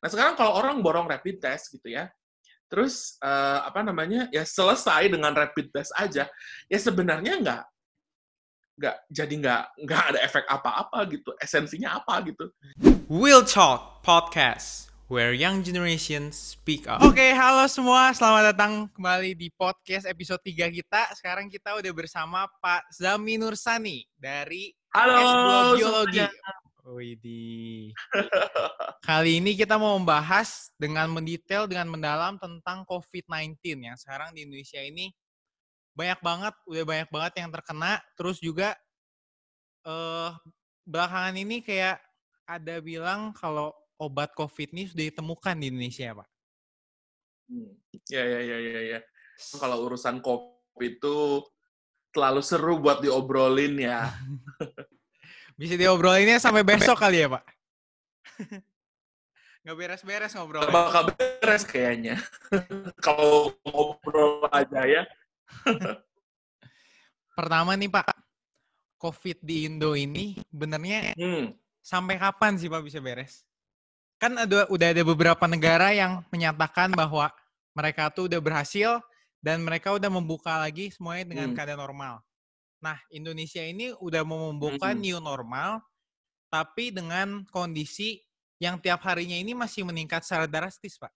Nah 0.00 0.08
sekarang 0.12 0.34
kalau 0.36 0.52
orang 0.56 0.84
borong 0.84 1.08
rapid 1.08 1.40
test 1.40 1.72
gitu 1.72 1.88
ya, 1.92 2.10
terus 2.68 3.16
uh, 3.22 3.64
apa 3.64 3.80
namanya 3.80 4.28
ya 4.34 4.42
selesai 4.42 5.08
dengan 5.08 5.32
rapid 5.32 5.72
test 5.72 5.94
aja, 5.96 6.28
ya 6.68 6.78
sebenarnya 6.78 7.40
nggak 7.40 7.62
nggak 8.76 8.96
jadi 9.08 9.34
nggak 9.40 9.62
nggak 9.88 10.02
ada 10.12 10.18
efek 10.20 10.44
apa-apa 10.44 10.98
gitu, 11.08 11.32
esensinya 11.40 11.96
apa 11.96 12.20
gitu. 12.28 12.52
Will 13.08 13.40
Talk 13.40 14.04
Podcast, 14.04 14.92
where 15.08 15.32
young 15.32 15.64
generation 15.64 16.28
speak 16.28 16.84
up. 16.84 17.00
Oke, 17.00 17.32
halo 17.32 17.64
semua. 17.72 18.12
Selamat 18.12 18.52
datang 18.52 18.92
kembali 18.92 19.32
di 19.32 19.48
podcast 19.54 20.04
episode 20.04 20.42
3 20.44 20.68
kita. 20.68 21.08
Sekarang 21.16 21.48
kita 21.48 21.72
udah 21.78 21.92
bersama 21.96 22.44
Pak 22.60 22.92
Zami 22.92 23.40
Nursani 23.40 24.04
dari 24.12 24.74
Halo, 24.92 25.16
S2 25.24 25.80
Biologi. 25.80 26.20
semuanya. 26.20 26.65
Widih. 26.86 27.90
Kali 29.02 29.42
ini 29.42 29.58
kita 29.58 29.74
mau 29.74 29.98
membahas 29.98 30.70
dengan 30.78 31.10
mendetail, 31.10 31.66
dengan 31.66 31.90
mendalam 31.90 32.38
tentang 32.38 32.86
COVID-19 32.86 33.58
yang 33.82 33.98
sekarang 33.98 34.30
di 34.30 34.46
Indonesia 34.46 34.78
ini 34.78 35.10
banyak 35.98 36.20
banget, 36.22 36.54
udah 36.70 36.84
banyak 36.86 37.08
banget 37.10 37.32
yang 37.42 37.50
terkena. 37.50 37.98
Terus 38.14 38.38
juga 38.38 38.78
eh 39.82 40.30
belakangan 40.86 41.34
ini 41.34 41.58
kayak 41.62 41.98
ada 42.46 42.78
bilang 42.78 43.34
kalau 43.34 43.74
obat 43.98 44.30
COVID 44.38 44.70
ini 44.70 44.86
sudah 44.86 45.10
ditemukan 45.10 45.54
di 45.58 45.66
Indonesia, 45.74 46.22
Pak. 46.22 46.28
Hmm. 47.50 47.72
Ya 48.06 48.22
ya 48.22 48.40
ya 48.46 48.58
ya 48.62 48.80
ya. 48.94 49.00
Kalau 49.58 49.82
urusan 49.90 50.22
kopi 50.22 50.98
itu 50.98 51.42
terlalu 52.14 52.42
seru 52.46 52.78
buat 52.78 53.02
diobrolin 53.02 53.74
ya. 53.82 54.06
Bisa 55.56 55.74
diobrolinnya 55.74 56.36
sampai 56.36 56.60
besok 56.60 57.00
kali 57.00 57.24
ya, 57.24 57.32
Pak? 57.32 57.44
Nggak 59.64 59.76
beres-beres 59.76 60.32
ngobrol. 60.36 60.62
Gak 60.62 60.76
bakal 60.76 61.04
beres 61.16 61.64
kayaknya. 61.64 62.20
Kalau 63.06 63.56
ngobrol 63.64 64.46
aja 64.52 64.84
ya. 64.84 65.02
Pertama 67.36 67.72
nih, 67.74 67.88
Pak. 67.88 68.06
COVID 68.96 69.44
di 69.44 69.68
Indo 69.68 69.92
ini 69.92 70.40
benernya 70.48 71.12
Hmm. 71.20 71.52
sampai 71.84 72.16
kapan 72.16 72.56
sih 72.56 72.64
Pak 72.64 72.80
bisa 72.80 72.96
beres? 72.96 73.44
Kan 74.16 74.40
ada 74.40 74.64
udah 74.72 74.88
ada 74.88 75.02
beberapa 75.04 75.44
negara 75.44 75.92
yang 75.92 76.24
menyatakan 76.32 76.96
bahwa 76.96 77.28
mereka 77.76 78.08
tuh 78.08 78.24
udah 78.24 78.40
berhasil 78.40 79.04
dan 79.44 79.60
mereka 79.60 79.92
udah 79.92 80.08
membuka 80.08 80.56
lagi 80.56 80.88
semuanya 80.88 81.28
dengan 81.28 81.52
Hmm. 81.52 81.56
keadaan 81.60 81.76
normal. 81.84 82.24
Nah, 82.80 82.96
Indonesia 83.08 83.64
ini 83.64 83.92
udah 83.96 84.22
mau 84.22 84.52
membuka 84.52 84.92
Hmm. 84.92 85.00
new 85.00 85.18
normal 85.20 85.80
tapi 86.46 86.94
dengan 86.94 87.42
kondisi 87.50 88.22
yang 88.62 88.80
tiap 88.80 89.04
harinya 89.04 89.36
ini 89.36 89.52
masih 89.52 89.84
meningkat 89.84 90.24
secara 90.24 90.48
drastis, 90.48 90.96
Pak. 90.96 91.12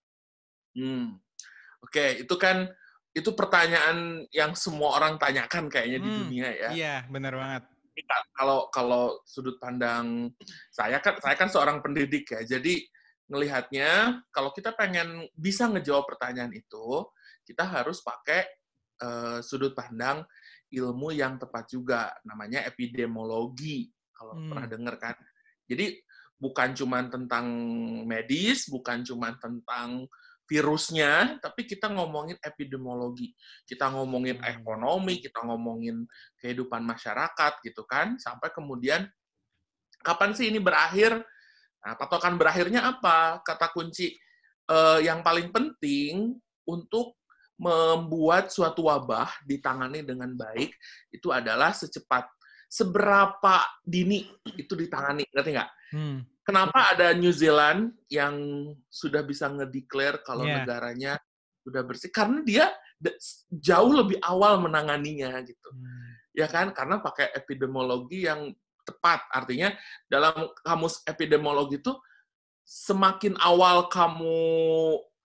Hmm. 0.77 1.17
Oke, 1.81 2.25
itu 2.27 2.35
kan 2.37 2.69
itu 3.11 3.33
pertanyaan 3.35 4.29
yang 4.31 4.53
semua 4.55 4.95
orang 5.01 5.17
tanyakan 5.19 5.67
kayaknya 5.73 5.99
di 5.99 6.11
Hmm, 6.11 6.19
dunia 6.27 6.49
ya. 6.53 6.71
Iya, 6.71 6.97
benar 7.09 7.35
banget. 7.35 7.63
Kalau 8.33 8.73
kalau 8.73 9.21
sudut 9.29 9.61
pandang 9.61 10.33
saya 10.73 11.03
kan 11.05 11.21
saya 11.21 11.37
kan 11.37 11.49
seorang 11.53 11.85
pendidik 11.85 12.33
ya. 12.33 12.41
Jadi 12.47 12.87
ngelihatnya 13.29 14.25
kalau 14.33 14.51
kita 14.57 14.73
pengen 14.73 15.29
bisa 15.37 15.69
ngejawab 15.69 16.09
pertanyaan 16.09 16.53
itu, 16.55 17.05
kita 17.45 17.65
harus 17.67 18.01
pakai 18.01 18.47
eh, 19.01 19.39
sudut 19.41 19.73
pandang 19.73 20.25
ilmu 20.71 21.11
yang 21.11 21.37
tepat 21.37 21.67
juga 21.71 22.15
namanya 22.23 22.63
epidemiologi 22.67 23.91
kalau 24.15 24.39
Hmm. 24.39 24.49
pernah 24.55 24.67
dengar 24.71 24.95
kan. 25.01 25.17
Jadi 25.67 25.99
bukan 26.41 26.73
cuma 26.73 27.05
tentang 27.11 27.47
medis, 28.09 28.71
bukan 28.71 29.05
cuma 29.05 29.35
tentang 29.37 30.09
virusnya, 30.51 31.39
tapi 31.39 31.63
kita 31.63 31.87
ngomongin 31.95 32.35
epidemiologi. 32.43 33.31
Kita 33.63 33.87
ngomongin 33.95 34.43
Hmm. 34.43 34.51
ekonomi, 34.59 35.23
kita 35.23 35.47
ngomongin 35.47 36.03
kehidupan 36.43 36.83
masyarakat 36.83 37.53
gitu 37.63 37.87
kan, 37.87 38.19
sampai 38.19 38.51
kemudian 38.51 39.07
kapan 40.03 40.35
sih 40.35 40.51
ini 40.51 40.59
berakhir? 40.59 41.23
Nah, 41.81 41.95
patokan 41.95 42.35
berakhirnya 42.35 42.83
apa? 42.99 43.41
Kata 43.47 43.71
kunci 43.71 44.17
eh, 44.71 44.99
yang 45.03 45.27
paling 45.27 45.51
penting 45.51 46.39
untuk 46.63 47.19
membuat 47.61 48.49
suatu 48.49 48.89
wabah 48.89 49.29
ditangani 49.45 50.01
dengan 50.01 50.33
baik 50.33 50.73
itu 51.13 51.29
adalah 51.29 51.77
secepat 51.77 52.25
seberapa 52.71 53.61
dini 53.85 54.25
itu 54.57 54.73
ditangani, 54.79 55.29
ngerti 55.29 55.51
nggak? 55.53 55.71
Hmm. 55.93 56.19
Kenapa 56.41 56.95
ada 56.97 57.13
New 57.13 57.35
Zealand 57.35 57.93
yang 58.09 58.35
sudah 58.89 59.21
bisa 59.27 59.51
ngedeclare 59.53 60.25
kalau 60.25 60.47
Iya. 60.49 60.63
negaranya 60.63 61.13
sudah 61.61 61.83
bersih? 61.85 62.09
Karena 62.09 62.41
dia 62.47 62.71
jauh 63.51 63.93
lebih 63.93 64.23
awal 64.25 64.63
menanganinya 64.63 65.37
gitu. 65.45 65.69
Hmm. 65.69 66.17
Ya 66.33 66.47
kan? 66.47 66.71
Karena 66.73 67.03
pakai 67.03 67.35
epidemiologi 67.35 68.25
yang 68.25 68.55
tepat. 68.87 69.27
Artinya 69.35 69.75
dalam 70.07 70.49
kamus 70.63 71.03
epidemiologi 71.05 71.83
itu 71.83 71.93
semakin 72.65 73.35
awal 73.43 73.91
kamu 73.91 74.39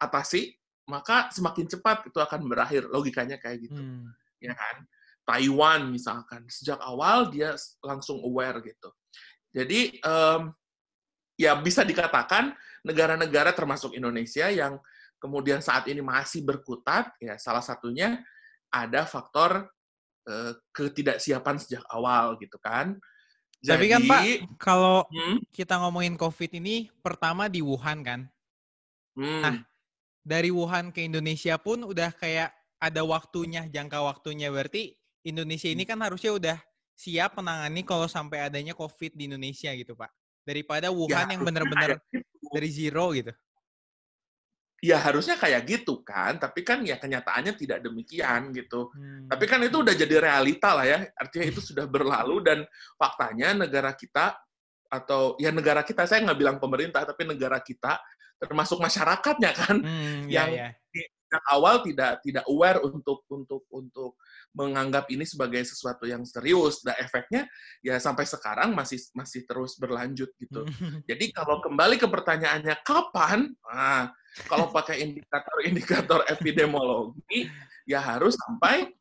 atasi, 0.02 0.58
maka 0.86 1.30
semakin 1.34 1.66
cepat 1.66 2.10
itu 2.10 2.18
akan 2.22 2.46
berakhir. 2.46 2.86
Logikanya 2.90 3.42
kayak 3.42 3.70
gitu 3.70 3.78
Hmm. 3.82 4.10
ya 4.42 4.54
kan? 4.54 4.86
Taiwan 5.26 5.90
misalkan 5.90 6.46
sejak 6.46 6.78
awal 6.86 7.34
dia 7.34 7.58
langsung 7.82 8.22
aware 8.22 8.62
gitu. 8.62 8.94
Jadi 9.50 9.98
em, 9.98 10.42
ya 11.36 11.58
bisa 11.58 11.82
dikatakan 11.82 12.54
negara-negara 12.86 13.50
termasuk 13.58 13.98
Indonesia 13.98 14.46
yang 14.54 14.78
kemudian 15.18 15.66
saat 15.66 15.90
ini 15.90 16.06
masih 16.06 16.46
berkutat 16.46 17.10
ya 17.18 17.42
salah 17.42 17.66
satunya 17.66 18.22
ada 18.70 19.10
faktor 19.10 19.66
eh, 20.30 20.54
ketidaksiapan 20.70 21.58
sejak 21.58 21.82
awal 21.90 22.38
gitu 22.38 22.62
kan. 22.62 22.98
Tapi 23.66 23.90
kan, 23.90 24.02
Pak, 24.06 24.22
Kalau 24.62 25.10
hmm, 25.10 25.42
kita 25.50 25.82
ngomongin 25.82 26.14
COVID 26.22 26.62
ini 26.62 26.94
pertama 27.02 27.50
di 27.50 27.66
Wuhan 27.66 28.06
kan. 28.06 28.22
hmm, 29.18 29.42
Nah, 29.42 29.56
dari 30.26 30.50
Wuhan 30.50 30.90
ke 30.90 31.06
Indonesia 31.06 31.54
pun 31.62 31.86
udah 31.86 32.10
kayak 32.18 32.50
ada 32.82 33.06
waktunya, 33.06 33.70
jangka 33.70 34.02
waktunya. 34.02 34.50
Berarti 34.50 34.98
Indonesia 35.22 35.70
ini 35.70 35.86
kan 35.86 36.02
harusnya 36.02 36.34
udah 36.34 36.58
siap 36.98 37.38
menangani 37.38 37.86
kalau 37.86 38.10
sampai 38.10 38.42
adanya 38.50 38.74
COVID 38.74 39.14
di 39.14 39.30
Indonesia 39.30 39.70
gitu, 39.78 39.94
Pak. 39.94 40.10
Daripada 40.42 40.90
Wuhan 40.90 41.30
yang 41.30 41.46
harusnya 41.46 41.46
benar-benar 41.46 41.90
gitu. 42.10 42.50
dari 42.50 42.70
zero 42.74 43.14
gitu. 43.14 43.34
ya 44.86 45.02
harusnya 45.02 45.34
kayak 45.34 45.66
gitu 45.66 46.06
kan, 46.06 46.38
tapi 46.38 46.62
kan 46.62 46.86
ya 46.86 47.02
kenyataannya 47.02 47.58
tidak 47.58 47.82
demikian 47.82 48.54
gitu. 48.54 48.94
Hmm. 48.94 49.26
Tapi 49.26 49.46
kan 49.50 49.58
itu 49.66 49.82
udah 49.82 49.96
jadi 49.98 50.22
realita 50.22 50.78
lah 50.78 50.86
ya. 50.86 51.00
Artinya 51.18 51.46
itu 51.50 51.62
sudah 51.64 51.90
berlalu 51.90 52.46
dan 52.46 52.62
faktanya 52.94 53.66
negara 53.66 53.98
kita 53.98 54.38
atau 54.86 55.34
ya 55.42 55.50
negara 55.50 55.82
kita 55.82 56.06
saya 56.06 56.22
nggak 56.22 56.38
bilang 56.38 56.58
pemerintah 56.62 57.02
tapi 57.02 57.26
negara 57.26 57.58
kita 57.58 57.98
termasuk 58.40 58.78
masyarakatnya 58.80 59.52
kan 59.56 59.78
Hmm, 59.80 60.28
yang- 60.28 60.52
ya, 60.54 60.68
ya. 60.72 61.06
sejak 61.26 61.44
awal 61.52 61.82
tidak 61.82 62.22
tidak 62.22 62.46
aware 62.48 62.80
untuk 62.86 63.26
untuk 63.28 63.66
untuk 63.74 64.16
menganggap 64.56 65.10
ini 65.12 65.26
sebagai 65.28 65.60
sesuatu 65.66 66.06
yang 66.08 66.24
serius. 66.24 66.80
Dan 66.86 66.96
efeknya 67.02 67.50
ya 67.82 67.98
sampai 68.00 68.24
sekarang 68.24 68.72
masih 68.78 69.02
masih 69.12 69.44
terus 69.44 69.76
berlanjut 69.76 70.32
gitu. 70.38 70.64
Jadi 71.10 71.34
kalau 71.36 71.60
kembali 71.66 71.98
ke 72.00 72.08
pertanyaannya 72.08 72.76
kapan? 72.86 73.52
Nah, 73.68 74.14
kalau 74.48 74.70
pakai 74.72 75.02
indikator-indikator 75.04 76.24
epidemiologi 76.34 77.50
ya 77.90 78.00
harus 78.00 78.38
sampai 78.40 78.94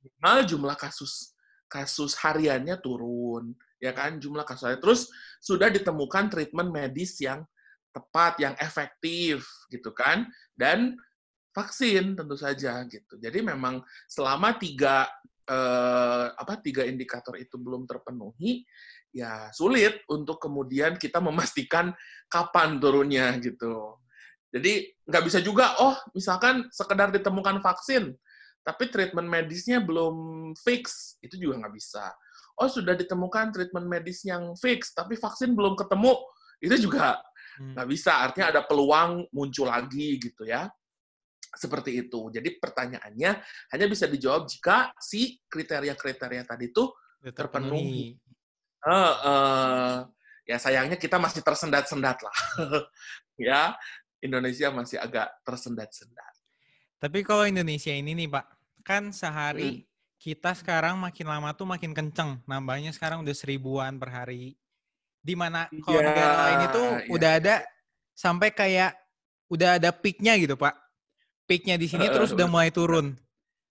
minimal 0.00 0.38
jumlah 0.48 0.76
kasus 0.78 1.34
kasus 1.68 2.12
hariannya 2.20 2.76
turun, 2.84 3.56
ya 3.80 3.96
kan 3.96 4.20
jumlah 4.20 4.44
kasus 4.44 4.68
harian. 4.68 4.80
Terus 4.80 5.08
sudah 5.40 5.72
ditemukan 5.72 6.28
treatment 6.28 6.68
medis 6.68 7.16
yang 7.20 7.42
tepat, 7.92 8.40
yang 8.40 8.54
efektif 8.58 9.44
gitu 9.68 9.92
kan, 9.92 10.26
dan 10.56 10.96
vaksin 11.52 12.16
tentu 12.16 12.34
saja 12.34 12.80
gitu. 12.88 13.20
Jadi 13.20 13.44
memang 13.44 13.84
selama 14.08 14.56
tiga 14.56 15.06
eh, 15.44 16.26
apa 16.32 16.58
tiga 16.64 16.82
indikator 16.88 17.36
itu 17.36 17.60
belum 17.60 17.84
terpenuhi, 17.84 18.64
ya 19.12 19.52
sulit 19.52 20.00
untuk 20.08 20.40
kemudian 20.40 20.96
kita 20.96 21.20
memastikan 21.20 21.92
kapan 22.26 22.80
turunnya 22.80 23.36
gitu. 23.38 24.00
Jadi 24.52 24.92
nggak 25.08 25.24
bisa 25.28 25.38
juga, 25.40 25.76
oh 25.80 25.96
misalkan 26.12 26.68
sekedar 26.72 27.08
ditemukan 27.08 27.64
vaksin, 27.64 28.12
tapi 28.64 28.88
treatment 28.92 29.28
medisnya 29.28 29.80
belum 29.80 30.50
fix, 30.60 31.16
itu 31.24 31.36
juga 31.40 31.64
nggak 31.64 31.74
bisa. 31.76 32.12
Oh 32.60 32.68
sudah 32.68 32.92
ditemukan 32.92 33.48
treatment 33.48 33.88
medis 33.88 34.20
yang 34.28 34.52
fix, 34.60 34.92
tapi 34.92 35.16
vaksin 35.16 35.56
belum 35.56 35.72
ketemu, 35.76 36.12
itu 36.60 36.88
juga. 36.88 37.16
Nggak 37.60 37.88
bisa. 37.88 38.24
Artinya 38.24 38.54
ada 38.54 38.62
peluang 38.64 39.28
muncul 39.34 39.68
lagi 39.68 40.16
gitu 40.16 40.48
ya. 40.48 40.70
Seperti 41.52 42.00
itu. 42.06 42.32
Jadi 42.32 42.56
pertanyaannya 42.56 43.30
hanya 43.76 43.86
bisa 43.90 44.08
dijawab 44.08 44.48
jika 44.48 44.92
si 44.96 45.36
kriteria-kriteria 45.50 46.48
tadi 46.48 46.72
itu 46.72 46.88
terpenuhi. 47.36 48.16
Eh, 48.82 49.14
eh, 49.28 49.96
ya 50.48 50.56
sayangnya 50.58 50.96
kita 50.98 51.20
masih 51.20 51.44
tersendat-sendat 51.44 52.18
lah. 52.24 52.38
ya, 53.38 53.76
Indonesia 54.18 54.72
masih 54.74 54.98
agak 54.98 55.30
tersendat-sendat. 55.46 56.34
Tapi 56.98 57.22
kalau 57.26 57.46
Indonesia 57.46 57.90
ini 57.90 58.14
nih 58.14 58.30
Pak, 58.30 58.46
kan 58.86 59.10
sehari 59.14 59.82
Hmm. 59.82 59.86
kita 60.22 60.54
sekarang 60.54 60.98
makin 60.98 61.26
lama 61.26 61.50
tuh 61.54 61.66
makin 61.66 61.90
kenceng. 61.94 62.42
Nambahnya 62.46 62.94
sekarang 62.94 63.26
udah 63.26 63.34
seribuan 63.34 63.98
per 63.98 64.10
hari. 64.10 64.54
Di 65.22 65.38
mana 65.38 65.70
kalau 65.86 66.02
Iya, 66.02 66.06
negara 66.10 66.34
lain 66.44 66.60
itu 66.66 66.82
iya, 66.82 67.06
udah 67.14 67.30
ada 67.38 67.54
sampai 68.12 68.50
kayak 68.50 68.90
udah 69.46 69.78
ada 69.78 69.94
peaknya 69.94 70.34
gitu 70.34 70.58
Pak. 70.58 70.74
Peaknya 71.46 71.78
di 71.78 71.86
sini 71.86 72.10
Heeh, 72.10 72.14
terus 72.14 72.34
udah 72.34 72.44
betul. 72.44 72.54
mulai 72.58 72.70
turun. 72.74 73.06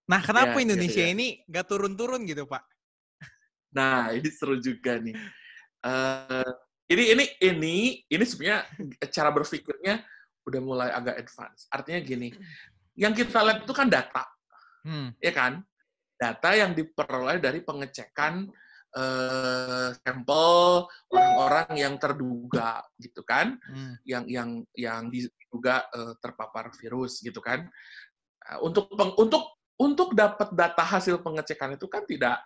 Nah 0.08 0.20
kenapa 0.24 0.56
Iya, 0.56 0.60
iya, 0.60 0.66
Indonesia 0.72 1.04
iya. 1.04 1.12
ini 1.12 1.28
gak 1.46 1.68
turun-turun 1.68 2.24
gitu 2.24 2.48
Pak? 2.48 2.64
Nah, 3.76 4.12
ini 4.18 4.30
seru 4.32 4.56
juga 4.60 4.96
nih. 4.96 5.16
Eh, 5.82 6.52
ini 6.92 7.04
ini 7.16 7.26
ini 7.44 7.76
ini 8.08 8.24
sebenarnya 8.24 8.68
cara 9.12 9.32
berpikirnya 9.32 10.04
udah 10.48 10.62
mulai 10.64 10.90
agak 10.92 11.20
advance. 11.20 11.68
Artinya 11.72 12.00
gini, 12.00 12.32
yang 12.96 13.12
kita 13.12 13.44
lihat 13.44 13.64
itu 13.68 13.74
kan 13.76 13.88
data, 13.92 14.24
Hmm. 14.82 15.14
ya 15.22 15.30
kan? 15.30 15.62
Data 16.18 16.54
yang 16.54 16.74
diperoleh 16.74 17.38
dari 17.42 17.62
pengecekan 17.62 18.50
eh, 18.92 19.90
sampel 20.04 20.86
orang-orang 21.12 21.70
yang 21.76 21.96
terduga, 21.96 22.84
gitu 23.00 23.24
kan? 23.24 23.56
hmm. 23.60 23.94
yang 24.04 24.24
yang 24.28 24.50
yang 24.76 25.04
diduga 25.08 25.88
eh, 25.92 26.14
terpapar 26.20 26.72
virus 26.76 27.20
gitu 27.24 27.40
kan. 27.40 27.68
Nah, 28.42 28.58
Untuk 28.62 28.92
peng- 28.92 29.16
untuk 29.16 29.44
untuk 29.80 30.14
dapat 30.14 30.54
data 30.54 30.84
hasil 30.86 31.24
pengecekan 31.26 31.74
itu 31.74 31.88
kan 31.90 32.06
tidak 32.06 32.44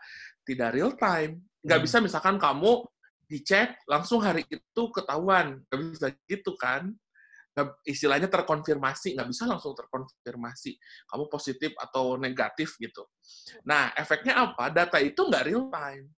tidak 0.47 0.69
real 0.71 0.93
time. 0.95 1.41
Nggak 1.65 1.79
Hmm. 1.81 1.85
bisa 1.89 1.97
misalkan 1.99 2.37
kamu 2.37 2.85
dicek 3.25 3.81
langsung 3.89 4.21
hari 4.21 4.45
itu 4.45 4.81
ketahuan, 4.93 5.59
nggak 5.65 5.79
bisa 5.97 6.07
gitu 6.29 6.53
kan. 6.55 6.93
Istilahnya 7.87 8.27
terkonfirmasi, 8.27 9.15
nggak 9.15 9.31
bisa 9.31 9.47
langsung 9.47 9.71
terkonfirmasi 9.73 10.75
kamu 11.07 11.23
positif 11.31 11.71
atau 11.79 12.19
negatif 12.19 12.75
gitu. 12.77 13.07
Nah, 13.63 13.95
efeknya 13.95 14.35
apa? 14.35 14.67
Data 14.67 14.99
itu 14.99 15.23
nggak 15.23 15.45
real 15.47 15.71
time. 15.71 16.11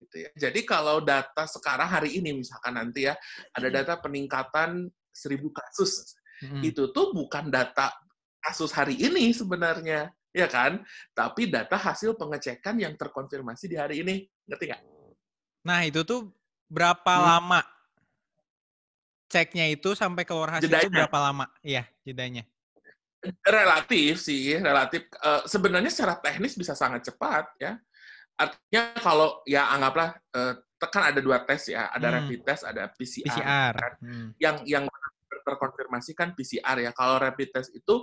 Gitu 0.00 0.16
ya. 0.24 0.30
Jadi 0.48 0.64
kalau 0.64 1.04
data 1.04 1.44
sekarang 1.44 1.84
hari 1.84 2.16
ini 2.16 2.40
misalkan 2.40 2.72
nanti 2.72 3.04
ya 3.04 3.14
ada 3.52 3.68
data 3.68 4.00
peningkatan 4.00 4.88
1000 5.12 5.52
kasus. 5.52 6.16
Hmm. 6.40 6.64
Itu 6.64 6.88
tuh 6.90 7.12
bukan 7.12 7.52
data 7.52 7.92
kasus 8.40 8.72
hari 8.72 8.96
ini 8.96 9.28
sebenarnya, 9.36 10.08
ya 10.32 10.48
kan? 10.48 10.80
Tapi 11.12 11.52
data 11.52 11.76
hasil 11.76 12.16
pengecekan 12.16 12.80
yang 12.80 12.96
terkonfirmasi 12.96 13.68
di 13.68 13.76
hari 13.76 14.00
ini. 14.00 14.24
Ngerti 14.48 14.64
nggak? 14.72 14.82
Nah 15.68 15.84
itu 15.84 16.00
tuh 16.08 16.32
berapa 16.72 17.12
Hmm. 17.12 17.26
lama 17.36 17.60
ceknya 19.30 19.68
itu 19.70 19.92
sampai 19.92 20.24
keluar 20.24 20.58
hasil 20.58 20.66
itu 20.66 20.74
Jedanya. 20.74 21.04
berapa 21.04 21.18
lama? 21.20 21.44
Iya 21.60 21.84
jedanya. 22.02 22.42
Relatif 23.44 24.24
sih, 24.24 24.56
relatif. 24.56 25.04
Eh, 25.12 25.42
sebenarnya 25.44 25.92
secara 25.92 26.16
teknis 26.16 26.56
bisa 26.56 26.72
sangat 26.72 27.04
cepat 27.04 27.52
ya. 27.60 27.76
Artinya 28.40 28.82
kalau 29.04 29.44
ya 29.44 29.68
anggaplah 29.68 30.16
eh, 30.16 30.54
kan 30.80 31.12
ada 31.12 31.20
dua 31.20 31.44
tes 31.44 31.68
ya, 31.68 31.92
ada 31.92 32.08
Hmm. 32.08 32.16
rapid 32.24 32.40
test, 32.40 32.64
ada 32.64 32.88
PCR. 32.88 33.28
PCR. 33.28 33.74
kan. 33.76 33.92
Hmm. 34.00 34.28
yang 34.40 34.56
yang 34.64 34.84
terkonfirmasi 35.44 36.16
kan 36.16 36.32
PCR 36.32 36.80
ya. 36.80 36.90
Kalau 36.96 37.20
rapid 37.20 37.52
test 37.52 37.76
itu 37.76 38.00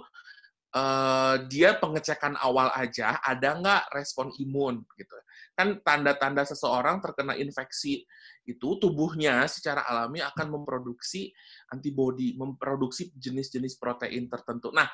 eh, 0.75 1.35
dia 1.49 1.79
pengecekan 1.79 2.37
awal 2.37 2.69
aja, 2.75 3.17
ada 3.23 3.55
nggak 3.57 3.83
respon 3.97 4.29
imun 4.37 4.83
gitu. 4.99 5.15
Kan 5.57 5.81
tanda-tanda 5.81 6.45
seseorang 6.45 7.01
terkena 7.01 7.33
infeksi 7.33 8.05
itu 8.45 8.67
tubuhnya 8.77 9.47
secara 9.49 9.87
alami 9.89 10.21
akan 10.21 10.53
memproduksi 10.53 11.33
antibodi, 11.73 12.35
memproduksi 12.37 13.09
jenis-jenis 13.15 13.79
protein 13.79 14.29
tertentu. 14.29 14.69
Nah, 14.75 14.85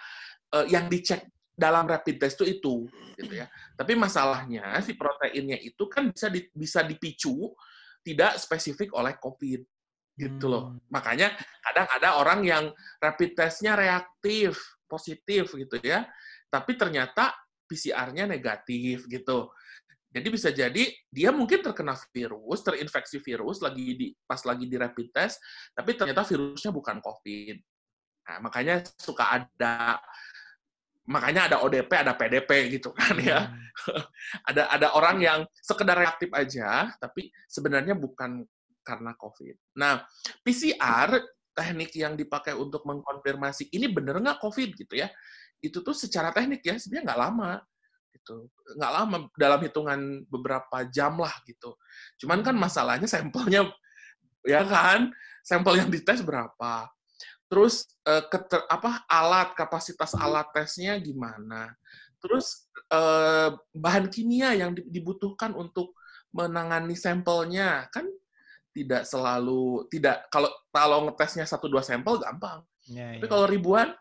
eh, 0.55 0.65
yang 0.71 0.87
dicek 0.87 1.32
dalam 1.53 1.85
rapid 1.85 2.17
test 2.17 2.41
itu 2.41 2.57
itu 2.57 2.75
gitu 3.17 3.33
ya. 3.38 3.47
Tapi 3.77 3.94
masalahnya 3.94 4.81
si 4.81 4.97
proteinnya 4.97 5.61
itu 5.61 5.85
kan 5.85 6.09
bisa 6.09 6.27
di- 6.33 6.50
bisa 6.53 6.81
dipicu 6.81 7.53
tidak 8.03 8.41
spesifik 8.41 8.91
oleh 8.97 9.15
COVID 9.21 9.61
gitu 10.17 10.45
loh. 10.45 10.73
Hmm. 10.73 10.81
Makanya 10.94 11.33
kadang 11.61 11.88
ada 11.89 12.09
orang 12.21 12.41
yang 12.45 12.63
rapid 13.01 13.33
testnya 13.33 13.73
reaktif, 13.73 14.57
positif 14.85 15.53
gitu 15.53 15.77
ya, 15.81 16.05
tapi 16.50 16.77
ternyata 16.77 17.33
PCR-nya 17.65 18.29
negatif 18.29 19.09
gitu. 19.09 19.50
Jadi 20.13 20.27
bisa 20.29 20.53
jadi 20.53 20.94
dia 21.09 21.33
mungkin 21.33 21.65
terkena 21.65 21.97
virus, 22.13 22.61
terinfeksi 22.61 23.17
virus 23.17 23.65
lagi 23.65 23.97
di 23.97 24.07
pas 24.29 24.38
lagi 24.45 24.69
di 24.69 24.77
rapid 24.77 25.09
test, 25.09 25.41
tapi 25.73 25.97
ternyata 25.97 26.21
virusnya 26.21 26.69
bukan 26.69 27.01
COVID. 27.01 27.57
Nah, 28.29 28.38
makanya 28.45 28.85
suka 29.01 29.41
ada 29.41 29.97
makanya 31.03 31.51
ada 31.51 31.57
ODP, 31.63 31.91
ada 31.91 32.15
PDP 32.15 32.79
gitu 32.79 32.95
kan 32.95 33.15
ya. 33.19 33.51
Hmm. 33.51 34.03
ada 34.50 34.63
ada 34.71 34.88
orang 34.95 35.17
yang 35.19 35.39
sekedar 35.59 36.00
reaktif 36.00 36.31
aja, 36.31 36.94
tapi 37.01 37.33
sebenarnya 37.50 37.97
bukan 37.97 38.45
karena 38.83 39.15
COVID. 39.15 39.79
Nah, 39.79 40.03
PCR 40.44 41.19
teknik 41.53 41.94
yang 41.95 42.17
dipakai 42.17 42.55
untuk 42.57 42.83
mengkonfirmasi 42.88 43.71
ini 43.71 43.88
bener 43.91 44.19
nggak 44.19 44.39
COVID? 44.41 44.69
gitu 44.79 44.94
ya, 45.00 45.07
itu 45.63 45.79
tuh 45.79 45.95
secara 45.95 46.31
teknik 46.35 46.63
ya 46.63 46.75
sebenarnya 46.75 47.13
nggak 47.13 47.21
lama 47.21 47.51
gitu, 48.13 48.35
nggak 48.79 48.94
lama 48.94 49.15
dalam 49.35 49.59
hitungan 49.63 50.00
beberapa 50.27 50.77
jam 50.91 51.19
lah 51.19 51.33
gitu. 51.47 51.75
Cuman 52.23 52.44
kan 52.45 52.55
masalahnya 52.55 53.07
sampelnya 53.09 53.67
ya 54.44 54.61
kan, 54.63 55.11
sampel 55.44 55.79
yang 55.79 55.89
dites 55.91 56.23
berapa, 56.23 56.88
terus 57.53 57.85
eh, 58.09 58.25
keter- 58.33 58.65
apa 58.65 59.05
alat 59.05 59.53
kapasitas 59.53 60.17
alat 60.17 60.50
tesnya 60.50 60.97
gimana, 60.97 61.69
terus 62.17 62.65
eh, 62.89 63.53
bahan 63.77 64.09
kimia 64.09 64.57
yang 64.57 64.73
di- 64.73 64.89
dibutuhkan 64.89 65.53
untuk 65.53 65.94
menangani 66.33 66.97
sampelnya. 66.97 67.85
Kan 67.94 68.09
tidak 68.73 69.05
selalu 69.05 69.85
tidak 69.94 70.25
kalau 70.33 70.50
kalau 70.73 71.05
ngetesnya 71.05 71.45
satu 71.45 71.69
dua 71.69 71.85
sampel 71.85 72.17
gampang. 72.17 72.65
Ya, 72.89 73.21
tapi 73.21 73.29
ya. 73.29 73.31
kalau 73.31 73.45
ribuan 73.45 73.94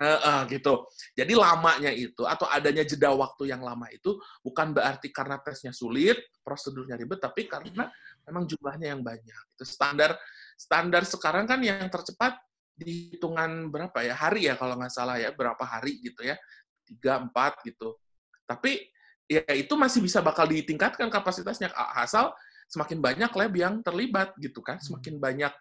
eh, 0.00 0.20
eh, 0.24 0.40
gitu. 0.56 0.88
Jadi 1.12 1.36
lamanya 1.36 1.92
itu 1.92 2.24
atau 2.24 2.48
adanya 2.48 2.88
jeda 2.88 3.12
waktu 3.12 3.52
yang 3.52 3.60
lama 3.60 3.84
itu 3.92 4.16
bukan 4.40 4.72
berarti 4.72 5.12
karena 5.12 5.36
tesnya 5.44 5.76
sulit 5.76 6.16
prosedurnya 6.40 6.96
ribet 6.96 7.20
tapi 7.20 7.44
karena 7.44 7.92
memang 8.24 8.48
jumlahnya 8.48 8.96
yang 8.96 9.04
banyak. 9.04 9.42
Itu 9.60 9.68
standar 9.68 10.16
standar 10.56 11.04
sekarang 11.04 11.44
kan 11.44 11.60
yang 11.60 11.84
tercepat 11.92 12.40
di 12.74 13.14
hitungan 13.14 13.70
berapa 13.70 13.98
ya? 14.02 14.14
Hari 14.14 14.50
ya 14.50 14.54
kalau 14.58 14.74
nggak 14.78 14.92
salah 14.92 15.16
ya 15.18 15.30
berapa 15.30 15.62
hari 15.62 16.02
gitu 16.02 16.26
ya? 16.26 16.36
Tiga 16.84 17.22
empat 17.22 17.62
gitu. 17.64 17.96
Tapi 18.44 18.90
ya 19.24 19.44
itu 19.56 19.72
masih 19.78 20.04
bisa 20.04 20.20
bakal 20.20 20.44
ditingkatkan 20.44 21.08
kapasitasnya 21.08 21.72
asal 21.96 22.34
semakin 22.68 23.00
banyak 23.00 23.30
lab 23.32 23.52
yang 23.56 23.74
terlibat 23.80 24.36
gitu 24.36 24.60
kan 24.60 24.76
semakin 24.80 25.16
banyak 25.16 25.52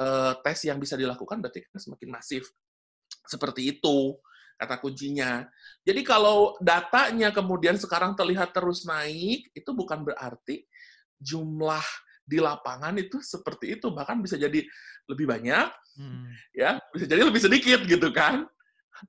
eh, 0.00 0.32
tes 0.40 0.58
yang 0.64 0.80
bisa 0.80 0.96
dilakukan 0.96 1.40
berarti 1.42 1.66
kan 1.68 1.80
semakin 1.80 2.08
masif. 2.08 2.48
Seperti 3.24 3.76
itu 3.76 4.16
kata 4.54 4.78
kuncinya. 4.78 5.42
Jadi 5.82 6.00
kalau 6.06 6.54
datanya 6.62 7.34
kemudian 7.34 7.74
sekarang 7.74 8.14
terlihat 8.14 8.54
terus 8.54 8.86
naik 8.86 9.50
itu 9.50 9.70
bukan 9.74 10.06
berarti 10.06 10.62
jumlah 11.18 11.84
di 12.24 12.40
lapangan 12.40 12.96
itu 12.96 13.20
seperti 13.20 13.76
itu. 13.78 13.92
Bahkan 13.92 14.24
bisa 14.24 14.40
jadi 14.40 14.64
lebih 15.08 15.28
banyak 15.28 15.68
Hmm. 15.94 16.26
ya 16.50 16.82
bisa 16.90 17.06
jadi 17.06 17.22
lebih 17.22 17.38
sedikit 17.38 17.86
gitu 17.86 18.10
kan. 18.10 18.42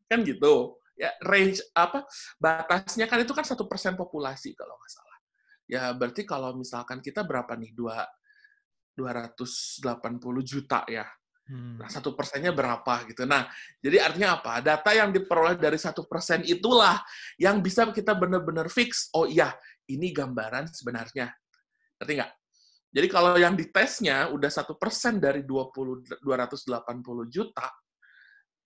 Kan 0.06 0.22
gitu. 0.22 0.78
Ya 0.96 1.12
range 1.26 1.60
apa 1.74 2.06
batasnya 2.38 3.10
kan 3.10 3.20
itu 3.26 3.34
kan 3.34 3.42
satu 3.42 3.66
persen 3.66 3.98
populasi 3.98 4.54
kalau 4.54 4.78
nggak 4.78 4.92
salah. 4.94 5.18
Ya 5.66 5.84
berarti 5.98 6.22
kalau 6.30 6.54
misalkan 6.54 7.02
kita 7.02 7.26
berapa 7.26 7.58
nih? 7.58 7.74
Dua 7.74 8.06
280 8.96 9.82
juta 10.46 10.86
ya. 10.88 11.06
Hmm. 11.46 11.78
nah 11.78 11.86
satu 11.86 12.18
persennya 12.18 12.50
berapa 12.50 13.06
gitu. 13.06 13.22
Nah 13.30 13.46
jadi 13.78 14.02
artinya 14.02 14.42
apa? 14.42 14.66
Data 14.66 14.90
yang 14.98 15.14
diperoleh 15.14 15.62
dari 15.62 15.78
satu 15.78 16.10
persen 16.10 16.42
itulah 16.42 16.98
yang 17.38 17.62
bisa 17.62 17.86
kita 17.94 18.18
benar-benar 18.18 18.66
fix. 18.66 19.14
Oh 19.14 19.30
iya 19.30 19.54
ini 19.86 20.10
gambaran 20.10 20.66
sebenarnya. 20.74 21.30
Ngerti 22.02 22.12
nggak 22.18 22.32
jadi 22.96 23.08
kalau 23.12 23.36
yang 23.36 23.60
ditesnya 23.60 24.32
udah 24.32 24.48
satu 24.48 24.80
persen 24.80 25.20
dari 25.20 25.44
20 25.44 26.24
280 26.24 27.28
juta, 27.28 27.68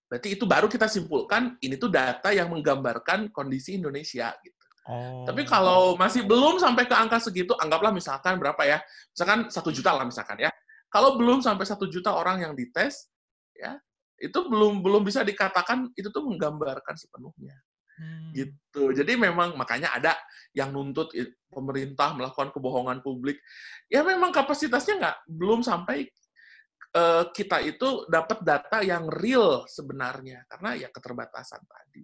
berarti 0.06 0.38
itu 0.38 0.46
baru 0.46 0.70
kita 0.70 0.86
simpulkan 0.86 1.58
ini 1.58 1.74
tuh 1.74 1.90
data 1.90 2.30
yang 2.30 2.46
menggambarkan 2.54 3.34
kondisi 3.34 3.74
Indonesia 3.74 4.30
gitu. 4.46 4.64
Oh. 4.86 5.26
Tapi 5.26 5.42
kalau 5.42 5.98
masih 5.98 6.22
belum 6.22 6.62
sampai 6.62 6.86
ke 6.86 6.94
angka 6.94 7.18
segitu, 7.18 7.58
anggaplah 7.58 7.90
misalkan 7.90 8.38
berapa 8.38 8.62
ya? 8.62 8.78
Misalkan 9.10 9.50
satu 9.50 9.74
juta 9.74 9.98
lah 9.98 10.06
misalkan 10.06 10.38
ya. 10.38 10.50
Kalau 10.86 11.18
belum 11.18 11.42
sampai 11.42 11.66
satu 11.66 11.90
juta 11.90 12.14
orang 12.14 12.46
yang 12.46 12.54
dites, 12.54 13.10
ya 13.50 13.82
itu 14.20 14.38
belum 14.46 14.84
belum 14.84 15.02
bisa 15.02 15.26
dikatakan 15.26 15.90
itu 15.96 16.12
tuh 16.12 16.22
menggambarkan 16.22 16.94
sepenuhnya 16.94 17.56
Hmm. 18.00 18.32
gitu. 18.32 18.96
Jadi 18.96 19.12
memang 19.20 19.60
makanya 19.60 19.92
ada 19.92 20.16
yang 20.56 20.72
nuntut 20.72 21.12
pemerintah 21.52 22.16
melakukan 22.16 22.48
kebohongan 22.48 23.04
publik. 23.04 23.36
Ya 23.92 24.00
memang 24.00 24.32
kapasitasnya 24.32 24.96
nggak 24.96 25.16
belum 25.28 25.60
sampai 25.60 26.08
eh, 26.90 27.24
kita 27.30 27.62
itu 27.62 28.08
dapat 28.10 28.42
data 28.42 28.82
yang 28.82 29.06
real 29.06 29.62
sebenarnya 29.70 30.42
karena 30.50 30.74
ya 30.74 30.88
keterbatasan 30.90 31.62
tadi. 31.62 32.02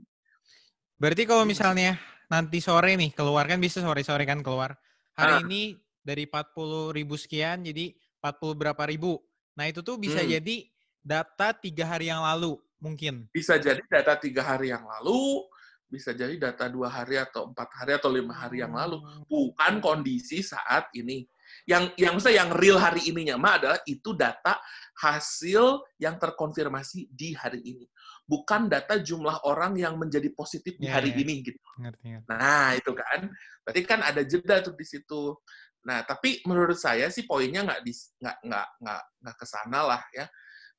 Berarti 0.95 1.23
kalau 1.27 1.43
Iya. 1.43 1.51
misalnya 1.51 1.91
nanti 2.31 2.63
sore 2.63 2.95
nih 2.95 3.11
keluar 3.11 3.51
kan 3.51 3.59
bisa 3.59 3.83
sore-sore 3.83 4.23
kan 4.23 4.47
keluar. 4.47 4.79
Hari 5.19 5.33
Ah. 5.33 5.43
ini 5.43 5.75
dari 6.05 6.31
40 6.31 6.95
ribu 6.95 7.19
sekian 7.19 7.67
jadi 7.67 7.91
40 8.23 8.55
berapa 8.55 8.79
ribu. 8.87 9.19
Nah 9.59 9.67
itu 9.67 9.83
tuh 9.83 9.99
bisa 9.99 10.23
Hmm. 10.23 10.31
jadi 10.39 10.57
data 11.03 11.51
tiga 11.57 11.89
hari 11.89 12.07
yang 12.07 12.23
lalu 12.23 12.55
mungkin. 12.79 13.27
Bisa 13.35 13.59
jadi 13.59 13.83
data 13.91 14.15
tiga 14.15 14.47
hari 14.47 14.71
yang 14.71 14.87
lalu, 14.87 15.43
bisa 15.87 16.11
jadi 16.11 16.35
data 16.35 16.67
dua 16.67 16.91
hari 16.91 17.15
atau 17.17 17.51
empat 17.51 17.69
hari 17.79 17.95
atau 17.95 18.11
lima 18.11 18.35
hari 18.35 18.61
yang 18.63 18.75
lalu. 18.75 18.99
Bukan 19.31 19.79
kondisi 19.79 20.43
saat 20.43 20.91
ini. 20.95 21.27
Yang 21.67 21.95
yang 21.99 22.15
saya 22.19 22.43
yang 22.43 22.51
real 22.59 22.79
hari 22.79 23.07
ininya 23.07 23.39
mah 23.39 23.55
adalah 23.59 23.79
itu 23.87 24.11
data 24.19 24.59
hasil 24.99 25.79
yang 25.99 26.19
terkonfirmasi 26.19 27.07
di 27.11 27.39
hari 27.39 27.63
ini. 27.63 27.87
Bukan 28.27 28.67
data 28.67 28.99
jumlah 28.99 29.47
orang 29.47 29.79
yang 29.79 29.95
menjadi 29.95 30.27
positif 30.35 30.75
di 30.83 30.91
Ya, 30.91 30.99
hari 30.99 31.15
ya. 31.15 31.23
ini 31.23 31.47
gitu. 31.47 31.63
Ngerti, 31.79 32.19
ngerti. 32.19 32.27
Nah, 32.27 32.75
itu 32.75 32.91
kan. 32.95 33.21
Berarti 33.63 33.81
kan 33.87 34.01
ada 34.03 34.23
jeda 34.27 34.59
tuh 34.63 34.75
di 34.75 34.83
situ. 34.87 35.39
Nah, 35.87 36.03
tapi 36.03 36.43
menurut 36.51 36.75
saya 36.75 37.07
sih 37.15 37.23
poinnya 37.23 37.63
nggak 37.63 37.81
di 37.87 37.95
nggak 37.95 38.37
nggak 38.43 38.69
nggak 38.83 39.03
nggak 39.23 39.37
ke 39.39 39.47
sana 39.47 39.81
lah 39.87 40.03
ya. 40.11 40.27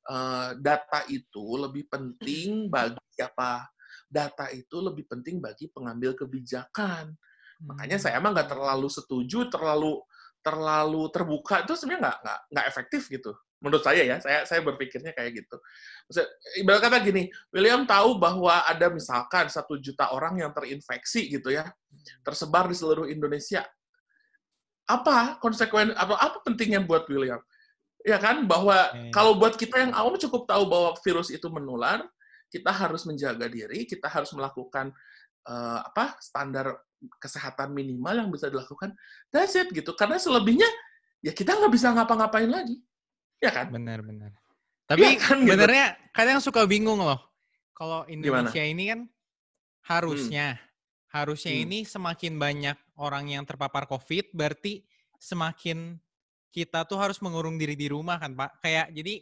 Eh, 0.08 0.48
data 0.60 1.00
itu 1.08 1.44
lebih 1.56 1.88
penting 1.88 2.68
bagi 2.68 3.00
siapa? 3.12 3.64
Data 4.08 4.48
itu 4.50 4.80
lebih 4.80 5.04
penting 5.04 5.38
bagi 5.38 5.68
pengambil 5.68 6.16
kebijakan. 6.16 7.12
Makanya 7.68 8.00
Hmm. 8.00 8.04
saya 8.08 8.14
emang 8.18 8.32
nggak 8.32 8.48
terlalu 8.50 8.88
setuju, 8.88 9.52
terlalu 9.52 10.00
terlalu 10.38 11.10
terbuka 11.12 11.66
itu 11.66 11.74
sebenarnya 11.76 12.00
nggak 12.08 12.16
nggak 12.24 12.40
nggak 12.54 12.66
efektif 12.72 13.02
gitu. 13.12 13.34
Menurut 13.58 13.82
saya 13.82 14.06
ya, 14.06 14.16
saya 14.22 14.46
saya 14.46 14.62
berpikirnya 14.62 15.10
kayak 15.10 15.42
gitu. 15.44 15.56
Ibarat 16.62 16.78
kata 16.78 17.02
gini, 17.02 17.26
William 17.50 17.82
tahu 17.84 18.16
bahwa 18.22 18.62
ada 18.62 18.86
misalkan 18.86 19.50
satu 19.50 19.76
juta 19.82 20.14
orang 20.14 20.38
yang 20.38 20.54
terinfeksi 20.54 21.26
gitu 21.26 21.50
ya, 21.50 21.66
tersebar 22.22 22.70
di 22.70 22.78
seluruh 22.78 23.10
Indonesia. 23.10 23.66
Apa 24.88 25.36
konsekuen 25.42 25.92
apa 25.92 26.16
apa 26.16 26.38
pentingnya 26.46 26.80
buat 26.86 27.04
William? 27.10 27.42
Ya 28.06 28.16
kan 28.16 28.46
bahwa 28.46 28.94
Iya. 28.94 29.10
kalau 29.10 29.36
buat 29.36 29.58
kita 29.58 29.74
yang 29.84 29.92
awam 29.92 30.14
cukup 30.16 30.46
tahu 30.46 30.64
bahwa 30.70 30.94
virus 31.02 31.28
itu 31.28 31.50
menular, 31.50 32.06
kita 32.48 32.72
harus 32.72 33.04
menjaga 33.04 33.46
diri, 33.46 33.84
kita 33.84 34.08
harus 34.08 34.32
melakukan 34.32 34.92
eh, 35.48 35.80
apa 35.84 36.16
standar 36.20 36.76
kesehatan 37.22 37.70
minimal 37.72 38.26
yang 38.26 38.30
bisa 38.32 38.50
dilakukan. 38.50 38.92
That's 39.30 39.54
it 39.54 39.70
gitu. 39.70 39.94
Karena 39.94 40.18
selebihnya 40.18 40.66
ya 41.22 41.30
kita 41.30 41.54
nggak 41.54 41.72
bisa 41.72 41.94
ngapa-ngapain 41.94 42.50
lagi. 42.50 42.82
Ya 43.38 43.54
kan? 43.54 43.70
Benar, 43.70 44.02
benar. 44.02 44.34
Tapi 44.88 45.20
kan, 45.20 45.44
gitu. 45.44 45.52
benernya 45.54 45.94
kadang 46.16 46.40
suka 46.40 46.64
bingung 46.64 46.98
loh. 46.98 47.20
Kalau 47.76 48.02
Gimana? 48.08 48.50
Indonesia 48.50 48.64
ini 48.64 48.84
kan 48.90 49.00
harusnya 49.86 50.58
harusnya 51.08 51.54
Hmm. 51.54 51.64
ini 51.64 51.78
semakin 51.88 52.36
banyak 52.36 52.76
orang 53.00 53.32
yang 53.32 53.44
terpapar 53.46 53.88
COVID, 53.88 54.34
berarti 54.36 54.84
semakin 55.16 55.96
kita 56.52 56.84
tuh 56.84 56.98
harus 57.00 57.20
mengurung 57.22 57.56
diri 57.56 57.78
di 57.78 57.88
rumah 57.88 58.20
kan, 58.20 58.34
Pak. 58.34 58.60
Kayak 58.60 58.86
jadi 58.92 59.14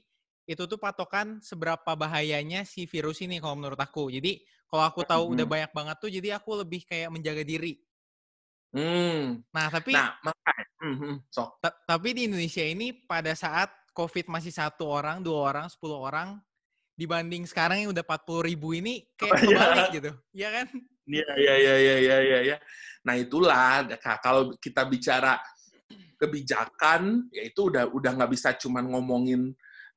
itu 0.46 0.62
tuh 0.70 0.78
patokan 0.78 1.42
seberapa 1.42 1.98
bahayanya 1.98 2.62
si 2.62 2.86
virus 2.86 3.18
ini 3.18 3.42
kalau 3.42 3.58
menurut 3.58 3.78
aku. 3.82 4.14
Jadi 4.14 4.46
kalau 4.70 4.86
aku 4.86 5.02
tahu 5.02 5.34
udah 5.34 5.42
Mhm. 5.42 5.52
banyak 5.52 5.72
banget 5.74 5.96
tuh, 5.98 6.10
jadi 6.10 6.38
aku 6.38 6.62
lebih 6.62 6.86
kayak 6.86 7.10
menjaga 7.10 7.42
diri. 7.42 7.82
Hmm. 8.70 9.42
Nah, 9.50 9.66
tapi 9.70 9.90
Nah, 9.94 10.14
makanya, 10.22 10.64
mhm, 10.86 11.14
sok. 11.30 11.58
Ta- 11.58 11.78
tapi 11.86 12.14
di 12.14 12.30
Indonesia 12.30 12.62
ini 12.62 12.94
pada 12.94 13.34
saat 13.34 13.70
COVID 13.90 14.30
masih 14.30 14.54
satu 14.54 14.86
orang, 14.86 15.22
dua 15.22 15.50
orang, 15.50 15.66
sepuluh 15.66 15.98
orang, 15.98 16.38
dibanding 16.94 17.42
sekarang 17.44 17.82
yang 17.82 17.90
udah 17.90 18.06
40 18.06 18.42
ribu 18.46 18.70
ini 18.70 19.02
kayak 19.18 19.34
Oh, 19.34 19.38
iya. 19.50 19.58
kebalik 19.58 19.86
gitu. 19.98 20.12
Iya 20.30 20.48
kan? 20.62 20.66
Iya, 21.06 21.28
iya, 21.38 21.54
iya, 21.58 21.74
iya, 21.78 21.96
iya, 21.98 22.16
iya, 22.22 22.38
iya. 22.54 22.56
Nah, 23.06 23.14
itulah 23.14 23.86
kalau 24.22 24.54
kita 24.58 24.82
bicara 24.86 25.38
kebijakan, 26.18 27.28
ya 27.30 27.42
itu 27.46 27.70
udah 27.70 27.86
udah 27.92 28.10
nggak 28.16 28.32
bisa 28.32 28.56
cuman 28.56 28.88
ngomongin 28.90 29.54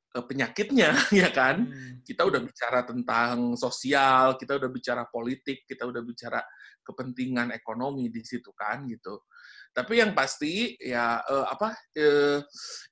penyakitnya, 0.10 0.90
ya 1.22 1.30
kan? 1.30 1.70
Hmm. 1.70 2.02
Kita 2.02 2.26
udah 2.26 2.42
bicara 2.42 2.82
tentang 2.82 3.54
sosial, 3.54 4.36
kita 4.42 4.58
udah 4.58 4.70
bicara 4.74 5.04
politik, 5.06 5.70
kita 5.70 5.86
udah 5.86 6.02
bicara 6.02 6.42
kepentingan 6.82 7.54
ekonomi 7.54 8.10
di 8.10 8.26
situ 8.26 8.50
kan 8.58 8.90
gitu. 8.90 9.22
Tapi 9.70 10.02
yang 10.02 10.18
pasti 10.18 10.74
ya 10.82 11.22
eh, 11.22 11.46
apa 11.46 11.78
eh, 11.94 12.42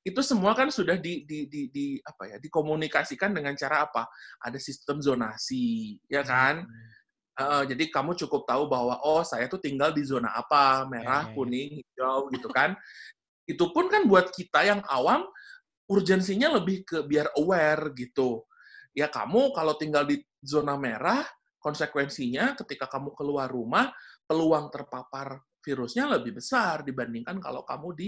itu 0.06 0.22
semua 0.22 0.54
kan 0.54 0.70
sudah 0.70 0.94
di, 1.02 1.26
di, 1.26 1.50
di, 1.50 1.74
di 1.74 1.88
apa 2.06 2.30
ya 2.30 2.38
dikomunikasikan 2.38 3.34
dengan 3.34 3.58
cara 3.58 3.90
apa? 3.90 4.06
Ada 4.46 4.62
sistem 4.62 5.02
zonasi, 5.02 5.98
ya 6.06 6.22
kan? 6.22 6.62
Heeh, 7.38 7.64
jadi 7.74 7.84
kamu 7.94 8.18
cukup 8.18 8.46
tahu 8.50 8.70
bahwa 8.70 8.98
oh 9.02 9.22
saya 9.26 9.50
tuh 9.50 9.62
tinggal 9.62 9.94
di 9.94 10.06
zona 10.06 10.34
apa, 10.38 10.86
merah, 10.90 11.30
ya. 11.30 11.34
kuning, 11.34 11.82
hijau 11.82 12.30
gitu 12.34 12.50
kan. 12.54 12.78
Itu 13.50 13.74
pun 13.74 13.90
kan 13.90 14.06
buat 14.06 14.30
kita 14.34 14.66
yang 14.66 14.82
awam 14.86 15.26
urgensinya 15.88 16.60
lebih 16.60 16.84
ke 16.84 16.98
biar 17.08 17.32
aware 17.40 17.96
gitu. 17.96 18.44
Ya 18.92 19.08
kamu 19.08 19.56
kalau 19.56 19.76
tinggal 19.80 20.04
di 20.08 20.20
zona 20.44 20.76
merah, 20.76 21.24
konsekuensinya 21.62 22.56
ketika 22.60 22.88
kamu 22.92 23.14
keluar 23.16 23.48
rumah, 23.48 23.92
peluang 24.28 24.68
terpapar 24.72 25.42
virusnya 25.64 26.08
lebih 26.08 26.40
besar 26.40 26.84
dibandingkan 26.84 27.40
kalau 27.44 27.68
kamu 27.68 27.92
di 27.96 28.08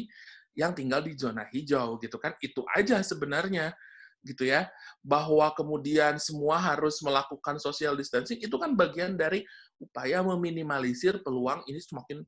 yang 0.56 0.76
tinggal 0.76 1.00
di 1.00 1.16
zona 1.16 1.48
hijau 1.52 2.00
gitu 2.02 2.20
kan. 2.20 2.36
Itu 2.44 2.68
aja 2.76 3.00
sebenarnya 3.00 3.72
gitu 4.20 4.44
ya 4.44 4.68
bahwa 5.00 5.48
kemudian 5.56 6.20
semua 6.20 6.60
harus 6.60 7.00
melakukan 7.00 7.56
social 7.56 7.96
distancing 7.96 8.36
itu 8.36 8.52
kan 8.60 8.76
bagian 8.76 9.16
dari 9.16 9.48
upaya 9.80 10.20
meminimalisir 10.20 11.24
peluang 11.24 11.64
ini 11.72 11.80
semakin 11.80 12.20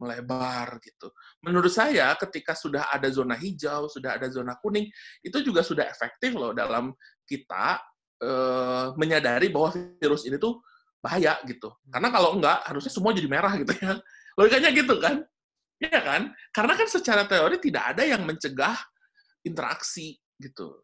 melebar 0.00 0.78
gitu. 0.82 1.10
Menurut 1.44 1.70
saya 1.70 2.14
ketika 2.18 2.52
sudah 2.52 2.90
ada 2.90 3.06
zona 3.10 3.38
hijau, 3.38 3.86
sudah 3.86 4.18
ada 4.18 4.26
zona 4.30 4.58
kuning, 4.58 4.90
itu 5.22 5.38
juga 5.40 5.62
sudah 5.62 5.86
efektif 5.86 6.34
loh 6.34 6.50
dalam 6.50 6.92
kita 7.24 7.78
eh, 8.22 8.86
menyadari 8.98 9.48
bahwa 9.50 9.74
virus 10.00 10.26
ini 10.26 10.36
tuh 10.38 10.60
bahaya 10.98 11.38
gitu. 11.46 11.70
Karena 11.88 12.08
kalau 12.10 12.36
enggak 12.36 12.64
harusnya 12.66 12.92
semua 12.92 13.12
jadi 13.14 13.28
merah 13.28 13.54
gitu 13.60 13.72
ya. 13.76 13.98
Logikanya 14.38 14.70
gitu 14.74 14.94
kan? 14.98 15.22
Iya 15.78 16.00
kan? 16.00 16.22
Karena 16.50 16.72
kan 16.74 16.88
secara 16.90 17.22
teori 17.28 17.56
tidak 17.62 17.94
ada 17.94 18.02
yang 18.02 18.22
mencegah 18.26 18.74
interaksi 19.44 20.16
gitu 20.40 20.82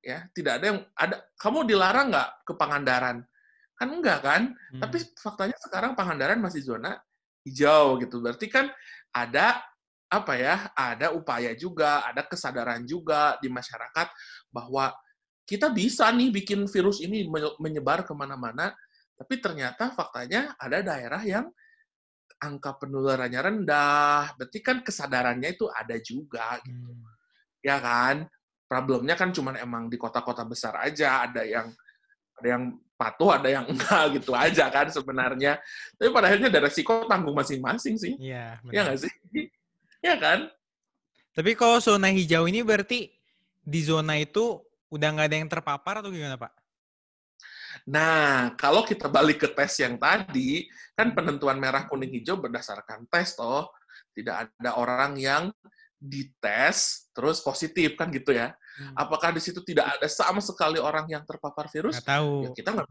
ya 0.00 0.24
tidak 0.32 0.60
ada 0.60 0.64
yang 0.72 0.78
ada 0.96 1.16
kamu 1.36 1.68
dilarang 1.68 2.08
nggak 2.08 2.30
ke 2.48 2.52
Pangandaran 2.56 3.16
kan 3.76 3.88
enggak 3.88 4.18
kan 4.24 4.42
Hmm. 4.72 4.80
tapi 4.80 4.98
faktanya 5.20 5.56
sekarang 5.60 5.92
Pangandaran 5.92 6.40
masih 6.40 6.64
zona 6.64 6.96
hijau 7.46 8.00
gitu. 8.02 8.20
Berarti 8.20 8.46
kan 8.50 8.68
ada 9.10 9.62
apa 10.10 10.34
ya 10.34 10.56
ada 10.74 11.14
upaya 11.14 11.54
juga 11.54 12.02
ada 12.02 12.26
kesadaran 12.26 12.82
juga 12.82 13.38
di 13.38 13.46
masyarakat 13.46 14.10
bahwa 14.50 14.90
kita 15.46 15.70
bisa 15.70 16.10
nih 16.10 16.34
bikin 16.34 16.66
virus 16.66 16.98
ini 16.98 17.30
me- 17.30 17.58
menyebar 17.62 18.02
ke 18.02 18.10
mana-mana 18.10 18.74
tapi 19.20 19.36
ternyata 19.36 19.92
faktanya 19.92 20.56
ada 20.56 20.80
daerah 20.80 21.20
yang 21.20 21.46
angka 22.40 22.80
penularannya 22.80 23.40
rendah. 23.44 24.32
Berarti 24.32 24.58
kan 24.64 24.80
kesadarannya 24.80 25.52
itu 25.52 25.68
ada 25.68 25.96
juga 26.00 26.56
gitu. 26.64 26.88
Hmm. 26.88 27.04
ya 27.60 27.76
kan? 27.76 28.24
Problemnya 28.64 29.18
kan 29.20 29.28
cuman 29.28 29.60
emang 29.60 29.92
di 29.92 30.00
kota-kota 30.00 30.48
besar 30.48 30.80
aja. 30.80 31.28
Ada 31.28 31.44
yang 31.44 31.68
ada 32.40 32.48
yang 32.48 32.64
patuh 33.00 33.40
ada 33.40 33.48
yang 33.48 33.64
enggak 33.64 34.04
gitu 34.20 34.36
aja 34.36 34.68
kan 34.68 34.92
sebenarnya. 34.92 35.56
Tapi 35.96 36.12
pada 36.12 36.28
akhirnya 36.28 36.52
ada 36.52 36.68
resiko 36.68 37.08
tanggung 37.08 37.32
masing-masing 37.32 37.96
sih. 37.96 38.12
Iya, 38.20 38.60
ya 38.68 38.80
nggak 38.84 39.00
sih? 39.00 39.12
Ya 40.00 40.16
kan? 40.16 40.48
Tapi 41.36 41.52
kalau 41.52 41.76
zona 41.76 42.08
hijau 42.08 42.48
ini 42.48 42.64
berarti 42.64 43.12
di 43.60 43.80
zona 43.84 44.16
itu 44.16 44.64
udah 44.88 45.08
nggak 45.12 45.28
ada 45.28 45.36
yang 45.36 45.48
terpapar 45.52 46.00
atau 46.00 46.12
gimana, 46.12 46.36
Pak? 46.36 46.52
nah 47.86 48.52
kalau 48.60 48.82
kita 48.82 49.08
balik 49.08 49.40
ke 49.40 49.48
tes 49.48 49.78
yang 49.80 49.96
tadi 49.96 50.68
kan 50.92 51.16
penentuan 51.16 51.56
merah 51.56 51.86
kuning 51.86 52.12
hijau 52.20 52.40
berdasarkan 52.40 53.04
tes 53.12 53.36
toh. 53.36 53.68
Tidak 54.10 54.34
ada 54.56 54.80
orang 54.80 55.20
yang 55.20 55.52
dites 56.00 57.12
terus 57.12 57.44
positif 57.44 57.92
kan 57.94 58.08
gitu 58.08 58.32
ya 58.32 58.56
Hmm. 58.78 58.94
apakah 58.96 59.34
di 59.34 59.40
situ 59.42 59.60
tidak 59.66 59.98
ada 59.98 60.06
sama 60.06 60.38
sekali 60.38 60.78
orang 60.78 61.08
yang 61.10 61.24
terpapar 61.26 61.66
virus 61.72 61.98
Nggak 62.00 62.08
tahu. 62.08 62.32
ya 62.46 62.50
kita 62.54 62.70
nggak 62.76 62.88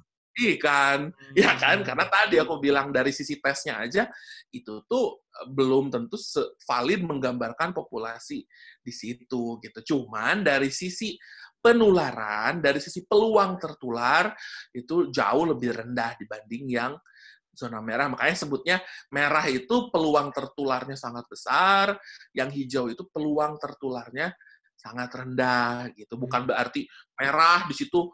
kan 0.63 1.11
ya 1.35 1.51
kan 1.59 1.83
Hmm. 1.83 1.87
karena 1.91 2.05
tadi 2.07 2.39
aku 2.39 2.63
bilang 2.63 2.95
dari 2.95 3.11
sisi 3.11 3.43
tesnya 3.43 3.83
aja 3.83 4.07
itu 4.55 4.87
tuh 4.87 5.27
eh, 5.27 5.47
belum 5.51 5.91
tentu 5.91 6.15
valid 6.63 7.03
menggambarkan 7.03 7.75
populasi 7.75 8.47
di 8.79 8.93
situ 8.95 9.59
gitu 9.59 9.79
cuman 9.83 10.39
dari 10.39 10.71
sisi 10.71 11.19
penularan 11.59 12.63
dari 12.63 12.79
sisi 12.79 13.03
peluang 13.03 13.59
tertular 13.59 14.31
itu 14.71 15.11
jauh 15.11 15.43
lebih 15.43 15.75
rendah 15.75 16.15
dibanding 16.15 16.71
yang 16.71 16.93
zona 17.51 17.83
merah 17.83 18.07
makanya 18.07 18.37
sebutnya 18.39 18.77
merah 19.11 19.43
itu 19.51 19.91
peluang 19.91 20.31
tertularnya 20.31 20.95
sangat 20.95 21.27
besar 21.27 21.99
yang 22.31 22.47
hijau 22.47 22.87
itu 22.87 23.03
peluang 23.11 23.59
tertularnya 23.59 24.31
sangat 24.79 25.11
rendah 25.11 25.91
gitu. 25.93 26.15
Bukan 26.15 26.47
berarti 26.47 26.87
merah 27.19 27.67
di 27.67 27.75
situ 27.75 28.07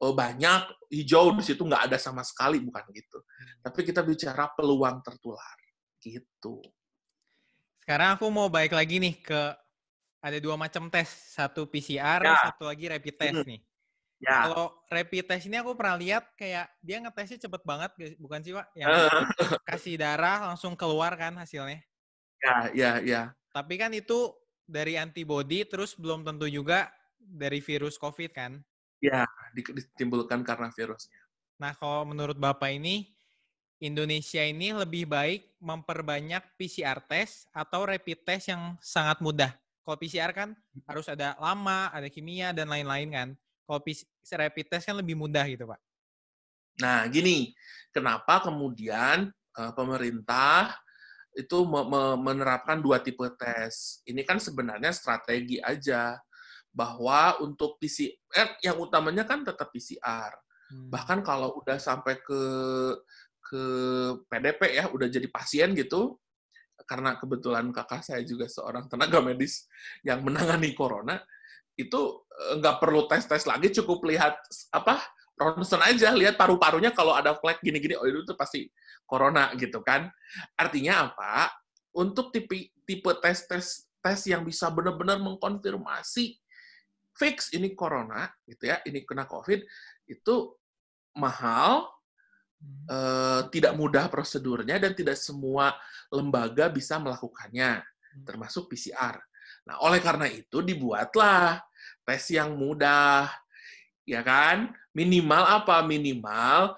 eh, 0.00 0.14
banyak, 0.14 0.92
hijau 0.92 1.32
di 1.36 1.44
situ 1.44 1.64
nggak 1.64 1.88
ada 1.88 1.96
sama 1.96 2.20
sekali, 2.20 2.60
bukan 2.60 2.84
gitu. 2.92 3.24
Tapi 3.64 3.80
kita 3.84 4.04
bicara 4.04 4.52
peluang 4.52 5.00
tertular 5.00 5.56
gitu. 6.00 6.60
Sekarang 7.84 8.16
aku 8.16 8.28
mau 8.28 8.48
balik 8.48 8.76
lagi 8.76 8.96
nih 9.00 9.16
ke 9.20 9.40
ada 10.20 10.36
dua 10.36 10.56
macam 10.56 10.92
tes, 10.92 11.08
satu 11.08 11.64
PCR, 11.64 12.20
Ya. 12.20 12.36
satu 12.52 12.68
lagi 12.68 12.88
rapid 12.92 13.14
test 13.16 13.40
Hmm. 13.40 13.48
nih. 13.48 13.60
Ya. 14.20 14.36
Kalau 14.44 14.76
rapid 14.92 15.24
test 15.32 15.48
ini 15.48 15.56
aku 15.56 15.72
pernah 15.72 15.96
lihat 15.96 16.28
kayak 16.36 16.68
dia 16.84 17.00
ngetesnya 17.00 17.40
cepet 17.48 17.62
banget, 17.64 17.90
bukan 18.20 18.40
sih 18.44 18.52
Pak? 18.52 18.68
Yang 18.76 18.88
kasih 19.64 19.96
darah 19.96 20.52
langsung 20.52 20.76
keluar 20.76 21.16
kan 21.16 21.32
hasilnya. 21.40 21.80
ya, 22.40 22.56
ya, 22.72 22.92
ya. 23.04 23.22
Tapi 23.52 23.76
kan 23.76 23.92
itu 23.92 24.32
dari 24.70 24.94
antibody, 24.94 25.66
terus 25.66 25.98
belum 25.98 26.22
tentu 26.22 26.46
juga 26.46 26.88
dari 27.18 27.58
virus 27.58 27.98
COVID 27.98 28.30
kan. 28.30 28.62
Ya, 29.02 29.26
di- 29.50 29.66
ditimbulkan 29.66 30.46
karena 30.46 30.70
virusnya. 30.70 31.18
Nah, 31.58 31.74
kalau 31.76 32.06
menurut 32.08 32.38
Bapak 32.38 32.70
ini, 32.70 33.10
Indonesia 33.82 34.44
ini 34.44 34.76
lebih 34.76 35.08
baik 35.08 35.56
memperbanyak 35.58 36.56
PCR 36.56 37.00
test 37.04 37.48
atau 37.50 37.84
rapid 37.84 38.22
test 38.22 38.52
yang 38.52 38.76
sangat 38.80 39.18
mudah. 39.24 39.52
Kalau 39.84 39.96
PCR 39.96 40.32
kan 40.36 40.52
harus 40.84 41.08
ada 41.08 41.34
lama, 41.40 41.88
ada 41.90 42.06
kimia, 42.12 42.52
dan 42.52 42.68
lain-lain 42.68 43.08
kan. 43.10 43.28
Kalau 43.64 43.80
rapid 44.36 44.66
test 44.68 44.84
kan 44.84 44.96
lebih 44.96 45.16
mudah 45.16 45.44
gitu, 45.48 45.64
Pak. 45.64 45.80
Nah, 46.80 47.08
gini, 47.08 47.56
kenapa 47.92 48.44
kemudian 48.44 49.32
eh, 49.32 49.72
pemerintah 49.72 50.76
itu 51.34 51.58
me- 51.66 51.86
me- 51.86 52.18
menerapkan 52.20 52.82
dua 52.82 52.98
tipe 53.02 53.24
tes? 53.38 54.02
Ini 54.06 54.22
kan 54.26 54.42
sebenarnya 54.42 54.90
strategi 54.90 55.62
aja 55.62 56.18
bahwa 56.70 57.38
untuk 57.42 57.78
PCR 57.82 58.58
yang 58.62 58.78
utamanya 58.78 59.26
kan 59.26 59.42
tetap 59.42 59.70
PCR. 59.74 60.30
Hmm. 60.70 60.88
Bahkan 60.90 61.26
kalau 61.26 61.58
udah 61.58 61.78
sampai 61.78 62.22
ke 62.22 62.42
ke 63.50 63.62
PDP 64.30 64.78
ya, 64.78 64.84
udah 64.94 65.10
jadi 65.10 65.26
pasien 65.26 65.74
gitu, 65.74 66.14
karena 66.86 67.18
kebetulan 67.18 67.74
kakak 67.74 68.06
saya 68.06 68.22
juga 68.22 68.46
seorang 68.46 68.86
tenaga 68.86 69.18
medis 69.18 69.66
yang 70.06 70.22
menangani 70.22 70.70
corona, 70.70 71.18
itu 71.74 72.00
eh, 72.30 72.54
nggak 72.62 72.78
perlu 72.78 73.10
tes-tes 73.10 73.42
lagi, 73.50 73.74
cukup 73.74 74.06
lihat 74.06 74.38
apa 74.70 75.02
ronsen 75.40 75.80
aja, 75.80 76.12
lihat 76.12 76.36
paru-parunya 76.36 76.92
kalau 76.92 77.16
ada 77.16 77.32
flek 77.40 77.64
gini-gini, 77.64 77.96
oh 77.96 78.04
itu 78.04 78.36
pasti 78.36 78.68
corona 79.08 79.50
gitu 79.56 79.80
kan. 79.80 80.12
Artinya 80.60 81.08
apa? 81.08 81.48
Untuk 81.96 82.30
tipe 82.30 82.70
tipe 82.84 83.10
tes-tes 83.18 83.88
tes 84.00 84.20
yang 84.28 84.44
bisa 84.44 84.68
benar-benar 84.68 85.16
mengkonfirmasi 85.20 86.36
fix 87.16 87.52
ini 87.56 87.72
corona 87.74 88.28
gitu 88.44 88.68
ya, 88.68 88.80
ini 88.84 89.04
kena 89.04 89.24
COVID 89.24 89.60
itu 90.08 90.34
mahal, 91.16 91.88
Hmm. 92.60 92.84
eh, 92.92 93.40
tidak 93.56 93.72
mudah 93.72 94.12
prosedurnya 94.12 94.76
dan 94.76 94.92
tidak 94.92 95.16
semua 95.16 95.72
lembaga 96.12 96.68
bisa 96.68 97.00
melakukannya, 97.00 97.80
Hmm. 97.80 98.24
termasuk 98.28 98.68
PCR. 98.68 99.16
Nah, 99.64 99.80
oleh 99.80 99.96
karena 100.04 100.28
itu 100.28 100.60
dibuatlah 100.60 101.56
tes 102.04 102.28
yang 102.28 102.52
mudah, 102.60 103.32
ya 104.10 104.26
kan? 104.26 104.74
Minimal 104.90 105.62
apa? 105.62 105.86
Minimal 105.86 106.74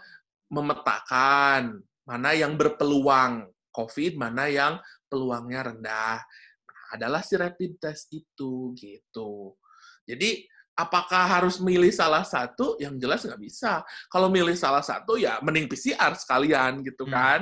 memetakan 0.53 1.81
mana 2.05 2.37
yang 2.37 2.61
berpeluang 2.61 3.49
COVID, 3.73 4.21
mana 4.21 4.53
yang 4.53 4.77
peluangnya 5.09 5.73
rendah. 5.73 6.21
Nah, 6.69 6.85
adalah 6.93 7.25
si 7.25 7.41
rapid 7.41 7.81
test 7.81 8.12
itu, 8.12 8.77
gitu. 8.77 9.57
Jadi, 10.05 10.45
apakah 10.77 11.41
harus 11.41 11.57
milih 11.57 11.89
salah 11.89 12.21
satu? 12.21 12.77
Yang 12.77 12.95
jelas 13.01 13.21
nggak 13.25 13.41
bisa. 13.41 13.81
Kalau 14.12 14.29
milih 14.29 14.53
salah 14.53 14.85
satu, 14.85 15.17
ya 15.17 15.41
mending 15.41 15.73
PCR 15.73 16.12
sekalian, 16.12 16.85
gitu 16.85 17.09
Hmm. 17.09 17.15
kan. 17.17 17.41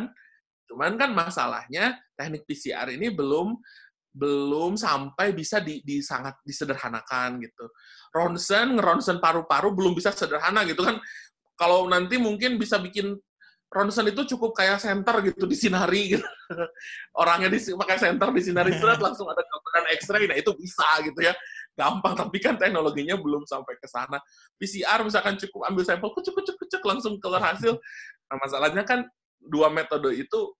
Cuman 0.70 0.94
kan 0.94 1.10
masalahnya, 1.10 1.98
teknik 2.14 2.46
PCR 2.46 2.94
ini 2.94 3.10
belum 3.10 3.58
belum 4.10 4.74
sampai 4.74 5.30
bisa 5.30 5.62
di, 5.62 5.86
di 5.86 6.02
sangat 6.02 6.42
disederhanakan 6.42 7.38
gitu. 7.46 7.70
Ronsen, 8.10 8.78
ngeronsen 8.78 9.22
paru-paru 9.22 9.70
belum 9.70 9.94
bisa 9.94 10.10
sederhana 10.10 10.66
gitu 10.66 10.82
kan. 10.82 10.98
Kalau 11.54 11.86
nanti 11.86 12.18
mungkin 12.18 12.58
bisa 12.58 12.80
bikin 12.80 13.14
ronsen 13.70 14.10
itu 14.10 14.26
cukup 14.34 14.50
kayak 14.58 14.82
center 14.82 15.22
gitu 15.22 15.46
di 15.46 15.54
sinari 15.54 16.18
gitu. 16.18 16.26
Orangnya 17.22 17.46
di 17.54 17.62
pakai 17.62 18.02
center 18.02 18.34
di 18.34 18.42
sinari 18.42 18.74
seret 18.74 18.98
langsung 19.06 19.30
ada 19.30 19.40
gambaran 19.46 19.84
X-ray, 19.94 20.26
nah 20.26 20.34
itu 20.34 20.50
bisa 20.58 20.86
gitu 21.06 21.22
ya. 21.22 21.32
Gampang, 21.78 22.18
tapi 22.18 22.42
kan 22.42 22.58
teknologinya 22.58 23.14
belum 23.14 23.46
sampai 23.46 23.78
ke 23.78 23.86
sana. 23.86 24.18
PCR 24.58 25.06
misalkan 25.06 25.38
cukup 25.38 25.70
ambil 25.70 25.86
sampel, 25.86 26.10
kucuk 26.10 26.34
kucuk 26.42 26.56
kucuk 26.58 26.82
langsung 26.82 27.14
keluar 27.22 27.40
hasil. 27.46 27.78
Nah, 28.26 28.36
masalahnya 28.42 28.82
kan 28.82 29.06
dua 29.38 29.70
metode 29.70 30.10
itu 30.18 30.50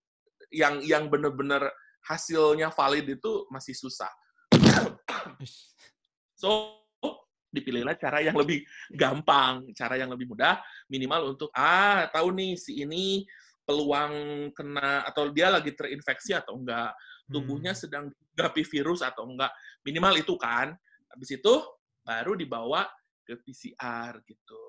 yang 0.49 0.79
yang 0.81 1.11
benar-benar 1.11 1.67
hasilnya 2.07 2.71
valid 2.71 3.05
itu 3.19 3.45
masih 3.51 3.75
susah. 3.75 4.09
So, 6.33 6.80
dipilihlah 7.51 7.99
cara 7.99 8.23
yang 8.23 8.33
lebih 8.39 8.63
gampang, 8.95 9.67
cara 9.75 9.99
yang 9.99 10.09
lebih 10.09 10.31
mudah, 10.31 10.57
minimal 10.87 11.35
untuk, 11.35 11.51
ah, 11.53 12.07
tahu 12.09 12.31
nih, 12.31 12.55
si 12.55 12.79
ini 12.81 13.27
peluang 13.67 14.49
kena, 14.55 15.03
atau 15.05 15.29
dia 15.29 15.51
lagi 15.51 15.75
terinfeksi 15.75 16.33
atau 16.33 16.57
enggak, 16.57 16.95
tubuhnya 17.29 17.75
Hmm. 17.75 17.81
sedang 17.83 18.05
dihadapi 18.35 18.63
virus 18.65 19.03
atau 19.05 19.27
enggak. 19.27 19.51
Minimal 19.85 20.17
itu 20.19 20.33
kan. 20.39 20.73
Habis 21.11 21.37
itu, 21.37 21.53
baru 22.01 22.33
dibawa 22.39 22.87
ke 23.27 23.37
PCR 23.37 24.17
gitu. 24.25 24.61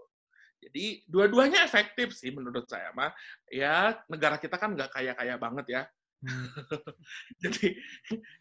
Jadi, 0.63 1.03
dua-duanya 1.11 1.65
efektif 1.67 2.15
sih 2.15 2.31
menurut 2.31 2.67
saya, 2.71 2.91
mah. 2.95 3.11
Ya, 3.51 3.99
negara 4.07 4.39
kita 4.39 4.59
kan 4.61 4.75
nggak 4.75 4.91
kaya-kaya 4.95 5.35
banget 5.41 5.67
ya. 5.71 5.83
Hmm. 6.23 6.47
Jadi, 7.43 7.75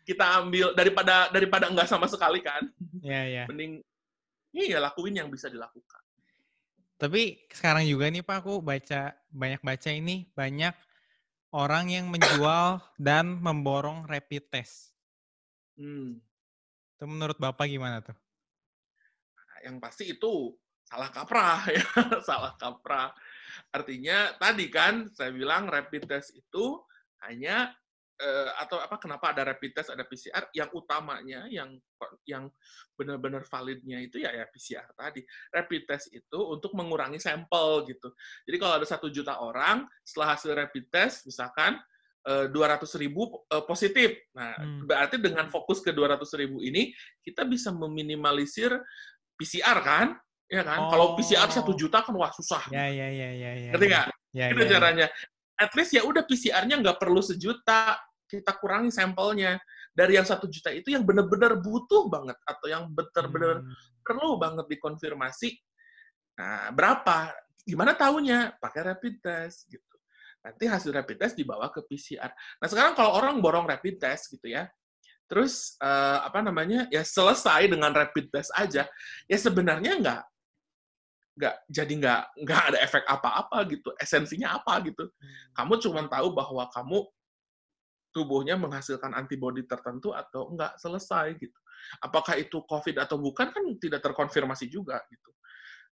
kita 0.05 0.45
ambil, 0.45 0.77
daripada 0.77 1.33
daripada 1.33 1.65
nggak 1.71 1.89
sama 1.89 2.05
sekali 2.05 2.43
kan, 2.45 2.61
Ya, 3.01 3.25
ya. 3.25 3.43
mending 3.49 3.81
iya 4.55 4.77
lakuin 4.79 5.19
yang 5.19 5.29
bisa 5.31 5.47
dilakukan. 5.47 6.01
Tapi 7.01 7.49
sekarang 7.49 7.87
juga 7.89 8.05
nih 8.13 8.21
Pak, 8.21 8.45
aku 8.45 8.61
baca 8.61 9.17
banyak 9.33 9.61
baca 9.65 9.89
ini 9.89 10.29
banyak 10.37 10.75
orang 11.49 11.89
yang 11.89 12.05
menjual 12.07 12.77
dan 13.01 13.41
memborong 13.41 14.05
rapid 14.05 14.53
test. 14.53 14.93
Hmm. 15.75 16.21
Itu 16.95 17.09
menurut 17.09 17.41
Bapak 17.41 17.65
gimana 17.65 18.05
tuh? 18.05 18.13
Yang 19.65 19.77
pasti 19.81 20.03
itu 20.13 20.53
salah 20.85 21.09
kaprah 21.09 21.61
ya, 21.75 21.85
salah 22.21 22.53
kaprah. 22.61 23.09
Artinya 23.73 24.37
tadi 24.37 24.69
kan 24.69 25.09
saya 25.09 25.33
bilang 25.33 25.67
rapid 25.73 26.05
test 26.05 26.37
itu 26.37 26.77
hanya 27.25 27.73
eh, 28.21 28.49
atau 28.61 28.77
apa 28.77 29.01
kenapa 29.01 29.33
ada 29.33 29.41
rapid 29.49 29.71
test 29.73 29.89
ada 29.89 30.05
PCR 30.05 30.45
yang 30.53 30.69
utamanya 30.71 31.49
yang 31.49 31.73
yang 32.23 32.45
benar-benar 32.93 33.41
validnya 33.43 33.97
itu 33.97 34.21
ya 34.21 34.29
ya 34.29 34.45
PCR 34.45 34.85
tadi 34.93 35.25
rapid 35.49 35.81
test 35.89 36.13
itu 36.13 36.37
untuk 36.37 36.77
mengurangi 36.77 37.17
sampel 37.17 37.89
gitu 37.89 38.13
jadi 38.45 38.57
kalau 38.61 38.77
ada 38.77 38.85
satu 38.85 39.09
juta 39.09 39.41
orang 39.41 39.83
setelah 40.05 40.37
hasil 40.37 40.53
rapid 40.53 40.85
test 40.87 41.25
misalkan 41.25 41.81
dua 42.53 42.77
ratus 42.77 42.93
ribu 43.01 43.41
eh, 43.49 43.65
positif 43.65 44.13
nah 44.37 44.53
Hmm. 44.61 44.85
berarti 44.85 45.17
dengan 45.17 45.49
fokus 45.49 45.81
ke 45.81 45.89
200 45.89 46.21
ribu 46.37 46.61
ini 46.61 46.93
kita 47.25 47.41
bisa 47.49 47.73
meminimalisir 47.73 48.69
PCR 49.33 49.81
kan 49.81 50.07
ya 50.45 50.61
kan 50.61 50.77
kalau 50.93 51.17
PCR 51.17 51.49
satu 51.49 51.73
Oh. 51.73 51.77
juta 51.77 52.05
kan 52.05 52.13
wah 52.13 52.29
susah 52.29 52.61
Ya, 52.69 52.85
ya, 52.85 53.09
ya, 53.09 53.29
ya, 53.33 53.51
ya. 53.57 53.71
ngerti 53.73 53.85
ya. 53.85 53.91
nggak 53.97 54.07
Ya, 54.31 54.45
itu 54.53 54.61
ya, 54.61 54.67
ya. 54.67 54.71
caranya. 54.71 55.07
At 55.59 55.71
least 55.75 55.91
ya 55.91 56.01
udah 56.07 56.23
PCR-nya 56.23 56.79
nggak 56.79 56.97
perlu 56.97 57.19
sejuta, 57.19 57.99
kita 58.31 58.55
kurangi 58.55 58.87
sampelnya. 58.95 59.59
Dari 59.91 60.15
yang 60.15 60.23
satu 60.23 60.47
juta 60.47 60.71
itu 60.71 60.95
yang 60.95 61.03
benar-benar 61.03 61.59
butuh 61.59 62.07
banget 62.07 62.39
atau 62.47 62.71
yang 62.71 62.87
benar-benar 62.87 63.59
Hmm. 63.59 63.75
perlu 63.99 64.39
banget 64.39 64.65
dikonfirmasi. 64.71 65.51
Nah, 66.39 66.71
berapa? 66.71 67.35
Gimana 67.67 67.91
tahunya? 67.91 68.55
Pakai 68.55 68.87
rapid 68.87 69.19
test 69.19 69.67
gitu. 69.67 69.95
Nanti 70.41 70.65
hasil 70.65 70.95
rapid 70.95 71.19
test 71.21 71.35
dibawa 71.35 71.67
ke 71.69 71.83
PCR. 71.85 72.31
Nah, 72.31 72.67
sekarang 72.71 72.95
kalau 72.95 73.19
orang 73.19 73.37
borong 73.43 73.67
rapid 73.67 73.99
test 73.99 74.31
gitu 74.31 74.47
ya, 74.49 74.71
terus 75.27 75.75
eh, 75.83 76.19
apa 76.23 76.39
namanya 76.39 76.87
ya 76.89 77.03
selesai 77.03 77.67
dengan 77.67 77.91
rapid 77.91 78.31
test 78.31 78.49
aja, 78.55 78.87
ya 79.27 79.37
sebenarnya 79.37 79.99
nggak 79.99 80.21
nggak 81.31 81.55
jadi 81.71 81.93
nggak 81.95 82.21
nggak 82.43 82.61
ada 82.69 82.77
efek 82.83 83.03
apa-apa 83.07 83.63
gitu 83.71 83.89
esensinya 83.95 84.59
apa 84.59 84.83
gitu 84.83 85.07
kamu 85.55 85.79
cuma 85.79 86.03
tahu 86.11 86.35
bahwa 86.35 86.67
kamu 86.75 87.07
tubuhnya 88.11 88.59
menghasilkan 88.59 89.15
antibodi 89.15 89.63
tertentu 89.65 90.11
atau 90.11 90.51
enggak 90.51 90.75
selesai 90.77 91.35
gitu 91.39 91.59
apakah 92.03 92.37
itu 92.37 92.61
covid 92.67 93.01
atau 93.01 93.17
bukan 93.17 93.49
kan 93.49 93.63
tidak 93.81 94.03
terkonfirmasi 94.05 94.69
juga 94.69 95.01
gitu 95.09 95.31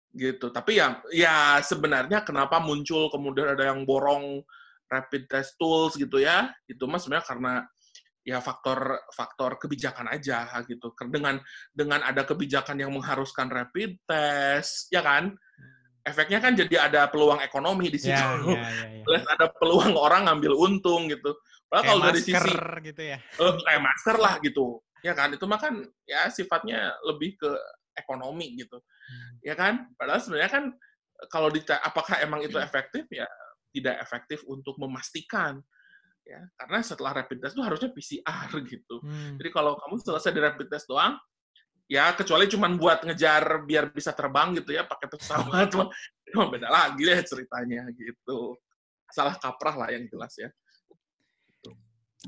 gitu 0.10 0.48
tapi 0.50 0.78
ya 0.82 1.00
ya 1.14 1.62
sebenarnya 1.62 2.26
kenapa 2.26 2.62
muncul 2.62 3.10
kemudian 3.14 3.54
ada 3.54 3.74
yang 3.74 3.86
borong 3.86 4.42
rapid 4.90 5.30
test 5.30 5.58
tools 5.58 5.94
gitu 5.96 6.18
ya 6.18 6.50
itu 6.66 6.82
mas 6.90 7.06
sebenarnya 7.06 7.26
karena 7.26 7.54
ya 8.30 8.38
faktor 8.44 9.10
faktor 9.10 9.58
kebijakan 9.58 10.12
aja 10.12 10.46
gitu. 10.70 10.94
Dengan 11.10 11.42
dengan 11.74 12.06
ada 12.06 12.22
kebijakan 12.28 12.78
yang 12.78 12.94
mengharuskan 12.94 13.50
rapid 13.50 13.98
test, 14.06 14.92
ya 14.94 15.02
kan? 15.02 15.34
Efeknya 16.06 16.40
kan 16.40 16.56
jadi 16.56 16.90
ada 16.90 17.06
peluang 17.12 17.44
ekonomi 17.44 17.92
di 17.92 18.00
situ. 18.00 18.16
Ya, 18.16 18.40
ya, 18.40 18.56
ya, 18.56 18.86
ya. 19.00 19.04
Plus 19.04 19.24
ada 19.28 19.46
peluang 19.52 19.94
orang 20.00 20.28
ngambil 20.28 20.56
untung 20.56 21.12
gitu. 21.12 21.36
Padahal 21.70 21.86
kalau 21.86 22.02
dari 22.10 22.22
sisi 22.24 22.52
gitu 22.88 23.02
ya. 23.04 23.18
eh, 23.22 23.54
kayak 23.68 23.82
masker 23.84 24.18
lah 24.18 24.36
gitu. 24.42 24.82
Ya 25.06 25.14
kan? 25.14 25.30
Itu 25.36 25.46
mah 25.46 25.60
kan 25.62 25.86
ya 26.08 26.28
sifatnya 26.34 26.96
lebih 27.06 27.38
ke 27.38 27.52
ekonomi 27.94 28.58
gitu. 28.58 28.80
Ya 29.44 29.54
kan? 29.54 29.92
Padahal 30.00 30.20
sebenarnya 30.24 30.52
kan 30.52 30.64
kalau 31.28 31.52
dita 31.52 31.78
apakah 31.84 32.24
emang 32.24 32.42
itu 32.42 32.56
efektif 32.58 33.04
ya 33.12 33.28
tidak 33.76 34.02
efektif 34.02 34.42
untuk 34.48 34.80
memastikan 34.80 35.60
ya 36.30 36.42
karena 36.62 36.80
setelah 36.86 37.12
rapid 37.22 37.42
test 37.42 37.58
itu 37.58 37.64
harusnya 37.66 37.90
PCR 37.90 38.50
gitu. 38.70 38.96
Hmm. 39.02 39.36
Jadi 39.42 39.50
kalau 39.50 39.74
kamu 39.82 39.98
selesai 39.98 40.32
di 40.32 40.42
rapid 40.42 40.68
test 40.70 40.86
doang, 40.86 41.18
ya 41.90 42.14
kecuali 42.14 42.46
cuma 42.46 42.70
buat 42.70 43.02
ngejar 43.02 43.66
biar 43.66 43.90
bisa 43.90 44.14
terbang 44.14 44.54
gitu 44.62 44.78
ya 44.78 44.86
pakai 44.86 45.10
pesawat, 45.10 45.74
itu 46.30 46.36
mah 46.38 46.48
beda 46.54 46.70
lagi 46.70 47.02
deh 47.02 47.20
ceritanya 47.26 47.90
gitu. 47.98 48.54
Salah 49.10 49.34
kaprah 49.42 49.74
lah 49.74 49.90
yang 49.90 50.06
jelas 50.06 50.38
ya. 50.38 50.54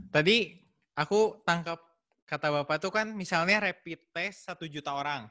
Tadi 0.10 0.58
aku 0.98 1.46
tangkap 1.46 1.78
kata 2.26 2.50
Bapak 2.50 2.82
tuh 2.82 2.90
kan 2.90 3.06
misalnya 3.14 3.62
rapid 3.62 4.02
test 4.10 4.50
satu 4.50 4.66
juta 4.66 4.98
orang. 4.98 5.30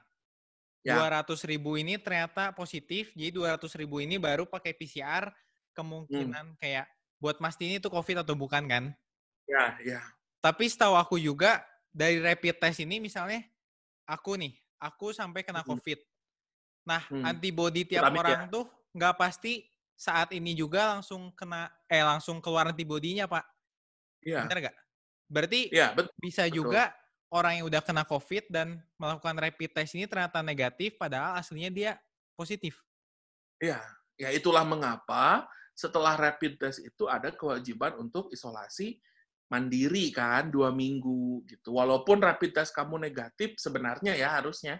Ya. 0.80 0.96
200 0.96 1.44
ribu 1.44 1.76
ini 1.76 2.00
ternyata 2.00 2.56
positif, 2.56 3.12
jadi 3.12 3.28
200 3.36 3.68
ribu 3.76 4.00
ini 4.00 4.16
baru 4.16 4.48
pakai 4.48 4.72
PCR 4.72 5.28
kemungkinan 5.76 6.56
kayak 6.56 6.88
buat 7.20 7.36
mastiin 7.36 7.76
itu 7.76 7.92
COVID 7.92 8.24
atau 8.24 8.32
bukan 8.32 8.64
kan? 8.64 8.84
Ya, 9.44 9.76
ya. 9.84 10.00
Tapi 10.40 10.72
setahu 10.72 10.96
aku 10.96 11.20
juga 11.20 11.60
dari 11.92 12.16
rapid 12.16 12.56
test 12.56 12.80
ini 12.80 12.96
misalnya 12.96 13.44
aku 14.10 14.34
nih, 14.34 14.52
aku 14.82 15.14
sampai 15.14 15.46
kena. 15.46 15.62
COVID. 15.62 15.98
Nah, 16.88 17.02
Hmm. 17.06 17.22
antibody 17.22 17.86
tiap 17.86 18.10
ya. 18.10 18.10
orang 18.10 18.50
tuh 18.50 18.66
nggak 18.90 19.14
pasti 19.14 19.62
saat 19.94 20.32
ini 20.34 20.56
juga 20.56 20.96
langsung 20.98 21.30
kena 21.36 21.70
eh 21.86 22.02
langsung 22.02 22.42
keluar 22.42 22.66
antibodinya, 22.72 23.30
Pak. 23.30 23.44
Iya. 24.26 24.48
Benar 24.48 24.58
nggak? 24.66 24.76
Berarti 25.30 25.60
Iya, 25.70 25.94
betul. 25.94 26.12
bisa 26.18 26.42
betul. 26.48 26.56
juga 26.66 26.82
orang 27.30 27.62
yang 27.62 27.66
udah 27.70 27.78
kena 27.84 28.02
COVID 28.02 28.50
dan 28.50 28.82
melakukan 28.98 29.36
rapid 29.38 29.70
test 29.70 29.94
ini 29.94 30.10
ternyata 30.10 30.42
negatif, 30.42 30.98
padahal 30.98 31.38
aslinya 31.38 31.70
dia 31.70 31.90
positif. 32.34 32.82
Iya, 33.62 33.78
ya 34.18 34.28
itulah 34.34 34.66
mengapa 34.66 35.46
setelah 35.76 36.16
rapid 36.18 36.58
test 36.58 36.82
itu 36.82 37.06
ada 37.06 37.30
kewajiban 37.30 37.94
untuk 38.00 38.32
isolasi 38.34 38.98
mandiri 39.50 40.14
kan 40.14 40.48
dua 40.48 40.70
minggu 40.70 41.42
gitu. 41.50 41.74
Walaupun 41.74 42.22
rapid 42.22 42.62
test 42.62 42.72
kamu 42.72 43.02
negatif 43.02 43.58
sebenarnya 43.58 44.14
ya 44.14 44.38
harusnya 44.38 44.78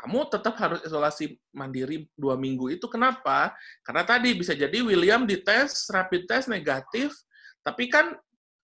kamu 0.00 0.32
tetap 0.32 0.56
harus 0.56 0.80
isolasi 0.80 1.36
mandiri 1.52 2.08
dua 2.16 2.40
minggu 2.40 2.72
itu 2.72 2.88
kenapa? 2.88 3.52
Karena 3.84 4.08
tadi 4.08 4.32
bisa 4.32 4.56
jadi 4.56 4.80
William 4.80 5.28
dites 5.28 5.84
rapid 5.92 6.24
test 6.24 6.48
negatif, 6.48 7.12
tapi 7.60 7.92
kan 7.92 8.16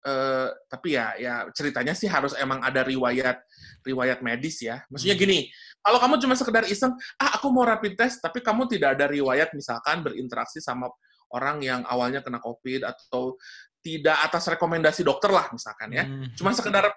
eh, 0.07 0.49
tapi 0.73 0.97
ya 0.97 1.13
ya 1.21 1.45
ceritanya 1.53 1.93
sih 1.93 2.09
harus 2.09 2.33
emang 2.41 2.65
ada 2.65 2.81
riwayat 2.81 3.37
riwayat 3.85 4.25
medis 4.25 4.65
ya. 4.65 4.81
Maksudnya 4.89 5.13
Hmm. 5.13 5.25
gini, 5.29 5.39
kalau 5.85 6.01
kamu 6.01 6.15
cuma 6.25 6.35
sekedar 6.41 6.65
iseng, 6.73 6.97
ah 7.21 7.37
aku 7.37 7.53
mau 7.53 7.69
rapid 7.69 8.01
test, 8.01 8.25
tapi 8.25 8.41
kamu 8.41 8.65
tidak 8.73 8.97
ada 8.97 9.05
riwayat 9.05 9.53
misalkan 9.53 10.01
berinteraksi 10.01 10.65
sama 10.65 10.89
orang 11.37 11.61
yang 11.61 11.85
awalnya 11.85 12.25
kena 12.25 12.41
COVID 12.41 12.89
atau 12.89 13.37
tidak 13.85 14.19
atas 14.25 14.49
rekomendasi 14.51 15.05
dokter 15.05 15.31
lah 15.31 15.47
misalkan 15.53 15.93
ya. 15.93 16.05
Hmm. 16.09 16.33
Cuma 16.35 16.51
sekedar 16.57 16.91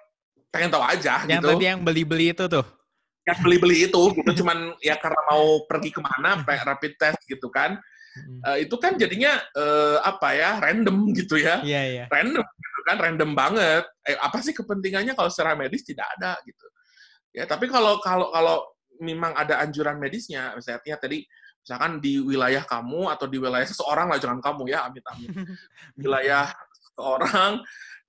pengen 0.50 0.72
tahu 0.72 0.82
aja 0.82 1.22
Yang 1.28 1.46
gitu. 1.46 1.48
tadi 1.54 1.64
yang 1.68 1.80
beli-beli 1.84 2.32
itu 2.32 2.44
tuh. 2.48 2.66
Yang 3.28 3.38
beli-beli 3.44 3.76
itu 3.86 4.02
gitu 4.16 4.30
cuman 4.42 4.74
ya 4.82 4.98
karena 4.98 5.20
mau 5.30 5.62
pergi 5.68 5.92
ke 5.92 6.00
mana 6.02 6.42
pakai 6.42 6.64
rapid 6.66 6.92
test 6.98 7.20
gitu 7.28 7.52
kan. 7.52 7.78
Hmm. 8.10 8.40
Eh, 8.50 8.66
itu 8.66 8.74
kan 8.80 8.98
jadinya 8.98 9.38
eh, 9.54 9.98
apa 10.02 10.34
ya 10.34 10.58
random 10.58 11.14
gitu 11.14 11.38
ya. 11.38 11.62
Iya, 11.62 11.82
iya. 11.86 12.04
Random 12.10 12.42
gitu 12.42 12.80
kan, 12.82 12.96
random 12.98 13.30
banget. 13.38 13.84
Eh, 14.08 14.18
apa 14.18 14.42
sih 14.42 14.50
kepentingannya 14.50 15.14
kalau 15.14 15.30
secara 15.30 15.54
medis 15.54 15.86
tidak 15.86 16.10
ada 16.18 16.34
gitu. 16.42 16.66
Ya, 17.30 17.46
tapi 17.46 17.70
kalau 17.70 18.02
kalau 18.02 18.34
kalau 18.34 18.66
memang 18.98 19.32
ada 19.38 19.62
anjuran 19.62 19.96
medisnya, 20.02 20.50
misalnya 20.58 20.98
tadi 20.98 21.22
misalkan 21.60 22.00
di 22.00 22.18
wilayah 22.18 22.64
kamu 22.64 23.12
atau 23.12 23.26
di 23.28 23.36
wilayah 23.36 23.68
seseorang 23.68 24.08
lah 24.08 24.18
jangan 24.18 24.40
kamu 24.40 24.72
ya 24.72 24.88
amit 24.88 25.04
amit 25.12 25.30
wilayah 26.00 26.48
seseorang 26.72 27.60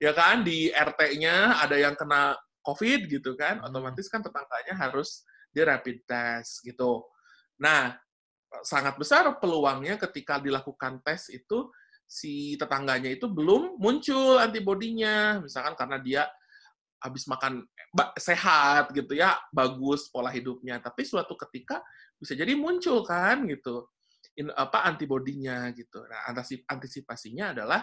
ya 0.02 0.12
kan 0.16 0.42
di 0.42 0.72
RT-nya 0.72 1.62
ada 1.62 1.76
yang 1.78 1.94
kena 1.94 2.34
COVID 2.62 3.10
gitu 3.10 3.34
kan 3.34 3.62
Hmm. 3.62 3.68
otomatis 3.70 4.06
kan 4.10 4.22
tetangganya 4.22 4.74
harus 4.78 5.26
di 5.52 5.60
rapid 5.60 6.08
test 6.08 6.64
gitu. 6.64 7.04
Nah 7.60 7.92
sangat 8.64 8.96
besar 9.00 9.28
peluangnya 9.40 9.96
ketika 9.96 10.36
dilakukan 10.40 11.00
tes 11.00 11.28
itu 11.32 11.68
si 12.04 12.56
tetangganya 12.60 13.08
itu 13.08 13.24
belum 13.24 13.80
muncul 13.80 14.36
antibodinya 14.36 15.40
misalkan 15.40 15.72
karena 15.72 15.96
dia 15.96 16.22
habis 17.02 17.26
makan 17.26 17.66
ba- 17.90 18.14
sehat 18.16 18.94
gitu 18.94 19.12
ya 19.18 19.36
bagus 19.50 20.08
pola 20.08 20.30
hidupnya. 20.30 20.78
Tapi 20.78 21.02
suatu 21.02 21.34
ketika 21.34 21.82
bisa 22.16 22.38
jadi 22.38 22.54
muncul 22.54 23.02
kan 23.02 23.42
gitu 23.50 23.90
in, 24.38 24.48
apa 24.54 24.86
antibodinya 24.86 25.68
gitu. 25.74 26.00
Nah 26.06 26.30
antisip- 26.30 26.64
antisipasinya 26.70 27.52
adalah 27.52 27.82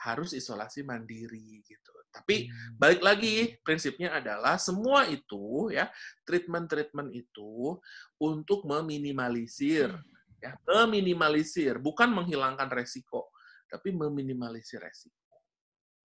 harus 0.00 0.32
isolasi 0.32 0.80
mandiri 0.86 1.60
gitu. 1.66 1.92
Tapi 2.10 2.50
Hmm. 2.50 2.74
balik 2.80 3.02
lagi 3.06 3.54
prinsipnya 3.62 4.18
adalah 4.18 4.58
semua 4.58 5.06
itu 5.06 5.70
ya 5.70 5.86
treatment-treatment 6.26 7.10
itu 7.14 7.78
untuk 8.18 8.66
meminimalisir 8.66 9.94
ya 10.40 10.56
meminimalisir 10.64 11.76
bukan 11.78 12.16
menghilangkan 12.16 12.72
resiko 12.72 13.28
tapi 13.68 13.92
meminimalisir 13.92 14.80
resiko 14.80 15.44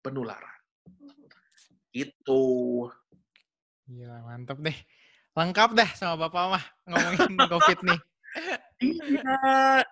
penularan 0.01 0.57
itu 1.93 2.43
Gila, 3.83 4.23
mantep 4.25 4.57
deh. 4.63 4.77
Lengkap 5.35 5.69
dah 5.75 5.89
sama 5.97 6.27
Bapak 6.27 6.43
mah 6.57 6.63
ngomongin 6.87 7.35
COVID 7.51 7.79
nih. 7.83 7.99
iya 8.81 9.37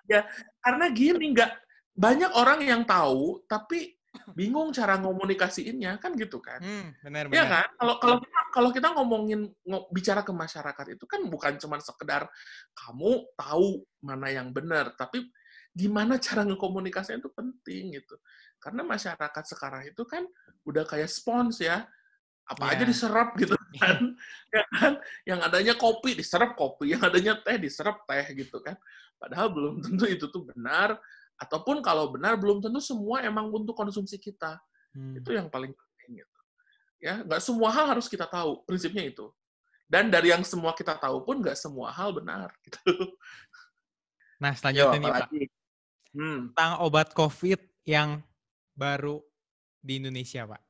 ya 0.09 0.21
karena 0.57 0.89
gini 0.89 1.37
nggak 1.37 1.51
banyak 1.93 2.31
orang 2.33 2.65
yang 2.65 2.81
tahu 2.81 3.45
tapi 3.45 3.93
bingung 4.33 4.73
cara 4.73 4.97
ngomunikasiinnya 4.97 6.01
kan 6.01 6.17
gitu 6.17 6.41
kan 6.41 6.57
Hmm, 6.59 6.91
benar 6.99 7.25
benar. 7.31 7.47
kan? 7.47 7.69
Kalau 7.79 7.95
kalau 8.01 8.17
kita 8.19 8.39
kalau 8.51 8.69
kita 8.75 8.87
ngomongin 8.91 9.39
ngo- 9.63 9.87
bicara 9.89 10.21
ke 10.25 10.33
masyarakat 10.35 10.85
itu 10.99 11.05
kan 11.07 11.21
bukan 11.29 11.55
cuma 11.57 11.79
sekedar 11.79 12.27
kamu 12.75 13.23
tahu 13.39 13.81
mana 14.03 14.27
yang 14.29 14.51
benar, 14.51 14.93
tapi 14.99 15.25
gimana 15.71 16.19
cara 16.19 16.43
ngekomunikasinya 16.43 17.23
itu 17.23 17.31
penting 17.31 17.95
gitu. 17.97 18.19
Karena 18.61 18.85
masyarakat 18.85 19.43
sekarang 19.49 19.89
itu 19.89 20.05
kan 20.05 20.23
udah 20.63 20.85
kayak 20.85 21.09
spons 21.09 21.59
ya. 21.59 21.89
Apa 22.45 22.73
aja 22.77 22.83
Iya. 22.85 22.89
diserap 22.93 23.33
gitu 23.35 23.57
kan. 23.81 24.13
ya 24.53 24.63
kan? 24.69 24.93
Yang 25.25 25.39
adanya 25.49 25.73
kopi 25.75 26.13
diserap 26.13 26.53
kopi, 26.53 26.93
yang 26.93 27.01
adanya 27.01 27.41
teh 27.41 27.57
diserap 27.57 28.05
teh 28.05 28.25
gitu 28.37 28.61
kan. 28.61 28.77
Padahal 29.17 29.49
belum 29.49 29.81
tentu 29.81 30.05
itu 30.05 30.25
tuh 30.29 30.45
benar 30.45 30.97
ataupun 31.41 31.81
kalau 31.81 32.13
benar 32.13 32.37
belum 32.37 32.61
tentu 32.61 32.77
semua 32.77 33.25
emang 33.25 33.49
untuk 33.49 33.73
konsumsi 33.73 34.21
kita. 34.21 34.61
Hmm. 34.93 35.17
Itu 35.17 35.33
yang 35.33 35.49
paling 35.49 35.73
penting 35.73 36.21
gitu. 36.21 36.39
Ya, 37.01 37.25
nggak 37.25 37.41
semua 37.41 37.73
hal 37.73 37.97
harus 37.97 38.05
kita 38.05 38.29
tahu. 38.29 38.61
Prinsipnya 38.69 39.09
itu. 39.09 39.33
Dan 39.89 40.07
dari 40.13 40.29
yang 40.31 40.45
semua 40.45 40.71
kita 40.77 40.95
tahu 41.01 41.25
pun 41.25 41.41
nggak 41.41 41.57
semua 41.57 41.89
hal 41.91 42.13
benar. 42.13 42.53
Gitu. 42.63 42.79
Nah, 44.41 44.53
Yo, 44.53 44.57
selanjutnya 44.57 44.97
nih 44.97 45.11
Pak? 45.13 45.29
Hmm. 46.11 46.39
tentang 46.51 46.71
obat 46.83 47.13
COVID 47.15 47.59
yang 47.87 48.19
baru 48.73 49.21
di 49.81 49.97
Indonesia, 50.01 50.45
Pak. 50.45 50.61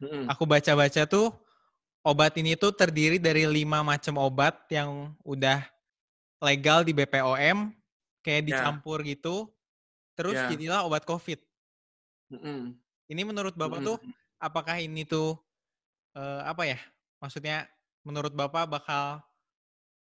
hmm. 0.00 0.24
Aku 0.30 0.46
baca-baca 0.46 1.02
tuh 1.04 1.34
obat 2.00 2.32
ini 2.40 2.56
tuh 2.56 2.72
terdiri 2.72 3.20
dari 3.20 3.44
lima 3.44 3.84
macam 3.84 4.16
obat 4.16 4.56
yang 4.72 5.12
udah 5.26 5.60
legal 6.40 6.80
di 6.86 6.96
BPOM, 6.96 7.74
kayak 8.24 8.40
Ya. 8.40 8.46
dicampur 8.48 9.04
gitu, 9.04 9.52
terus 10.16 10.36
Ya. 10.40 10.48
jadilah 10.48 10.86
obat 10.88 11.04
COVID. 11.04 11.40
Hmm. 12.32 12.78
Ini 13.10 13.22
menurut 13.26 13.58
Bapak 13.58 13.82
Hmm. 13.82 13.86
tuh, 13.92 13.96
apakah 14.38 14.78
ini 14.80 15.04
tuh 15.04 15.36
eh, 16.10 16.42
apa 16.42 16.66
ya? 16.66 16.78
Maksudnya 17.22 17.70
menurut 18.02 18.34
Bapak 18.34 18.66
bakal 18.66 19.22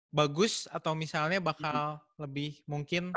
bagus 0.09 0.63
atau 0.71 0.95
misalnya 0.95 1.43
bakal 1.43 1.99
lebih 2.15 2.63
mungkin 2.65 3.11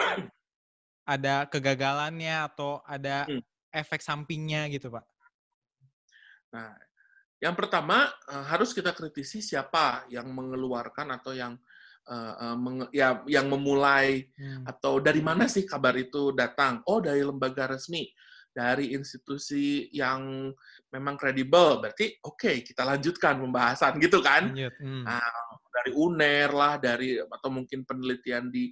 ada 1.06 1.46
kegagalannya 1.46 2.46
atau 2.46 2.82
ada 2.82 3.26
Hmm. 3.26 3.38
Efek 3.72 4.04
sampingnya 4.04 4.68
gitu, 4.68 4.92
Pak? 4.92 5.04
Nah, 6.52 6.76
yang 7.40 7.56
pertama 7.56 8.06
eh, 8.28 8.44
harus 8.52 8.76
kita 8.76 8.92
kritisi 8.92 9.40
siapa 9.40 10.04
yang 10.12 10.28
mengeluarkan 10.30 11.16
atau 11.16 11.32
yang 11.32 11.56
eh, 12.06 12.56
menge- 12.60 12.92
ya 12.92 13.24
yang 13.26 13.48
memulai 13.48 14.28
Hmm. 14.36 14.68
atau 14.68 15.00
dari 15.00 15.24
mana 15.24 15.48
sih 15.48 15.64
kabar 15.64 15.96
itu 15.96 16.30
datang? 16.36 16.84
Oh, 16.86 17.00
dari 17.00 17.24
lembaga 17.24 17.72
resmi. 17.72 18.06
dari 18.52 18.92
institusi 18.92 19.88
yang 19.96 20.52
memang 20.92 21.16
kredibel, 21.16 21.80
berarti 21.80 22.20
oke 22.20 22.36
okay, 22.36 22.56
kita 22.60 22.84
lanjutkan 22.84 23.40
pembahasan 23.40 23.96
gitu 23.96 24.20
kan? 24.20 24.52
Lanjut. 24.52 24.76
Hmm. 24.76 25.08
Nah, 25.08 25.24
dari 25.72 25.90
UNER 25.96 26.50
lah, 26.52 26.74
dari 26.76 27.16
atau 27.16 27.48
mungkin 27.48 27.88
penelitian 27.88 28.52
di 28.52 28.68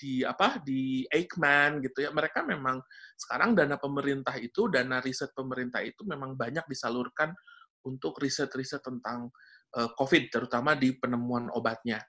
di 0.00 0.24
apa 0.24 0.64
di 0.64 1.04
Eijkman 1.04 1.84
gitu 1.84 2.08
ya. 2.08 2.10
Mereka 2.10 2.48
memang 2.48 2.80
sekarang 3.20 3.52
dana 3.52 3.76
pemerintah 3.76 4.32
itu, 4.40 4.72
dana 4.72 5.04
riset 5.04 5.36
pemerintah 5.36 5.84
itu 5.84 6.08
memang 6.08 6.40
banyak 6.40 6.64
disalurkan 6.64 7.36
untuk 7.84 8.16
riset-riset 8.16 8.80
tentang 8.80 9.28
uh, 9.76 9.92
COVID, 9.92 10.32
terutama 10.32 10.72
di 10.72 10.96
penemuan 10.96 11.52
obatnya. 11.52 12.00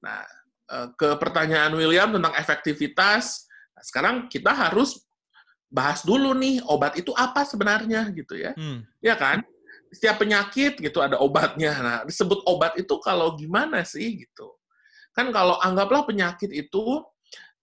Nah, 0.00 0.24
uh, 0.72 0.88
ke 0.96 1.16
pertanyaan 1.20 1.76
William 1.76 2.08
tentang 2.12 2.32
efektivitas, 2.36 3.44
nah 3.76 3.84
sekarang 3.84 4.14
kita 4.32 4.52
harus 4.52 5.04
bahas 5.66 6.00
dulu 6.06 6.32
nih 6.32 6.62
obat 6.70 6.94
itu 6.96 7.12
apa 7.12 7.44
sebenarnya 7.44 8.08
gitu 8.16 8.38
ya, 8.38 8.56
hmm. 8.56 8.80
ya 9.04 9.16
kan? 9.18 9.44
Setiap 9.92 10.20
penyakit 10.20 10.76
gitu 10.82 10.98
ada 11.00 11.16
obatnya. 11.20 11.72
Nah 11.78 11.96
disebut 12.04 12.44
obat 12.44 12.76
itu 12.76 12.96
kalau 13.00 13.34
gimana 13.38 13.86
sih 13.86 14.24
gitu? 14.24 14.56
Kan 15.16 15.32
kalau 15.32 15.56
anggaplah 15.62 16.04
penyakit 16.04 16.52
itu 16.52 17.00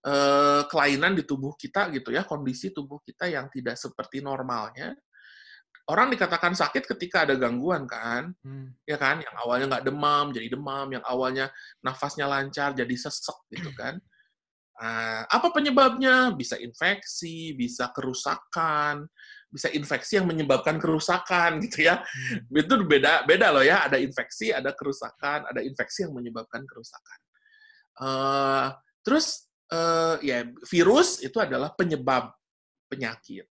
eh, 0.03 0.61
kelainan 0.67 1.15
di 1.15 1.23
tubuh 1.23 1.55
kita 1.55 1.89
gitu 1.95 2.11
ya, 2.11 2.27
kondisi 2.27 2.75
tubuh 2.75 2.99
kita 3.03 3.31
yang 3.31 3.47
tidak 3.47 3.79
seperti 3.79 4.19
normalnya. 4.19 4.95
Orang 5.83 6.15
dikatakan 6.15 6.55
sakit 6.55 6.87
ketika 6.95 7.27
ada 7.27 7.35
gangguan 7.35 7.83
kan, 7.83 8.31
hmm. 8.39 8.87
ya 8.87 8.95
kan? 8.95 9.19
Yang 9.19 9.35
awalnya 9.35 9.65
nggak 9.75 9.85
demam 9.87 10.25
jadi 10.31 10.47
demam, 10.47 10.87
yang 10.95 11.03
awalnya 11.03 11.51
nafasnya 11.83 12.23
lancar 12.23 12.71
jadi 12.71 12.95
sesek 12.95 13.35
gitu 13.51 13.67
kan. 13.75 13.99
Nah, 14.79 15.27
apa 15.27 15.51
penyebabnya? 15.51 16.31
Bisa 16.39 16.55
infeksi, 16.55 17.51
bisa 17.51 17.91
kerusakan, 17.91 19.05
bisa 19.51 19.69
infeksi 19.69 20.17
yang 20.17 20.25
menyebabkan 20.25 20.81
kerusakan 20.81 21.61
gitu 21.67 21.85
ya. 21.85 22.01
Hmm. 22.01 22.57
Itu 22.57 22.79
beda 22.87 23.27
beda 23.27 23.53
loh 23.53 23.61
ya. 23.61 23.85
Ada 23.85 23.99
infeksi, 23.99 24.49
ada 24.55 24.71
kerusakan, 24.73 25.51
ada 25.51 25.61
infeksi 25.61 26.07
yang 26.07 26.15
menyebabkan 26.15 26.65
kerusakan. 26.65 27.19
Uh, 27.99 28.73
terus 29.05 29.45
uh, 29.73 30.15
ya 30.21 30.45
virus 30.69 31.17
itu 31.25 31.41
adalah 31.41 31.73
penyebab 31.73 32.29
penyakit. 32.85 33.49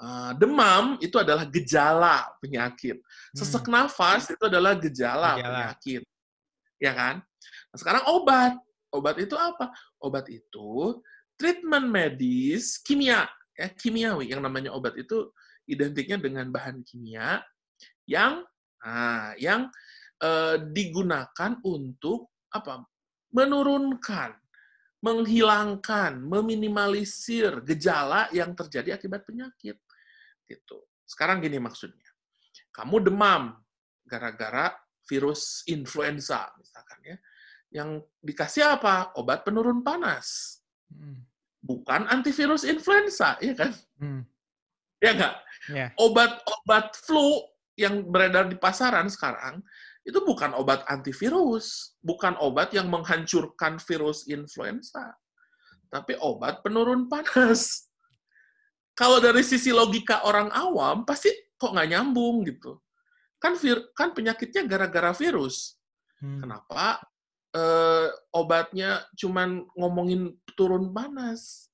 Uh, 0.00 0.32
demam 0.34 0.96
itu 0.98 1.14
adalah 1.20 1.44
gejala 1.44 2.26
penyakit. 2.40 2.98
Sesak 3.36 3.68
hmm. 3.68 3.76
nafas 3.76 4.32
itu 4.32 4.40
adalah 4.48 4.72
gejala, 4.74 5.36
gejala 5.36 5.44
penyakit. 5.44 6.02
Ya 6.80 6.92
kan? 6.96 7.14
Nah, 7.70 7.78
sekarang 7.78 8.02
obat 8.10 8.56
Obat 8.92 9.16
itu 9.16 9.32
apa? 9.40 9.72
Obat 10.04 10.28
itu 10.28 11.00
treatment 11.40 11.88
medis 11.88 12.76
kimia, 12.84 13.24
ya 13.56 13.66
kimiawi. 13.72 14.28
Yang 14.28 14.44
namanya 14.44 14.70
obat 14.76 15.00
itu 15.00 15.32
identiknya 15.64 16.20
dengan 16.20 16.52
bahan 16.52 16.84
kimia 16.84 17.40
yang 18.04 18.44
nah, 18.84 19.32
yang 19.40 19.72
eh, 20.20 20.56
digunakan 20.76 21.56
untuk 21.64 22.36
apa? 22.52 22.84
Menurunkan, 23.32 24.36
menghilangkan, 25.02 26.22
meminimalisir 26.22 27.60
gejala 27.66 28.30
yang 28.30 28.54
terjadi 28.54 28.94
akibat 28.94 29.26
penyakit. 29.26 29.76
Gitu. 30.46 30.78
Sekarang 31.02 31.42
gini 31.42 31.58
maksudnya. 31.58 32.08
Kamu 32.70 33.02
demam 33.04 33.58
gara-gara 34.06 34.72
virus 35.04 35.66
influenza 35.68 36.48
misalkan 36.56 37.00
ya 37.04 37.16
yang 37.72 38.04
dikasih 38.20 38.78
apa? 38.78 39.16
Obat 39.18 39.42
penurun 39.42 39.80
panas. 39.80 40.60
Hmm. 40.92 41.24
Bukan 41.64 42.06
antivirus 42.06 42.68
influenza, 42.68 43.40
ya 43.40 43.56
kan? 43.56 43.72
Hmm. 43.96 44.22
Ya 45.00 45.16
enggak? 45.16 45.34
Yeah. 45.72 45.90
Obat-obat 45.98 46.94
flu 47.00 47.48
yang 47.74 48.04
beredar 48.06 48.46
di 48.46 48.60
pasaran 48.60 49.08
sekarang 49.08 49.64
itu 50.02 50.18
bukan 50.26 50.50
obat 50.58 50.82
antivirus, 50.90 51.94
bukan 52.02 52.34
obat 52.42 52.74
yang 52.74 52.90
menghancurkan 52.90 53.78
virus 53.78 54.26
influenza, 54.26 55.14
tapi 55.86 56.18
obat 56.18 56.60
penurun 56.66 57.06
panas. 57.06 57.86
Kalau 58.92 59.22
dari 59.22 59.40
sisi 59.40 59.72
logika 59.72 60.26
orang 60.28 60.52
awam, 60.52 61.08
pasti 61.08 61.32
kok 61.56 61.72
nggak 61.72 61.90
nyambung 61.96 62.44
gitu. 62.44 62.82
Kan 63.40 63.56
vir, 63.56 63.88
kan 63.96 64.12
penyakitnya 64.12 64.68
gara-gara 64.68 65.16
virus. 65.16 65.80
Hmm. 66.20 66.44
Kenapa 66.44 67.00
eh, 67.56 68.08
obatnya 68.36 69.06
cuman 69.16 69.64
ngomongin 69.78 70.36
turun 70.58 70.92
panas. 70.92 71.71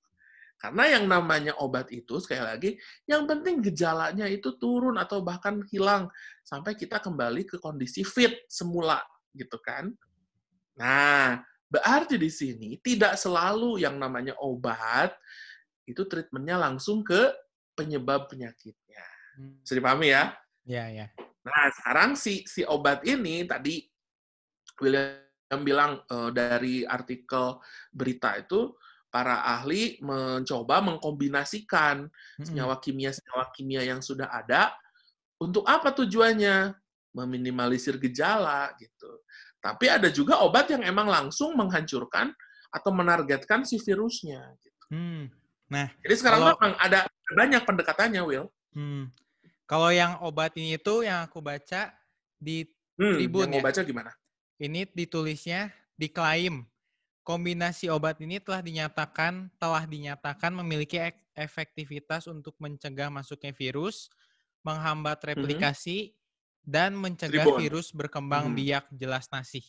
Karena 0.58 0.98
yang 0.98 1.06
namanya 1.06 1.54
obat 1.62 1.86
itu, 1.94 2.18
sekali 2.18 2.42
lagi, 2.42 2.70
yang 3.06 3.30
penting 3.30 3.62
gejalanya 3.62 4.26
itu 4.26 4.58
turun 4.58 4.98
atau 4.98 5.22
bahkan 5.22 5.62
hilang 5.70 6.10
sampai 6.42 6.74
kita 6.74 6.98
kembali 6.98 7.46
ke 7.46 7.62
kondisi 7.62 8.02
fit 8.02 8.42
semula, 8.50 8.98
gitu 9.38 9.54
kan. 9.62 9.94
Nah, 10.74 11.38
berarti 11.70 12.18
di 12.18 12.26
sini 12.26 12.74
tidak 12.82 13.14
selalu 13.14 13.78
yang 13.78 14.02
namanya 14.02 14.34
obat 14.42 15.14
itu 15.86 16.02
treatmentnya 16.10 16.58
langsung 16.58 17.06
ke 17.06 17.30
penyebab 17.78 18.26
penyakitnya. 18.26 19.04
Hmm. 19.38 19.62
Bisa 19.62 19.78
dipahami 19.78 20.10
ya? 20.10 20.34
Iya, 20.66 20.84
ya. 20.90 21.06
Nah, 21.46 21.64
sekarang 21.70 22.18
si 22.18 22.42
si 22.44 22.66
obat 22.66 23.06
ini 23.06 23.46
tadi 23.46 23.86
William 24.82 25.62
bilang 25.62 26.02
uh, 26.10 26.34
dari 26.34 26.82
artikel 26.82 27.62
berita 27.94 28.36
itu 28.36 28.74
para 29.08 29.40
ahli 29.40 29.96
mencoba 30.04 30.84
mengkombinasikan 30.84 32.08
senyawa 32.40 32.76
kimia 32.76 33.10
senyawa 33.12 33.48
kimia 33.56 33.80
yang 33.80 34.04
sudah 34.04 34.28
ada 34.28 34.76
untuk 35.40 35.64
apa 35.64 35.94
tujuannya 35.96 36.76
meminimalisir 37.16 37.96
gejala 37.96 38.70
gitu. 38.76 39.24
Tapi 39.58 39.90
ada 39.90 40.06
juga 40.12 40.38
obat 40.44 40.70
yang 40.70 40.86
emang 40.86 41.10
langsung 41.10 41.56
menghancurkan 41.58 42.30
atau 42.70 42.90
menargetkan 42.94 43.64
si 43.64 43.80
virusnya. 43.80 44.54
Gitu. 44.60 44.82
Hmm. 44.92 45.32
Nah, 45.68 45.90
jadi 46.04 46.14
sekarang 46.14 46.40
kalau, 46.44 46.54
memang 46.56 46.72
ada 46.78 47.00
banyak 47.34 47.62
pendekatannya, 47.64 48.22
Will. 48.24 48.46
Hmm. 48.72 49.10
Kalau 49.68 49.92
yang 49.92 50.16
obat 50.24 50.56
ini 50.56 50.80
itu 50.80 51.04
yang 51.04 51.28
aku 51.28 51.44
baca 51.44 51.92
di 52.40 52.64
hmm, 52.96 53.14
Tribun 53.20 53.52
yang 53.52 53.60
ya. 53.60 53.68
baca 53.68 53.80
gimana? 53.84 54.12
Ini 54.56 54.88
ditulisnya 54.94 55.68
diklaim 55.98 56.64
kombinasi 57.28 57.92
obat 57.92 58.16
ini 58.24 58.40
telah 58.40 58.64
dinyatakan 58.64 59.52
telah 59.60 59.84
dinyatakan 59.84 60.48
memiliki 60.48 60.96
efektivitas 61.36 62.24
untuk 62.24 62.56
mencegah 62.56 63.12
masuknya 63.12 63.52
virus, 63.52 64.08
menghambat 64.64 65.20
mhm. 65.20 65.26
replikasi 65.36 65.98
mm 66.00 66.08
-hmm. 66.08 66.64
dan 66.64 66.90
mencegah 66.96 67.44
virus 67.60 67.92
berkembang 67.92 68.48
mm 68.48 68.52
-hmm. 68.56 68.60
biak 68.64 68.84
jelas 68.96 69.28
nasi. 69.28 69.60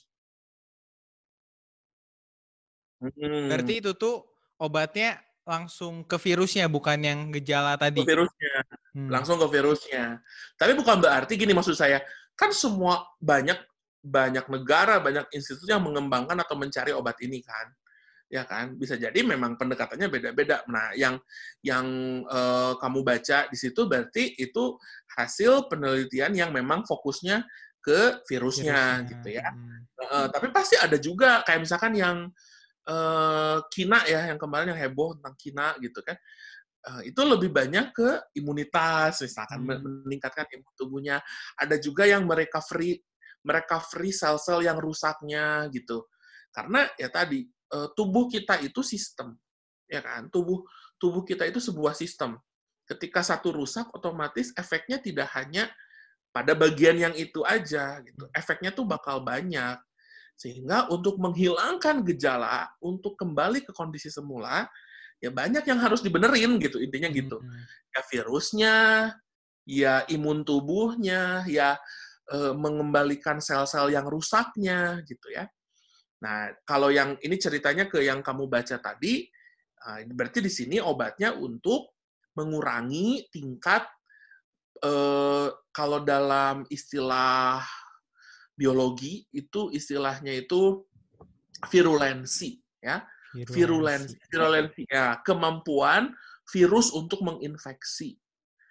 Mm 3.04 3.12
-hmm. 3.12 3.43
Berarti 3.52 3.74
itu 3.84 3.91
tuh 3.91 4.24
obatnya 4.56 5.19
langsung 5.43 6.08
ke 6.08 6.15
virusnya 6.15 6.72
bukan 6.72 7.00
yang 7.04 7.19
gejala 7.36 7.76
tadi. 7.76 8.08
Ke 8.08 8.15
virusnya. 8.15 8.56
Hmm. 8.93 9.10
Langsung 9.10 9.41
ke 9.41 9.48
virusnya. 9.50 10.22
Tapi 10.56 10.78
bukan 10.78 11.02
berarti 11.02 11.34
gini 11.34 11.58
maksud 11.58 11.74
saya, 11.74 12.06
kan 12.38 12.54
semua 12.54 13.10
banyak 13.17 13.58
banyak 13.99 14.47
negara, 14.47 15.03
banyak 15.03 15.27
institusi 15.35 15.69
yang 15.69 15.83
mengembangkan 15.83 16.39
atau 16.39 16.55
mencari 16.55 16.95
obat 16.95 17.19
ini 17.19 17.43
kan. 17.43 17.67
Ya 18.29 18.45
kan? 18.45 18.77
Bisa 18.77 18.95
jadi 18.95 19.25
memang 19.25 19.57
pendekatannya 19.57 20.07
beda-beda. 20.07 20.63
Nah, 20.69 20.93
yang 20.95 21.17
yang 21.65 21.85
uh, 22.29 22.77
kamu 22.79 23.01
baca 23.01 23.49
di 23.49 23.57
situ 23.57 23.89
berarti 23.89 24.38
itu 24.39 24.77
hasil 25.17 25.67
penelitian 25.67 26.31
yang 26.38 26.51
memang 26.53 26.85
fokusnya 26.85 27.43
ke 27.81 28.23
virusnya, 28.29 29.03
virusnya. 29.03 29.09
gitu 29.09 29.29
ya. 29.33 29.49
Hmm. 29.49 29.79
Uh, 29.99 30.27
tapi 30.31 30.47
pasti 30.53 30.79
ada 30.79 30.95
juga 30.95 31.43
kayak 31.43 31.65
misalkan 31.65 31.97
yang 31.97 32.17
uh, 32.88 33.57
kina 33.73 34.05
ya, 34.07 34.31
yang 34.31 34.39
kemarin 34.39 34.71
yang 34.71 34.79
heboh 34.79 35.17
tentang 35.19 35.35
kina 35.35 35.67
gitu 35.83 35.99
kan. 36.05 36.15
Uh, 36.79 37.03
itu 37.03 37.19
lebih 37.27 37.51
banyak 37.51 37.91
ke 37.91 38.09
imunitas, 38.39 39.19
misalkan 39.19 39.67
hmm. 39.67 40.05
meningkatkan 40.07 40.47
imun 40.47 40.73
tubuhnya. 40.79 41.19
Ada 41.59 41.75
juga 41.75 42.07
yang 42.07 42.23
mereka 42.23 42.63
free 43.91 44.13
sel-sel 44.13 44.63
yang 44.65 44.78
rusaknya 44.78 45.67
gitu. 45.71 46.06
Karena 46.52 46.89
ya 46.97 47.08
tadi 47.08 47.45
eh, 47.47 47.88
tubuh 47.93 48.28
kita 48.28 48.60
itu 48.62 48.82
sistem, 48.82 49.38
ya 49.88 50.02
kan? 50.02 50.28
Tubuh 50.28 50.65
tubuh 50.99 51.23
kita 51.23 51.47
itu 51.47 51.63
sebuah 51.63 51.95
sistem. 51.95 52.38
Ketika 52.89 53.21
satu 53.21 53.54
rusak, 53.54 53.88
otomatis 53.93 54.49
efeknya 54.58 54.97
tidak 54.97 55.30
hanya 55.38 55.69
pada 56.34 56.54
bagian 56.54 56.97
yang 56.97 57.13
itu 57.13 57.41
aja 57.45 58.02
gitu. 58.02 58.25
Efeknya 58.34 58.73
tuh 58.73 58.86
bakal 58.86 59.21
banyak. 59.21 59.78
Sehingga 60.39 60.88
untuk 60.88 61.19
menghilangkan 61.19 62.02
gejala, 62.08 62.71
untuk 62.80 63.19
kembali 63.19 63.62
ke 63.67 63.71
kondisi 63.75 64.08
semula, 64.08 64.65
ya 65.19 65.30
banyak 65.30 65.67
yang 65.67 65.80
harus 65.84 65.99
dibenerin 65.99 66.58
gitu 66.63 66.80
intinya 66.80 67.12
gitu. 67.12 67.43
Ya 67.91 68.02
virusnya, 68.08 68.75
ya 69.67 69.93
imun 70.08 70.47
tubuhnya, 70.47 71.43
ya 71.45 71.75
uh, 72.33 72.53
mengembalikan 72.55 73.41
sel-sel 73.41 73.93
yang 73.93 74.05
rusaknya 74.05 75.01
gitu 75.05 75.29
ya. 75.33 75.49
Nah, 76.19 76.51
kalau 76.67 76.91
yang 76.91 77.15
ini 77.23 77.39
ceritanya 77.39 77.87
ke 77.87 78.03
yang 78.03 78.19
kamu 78.19 78.51
baca 78.51 78.75
tadi, 78.79 79.23
uh, 79.87 79.99
berarti 80.11 80.43
di 80.43 80.51
sini 80.51 80.77
obatnya 80.77 81.33
untuk 81.35 81.99
mengurangi 82.39 83.27
tingkat 83.27 83.83
eh, 84.79 85.47
kalau 85.75 85.99
dalam 86.07 86.63
istilah 86.71 87.59
biologi 88.55 89.27
itu 89.35 89.67
istilahnya 89.75 90.31
itu 90.39 90.87
virulensi 91.67 92.59
ya. 92.79 93.03
Virulensi 93.35 94.15
virulensi. 94.31 94.83
Ya 94.87 95.19
kemampuan 95.27 96.15
virus 96.47 96.95
untuk 96.95 97.19
menginfeksi. 97.27 98.15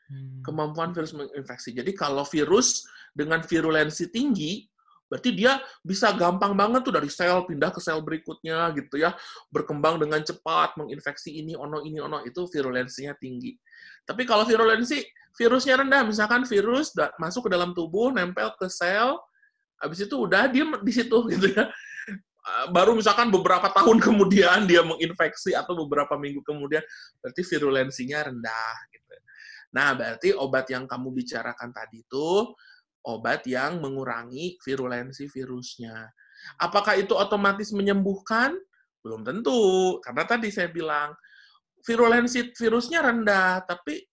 Hmm. 0.09 0.41
kemampuan 0.41 0.97
virus 0.97 1.13
menginfeksi. 1.13 1.77
Jadi 1.77 1.93
kalau 1.93 2.25
virus 2.25 2.89
dengan 3.17 3.41
virulensi 3.45 4.09
tinggi 4.13 4.69
berarti 5.09 5.33
dia 5.33 5.57
bisa 5.81 6.13
gampang 6.13 6.53
banget 6.53 6.85
tuh 6.85 6.93
dari 6.93 7.09
sel 7.09 7.41
pindah 7.49 7.73
ke 7.73 7.81
sel 7.81 8.05
berikutnya 8.05 8.71
gitu 8.77 9.01
ya. 9.01 9.17
Berkembang 9.49 9.97
dengan 9.97 10.21
cepat 10.21 10.77
menginfeksi 10.77 11.33
ini 11.41 11.57
ono 11.57 11.81
ini 11.81 11.99
ono 11.99 12.23
itu 12.29 12.45
virulensinya 12.45 13.17
tinggi. 13.17 13.57
Tapi 14.05 14.29
kalau 14.29 14.45
virulensi 14.45 15.01
virusnya 15.35 15.81
rendah 15.81 16.05
misalkan 16.05 16.45
virus 16.45 16.93
masuk 17.17 17.49
ke 17.49 17.51
dalam 17.57 17.73
tubuh 17.73 18.13
nempel 18.13 18.53
ke 18.61 18.69
sel 18.69 19.17
habis 19.81 20.05
itu 20.05 20.15
udah 20.15 20.51
dia 20.53 20.69
di 20.85 20.93
situ 20.93 21.19
gitu 21.33 21.57
ya. 21.57 21.73
Uh, 22.49 22.73
baru 22.73 22.97
misalkan 22.97 23.29
beberapa 23.29 23.69
tahun 23.73 24.01
kemudian 24.01 24.65
dia 24.69 24.81
menginfeksi 24.85 25.53
atau 25.57 25.77
beberapa 25.85 26.17
minggu 26.17 26.41
kemudian 26.45 26.85
berarti 27.25 27.43
virulensinya 27.45 28.29
rendah 28.29 28.77
gitu. 28.93 29.17
Nah, 29.69 29.93
berarti 29.93 30.33
obat 30.33 30.65
yang 30.73 30.89
kamu 30.89 31.13
bicarakan 31.13 31.69
tadi 31.77 32.01
itu 32.01 32.29
obat 33.09 33.49
yang 33.49 33.81
mengurangi 33.81 34.61
virulensi 34.61 35.25
virusnya. 35.33 36.13
Apakah 36.61 37.01
itu 37.01 37.17
otomatis 37.17 37.73
menyembuhkan? 37.73 38.53
Belum 39.01 39.25
tentu, 39.25 39.97
karena 40.05 40.29
tadi 40.29 40.53
saya 40.53 40.69
bilang 40.69 41.17
virulensi 41.83 42.53
virusnya 42.53 43.01
rendah, 43.01 43.65
tapi 43.65 44.05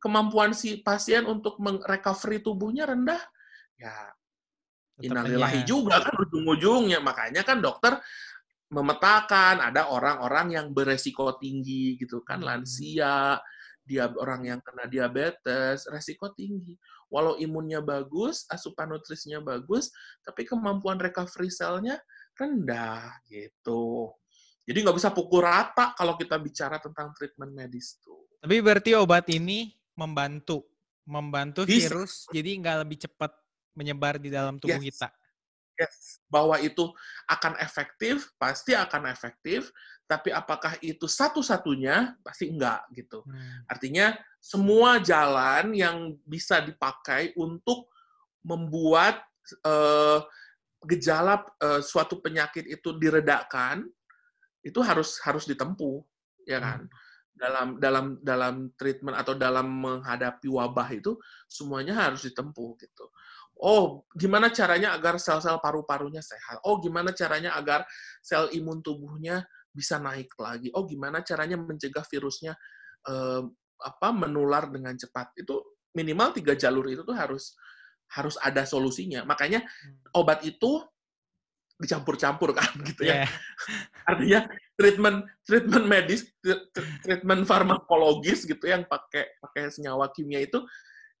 kemampuan 0.00 0.56
si 0.56 0.80
pasien 0.80 1.28
untuk 1.28 1.60
merecovery 1.60 2.40
tubuhnya 2.40 2.88
rendah, 2.88 3.20
ya 3.76 4.12
aja. 5.64 5.66
juga 5.66 5.96
kan 6.00 6.14
ujung-ujungnya. 6.22 7.02
Makanya 7.02 7.42
kan 7.42 7.58
dokter 7.58 7.98
memetakan 8.70 9.62
ada 9.62 9.90
orang-orang 9.90 10.54
yang 10.54 10.66
beresiko 10.70 11.34
tinggi 11.38 11.98
gitu 11.98 12.22
kan, 12.22 12.42
Hmm. 12.42 12.48
lansia, 12.62 13.38
dia 13.84 14.08
orang 14.08 14.48
yang 14.48 14.60
kena 14.64 14.88
diabetes, 14.88 15.84
resiko 15.92 16.32
tinggi. 16.32 16.74
Walau 17.12 17.36
imunnya 17.36 17.84
bagus, 17.84 18.48
asupan 18.48 18.90
nutrisinya 18.90 19.44
bagus, 19.44 19.92
tapi 20.24 20.48
kemampuan 20.48 20.96
recovery 20.96 21.52
selnya 21.52 22.00
rendah 22.34 23.20
gitu. 23.28 24.10
Jadi 24.64 24.78
nggak 24.80 24.96
bisa 24.96 25.12
pukul 25.12 25.44
rata 25.44 25.92
kalau 25.92 26.16
kita 26.16 26.40
bicara 26.40 26.80
tentang 26.80 27.12
treatment 27.12 27.52
medis 27.52 28.00
tuh. 28.00 28.24
Tapi 28.40 28.64
berarti 28.64 28.96
obat 28.96 29.28
ini 29.28 29.76
membantu, 29.92 30.64
membantu 31.04 31.68
Bisa. 31.68 31.92
virus 31.92 32.24
jadi 32.32 32.56
nggak 32.58 32.76
lebih 32.88 33.04
cepat 33.04 33.30
menyebar 33.76 34.16
di 34.16 34.32
dalam 34.32 34.56
tubuh 34.56 34.80
Yes. 34.80 34.88
kita. 34.96 35.08
Yes, 35.74 36.22
bahwa 36.30 36.54
itu 36.62 36.86
akan 37.26 37.58
efektif, 37.58 38.30
pasti 38.38 38.78
akan 38.78 39.10
efektif, 39.10 39.74
tapi 40.04 40.28
apakah 40.28 40.76
itu 40.84 41.08
satu-satunya? 41.08 42.20
Pasti 42.20 42.52
enggak 42.52 42.84
gitu. 42.92 43.24
Hmm. 43.24 43.64
Artinya 43.64 44.12
semua 44.36 45.00
jalan 45.00 45.72
yang 45.72 46.12
bisa 46.28 46.60
dipakai 46.60 47.32
untuk 47.40 47.88
membuat 48.44 49.24
eh, 49.64 50.20
gejala 50.84 51.40
eh, 51.56 51.80
suatu 51.80 52.20
penyakit 52.20 52.68
itu 52.68 52.92
diredakan, 53.00 53.88
itu 54.60 54.80
harus 54.84 55.16
harus 55.24 55.48
ditempuh, 55.48 56.04
ya 56.44 56.60
kan? 56.60 56.84
Dalam 57.34 57.80
dalam 57.80 58.06
dalam 58.20 58.54
treatment 58.76 59.16
atau 59.16 59.32
dalam 59.34 59.66
menghadapi 59.66 60.46
wabah 60.52 60.88
itu 60.92 61.16
semuanya 61.48 61.96
harus 61.96 62.28
ditempuh 62.28 62.76
gitu. 62.76 63.08
Oh, 63.54 64.04
gimana 64.12 64.50
caranya 64.50 64.92
agar 64.92 65.16
sel-sel 65.16 65.56
paru-parunya 65.62 66.20
sehat? 66.20 66.60
Oh, 66.66 66.82
gimana 66.82 67.14
caranya 67.14 67.54
agar 67.54 67.86
sel 68.20 68.50
imun 68.50 68.82
tubuhnya 68.82 69.46
bisa 69.74 69.98
naik 69.98 70.30
lagi? 70.38 70.70
Oh, 70.72 70.86
gimana 70.86 71.26
caranya 71.26 71.58
mencegah 71.58 72.06
virusnya 72.06 72.54
eh, 73.10 73.42
apa 73.82 74.08
menular 74.14 74.70
dengan 74.70 74.94
cepat? 74.94 75.34
Itu 75.34 75.82
minimal 75.98 76.30
tiga 76.32 76.54
jalur 76.54 76.86
itu 76.86 77.02
tuh 77.02 77.18
harus 77.18 77.58
harus 78.14 78.38
ada 78.38 78.62
solusinya. 78.62 79.26
Makanya 79.26 79.66
obat 80.14 80.46
itu 80.46 80.80
dicampur-campur 81.74 82.54
kan 82.54 82.70
gitu 82.88 83.02
ya. 83.02 83.26
Yeah. 83.26 83.28
Artinya 84.10 84.40
treatment 84.78 85.18
treatment 85.42 85.84
medis, 85.90 86.30
tre- 86.38 86.70
tre- 86.70 86.94
treatment 87.02 87.42
farmakologis 87.44 88.46
gitu 88.46 88.64
yang 88.70 88.86
pakai 88.86 89.34
pakai 89.42 89.74
senyawa 89.74 90.14
kimia 90.14 90.46
itu 90.46 90.62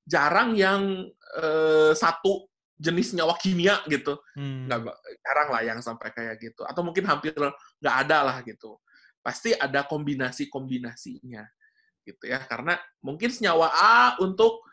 jarang 0.06 0.54
yang 0.54 1.10
eh, 1.42 1.92
satu 1.96 2.46
jenis 2.74 3.14
senyawa 3.14 3.34
kimia 3.38 3.80
gitu. 3.86 4.18
Hmm. 4.34 4.66
Nggak 4.66 4.94
jarang 5.22 5.48
lah 5.54 5.62
yang 5.62 5.78
sampai 5.80 6.10
kayak 6.10 6.36
gitu. 6.42 6.62
Atau 6.66 6.82
mungkin 6.82 7.06
hampir 7.06 7.34
nggak 7.34 7.96
ada 8.06 8.18
lah 8.26 8.36
gitu. 8.42 8.78
Pasti 9.24 9.54
ada 9.56 9.86
kombinasi-kombinasinya 9.86 11.42
gitu 12.04 12.24
ya. 12.28 12.42
Karena 12.44 12.76
mungkin 13.00 13.30
senyawa 13.30 13.72
A 13.72 13.98
untuk 14.20 14.66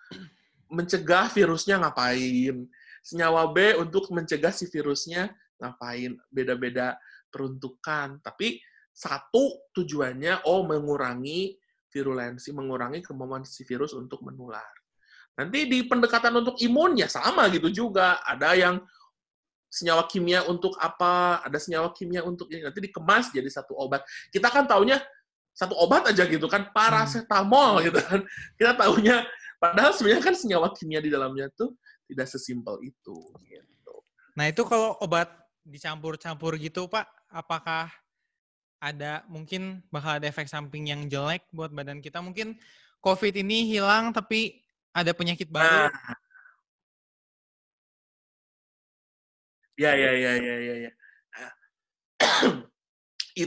mencegah 0.71 1.27
virusnya 1.31 1.79
ngapain, 1.83 2.67
senyawa 3.03 3.51
B 3.51 3.75
untuk 3.75 4.07
mencegah 4.09 4.55
si 4.55 4.71
virusnya 4.71 5.31
ngapain, 5.59 6.15
beda-beda 6.31 6.95
peruntukan. 7.27 8.23
Tapi 8.23 8.59
satu 8.91 9.71
tujuannya, 9.75 10.47
oh 10.47 10.63
mengurangi 10.67 11.55
virulensi, 11.91 12.55
mengurangi 12.55 13.03
kemampuan 13.03 13.43
si 13.43 13.67
virus 13.67 13.91
untuk 13.91 14.23
menular. 14.23 14.80
Nanti 15.41 15.65
di 15.65 15.82
pendekatan 15.89 16.38
untuk 16.38 16.62
imun 16.62 17.01
ya 17.01 17.10
sama 17.10 17.49
gitu 17.49 17.73
juga. 17.73 18.21
Ada 18.21 18.54
yang 18.54 18.75
senyawa 19.71 20.06
kimia 20.06 20.45
untuk 20.45 20.75
apa, 20.77 21.41
ada 21.41 21.58
senyawa 21.58 21.89
kimia 21.95 22.21
untuk 22.21 22.51
ini. 22.54 22.62
Nanti 22.62 22.84
dikemas 22.84 23.34
jadi 23.34 23.47
satu 23.49 23.73
obat. 23.73 24.06
Kita 24.30 24.51
kan 24.54 24.69
taunya 24.69 25.01
satu 25.51 25.73
obat 25.80 26.12
aja 26.12 26.23
gitu 26.27 26.45
kan, 26.45 26.69
paracetamol 26.69 27.82
gitu 27.88 27.99
kan. 27.99 28.21
Kita 28.60 28.75
taunya, 28.75 29.25
padahal 29.58 29.91
sebenarnya 29.95 30.23
kan 30.23 30.36
senyawa 30.36 30.69
kimia 30.75 30.99
di 31.01 31.10
dalamnya 31.10 31.49
tuh 31.56 31.73
tidak 32.06 32.27
sesimpel 32.27 32.77
itu. 32.84 33.17
Gitu. 33.47 33.95
Nah 34.36 34.45
itu 34.51 34.62
kalau 34.67 34.99
obat 34.99 35.32
dicampur-campur 35.63 36.60
gitu 36.60 36.88
Pak, 36.91 37.08
apakah 37.32 37.88
ada 38.82 39.21
mungkin 39.30 39.86
bakal 39.93 40.17
ada 40.17 40.27
efek 40.27 40.49
samping 40.49 40.89
yang 40.91 41.08
jelek 41.08 41.47
buat 41.56 41.71
badan 41.71 42.04
kita? 42.04 42.19
Mungkin 42.19 42.60
COVID 43.01 43.34
ini 43.39 43.69
hilang 43.71 44.12
tapi 44.12 44.62
ada 44.91 45.12
penyakit 45.15 45.47
baru. 45.47 45.88
Nah, 45.88 46.15
ya, 49.80 49.91
ya, 49.95 50.12
ya, 50.13 50.34
ya, 50.38 50.56
ya, 50.60 50.75
ya. 50.88 50.91
Nah, 51.32 51.51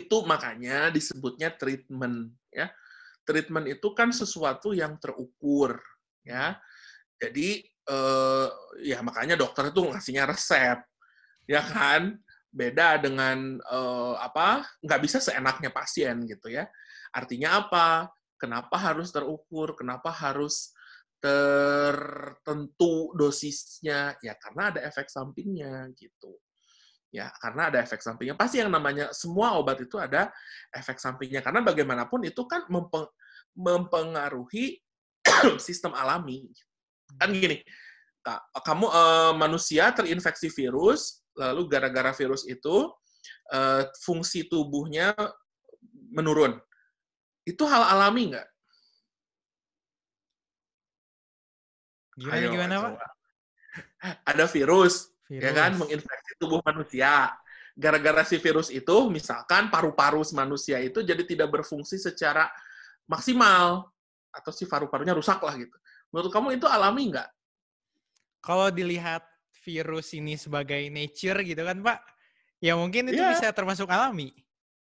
itu 0.01 0.17
makanya 0.25 0.89
disebutnya 0.89 1.53
treatment, 1.55 2.33
ya. 2.51 2.73
Treatment 3.25 3.67
itu 3.73 3.89
kan 3.97 4.13
sesuatu 4.13 4.73
yang 4.73 4.97
terukur, 5.01 5.81
ya. 6.25 6.57
Jadi 7.21 7.65
eh, 7.65 8.49
ya 8.85 8.99
makanya 9.05 9.37
dokter 9.37 9.71
itu 9.73 9.81
ngasihnya 9.85 10.25
resep, 10.29 10.81
ya 11.49 11.63
kan? 11.65 12.17
Beda 12.49 12.97
dengan 13.01 13.61
eh, 13.61 14.15
apa? 14.21 14.65
Nggak 14.81 15.01
bisa 15.05 15.19
seenaknya 15.21 15.69
pasien 15.73 16.25
gitu 16.25 16.49
ya. 16.53 16.69
Artinya 17.15 17.65
apa? 17.65 18.11
Kenapa 18.35 18.77
harus 18.77 19.09
terukur? 19.15 19.79
Kenapa 19.79 20.11
harus 20.11 20.74
tertentu 21.25 23.17
dosisnya? 23.17 24.13
Ya 24.21 24.37
karena 24.37 24.77
ada 24.77 24.81
efek 24.85 25.09
sampingnya 25.09 25.89
gitu. 25.97 26.37
Ya, 27.15 27.31
karena 27.39 27.71
ada 27.71 27.79
efek 27.79 28.03
sampingnya. 28.03 28.35
Pasti 28.35 28.59
yang 28.59 28.75
namanya 28.75 29.15
semua 29.15 29.55
obat 29.55 29.79
itu 29.79 29.95
ada 30.03 30.35
efek 30.75 30.99
sampingnya 30.99 31.47
karena 31.47 31.63
bagaimanapun 31.63 32.27
itu 32.27 32.43
kan 32.51 32.67
mempe- 32.67 33.15
mempengaruhi 33.55 34.83
sistem 35.63 35.95
alami. 35.95 36.51
Kan 37.15 37.31
gini, 37.31 37.63
Kak, 38.19 38.51
kamu 38.67 38.87
eh, 38.91 39.33
manusia 39.39 39.95
terinfeksi 39.95 40.51
virus, 40.51 41.23
lalu 41.39 41.71
gara-gara 41.71 42.11
virus 42.19 42.51
itu 42.51 42.91
eh, 43.55 43.87
fungsi 44.03 44.51
tubuhnya 44.51 45.15
menurun. 46.11 46.59
Itu 47.47 47.63
hal 47.71 47.95
alami 47.95 48.35
nggak? 48.35 48.49
Gimana 52.15 52.37
Ayo, 52.39 52.49
gimana 52.55 52.75
Pak? 52.79 52.93
Ada 54.23 54.45
virus, 54.47 55.11
Virus. 55.27 55.43
ya 55.43 55.51
kan, 55.51 55.75
menginfeksi 55.75 56.33
tubuh 56.39 56.63
manusia. 56.63 57.35
Gara-gara 57.75 58.23
si 58.23 58.39
virus 58.39 58.71
itu, 58.71 58.97
misalkan 59.11 59.67
paru-paru 59.67 60.23
manusia 60.31 60.79
itu 60.79 61.03
jadi 61.03 61.27
tidak 61.27 61.51
berfungsi 61.51 61.99
secara 61.99 62.47
maksimal, 63.11 63.91
atau 64.31 64.51
si 64.55 64.67
paru-parunya 64.67 65.15
rusak 65.15 65.43
lah 65.43 65.55
gitu. 65.59 65.75
Menurut 66.15 66.31
kamu 66.31 66.55
itu 66.59 66.67
alami 66.71 67.11
nggak? 67.11 67.29
Kalau 68.39 68.71
dilihat 68.71 69.27
virus 69.67 70.15
ini 70.15 70.39
sebagai 70.39 70.87
nature 70.93 71.43
gitu 71.43 71.63
kan 71.67 71.83
Pak, 71.83 71.99
ya 72.63 72.79
mungkin 72.79 73.11
itu 73.11 73.19
Iya. 73.19 73.35
bisa 73.35 73.51
termasuk 73.51 73.91
alami. 73.91 74.31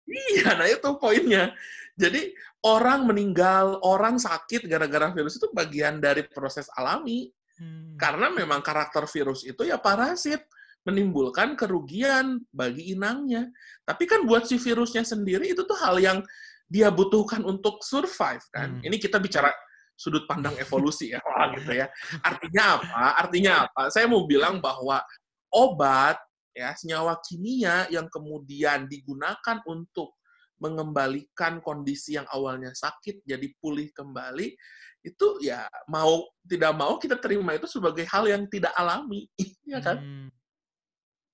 Iya, 0.03 0.59
nah 0.59 0.67
itu 0.67 0.89
poinnya. 0.99 1.55
Jadi 1.93 2.33
orang 2.65 3.05
meninggal, 3.05 3.77
orang 3.85 4.17
sakit 4.17 4.65
gara-gara 4.65 5.13
virus 5.13 5.37
itu 5.37 5.47
bagian 5.53 6.01
dari 6.01 6.25
proses 6.25 6.65
alami. 6.73 7.29
Hmm. 7.59 7.93
Karena 8.01 8.33
memang 8.33 8.65
karakter 8.65 9.05
virus 9.05 9.45
itu 9.45 9.61
ya 9.61 9.77
parasit, 9.77 10.41
menimbulkan 10.83 11.53
kerugian 11.53 12.41
bagi 12.49 12.97
inangnya. 12.97 13.47
Tapi 13.85 14.03
kan 14.09 14.25
buat 14.25 14.49
si 14.49 14.57
virusnya 14.57 15.05
sendiri 15.05 15.53
itu 15.53 15.61
tuh 15.63 15.77
hal 15.77 16.01
yang 16.01 16.19
dia 16.65 16.89
butuhkan 16.89 17.45
untuk 17.45 17.85
survive 17.85 18.41
kan. 18.49 18.81
Hmm. 18.81 18.85
Ini 18.85 18.97
kita 18.97 19.21
bicara 19.21 19.53
sudut 19.93 20.25
pandang 20.25 20.57
evolusi 20.57 21.13
ya, 21.13 21.21
Wah, 21.27 21.53
gitu 21.53 21.71
ya. 21.77 21.87
Artinya 22.25 22.63
apa? 22.81 23.03
Artinya 23.21 23.51
apa? 23.69 23.81
Saya 23.93 24.09
mau 24.09 24.25
bilang 24.25 24.57
bahwa 24.57 25.05
obat 25.53 26.17
ya 26.53 26.73
senyawa 26.73 27.17
kimia 27.21 27.85
yang 27.89 28.09
kemudian 28.09 28.89
digunakan 28.89 29.57
untuk 29.69 30.17
mengembalikan 30.63 31.59
kondisi 31.59 32.15
yang 32.15 32.23
awalnya 32.31 32.71
sakit 32.71 33.27
jadi 33.27 33.47
pulih 33.59 33.91
kembali 33.91 34.55
itu 35.03 35.27
ya 35.43 35.67
mau 35.91 36.23
tidak 36.47 36.71
mau 36.79 36.95
kita 36.95 37.19
terima 37.19 37.51
itu 37.59 37.67
sebagai 37.67 38.07
hal 38.07 38.23
yang 38.31 38.47
tidak 38.47 38.71
alami 38.79 39.27
ya 39.67 39.83
kan 39.83 39.99
Hmm. 39.99 40.29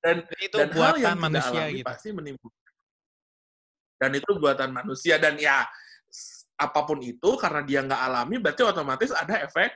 dan 0.01 0.25
Jadi 0.25 0.41
itu 0.49 0.55
dan 0.57 0.69
hal 0.73 0.75
buatan 0.75 0.97
yang 0.97 1.13
tidak 1.13 1.21
manusia 1.21 1.59
alami 1.61 1.77
gitu. 1.77 1.85
pasti 1.85 2.07
menimbulkan 2.09 2.73
dan 3.99 4.11
itu 4.17 4.29
buatan 4.39 4.69
manusia 4.73 5.15
dan 5.21 5.35
ya 5.37 5.67
apa 6.59 6.79
pun 6.83 6.99
itu 7.05 7.29
karena 7.37 7.61
dia 7.63 7.79
nggak 7.85 8.01
alami 8.09 8.35
berarti 8.41 8.63
otomatis 8.65 9.11
ada 9.13 9.43
efek 9.45 9.69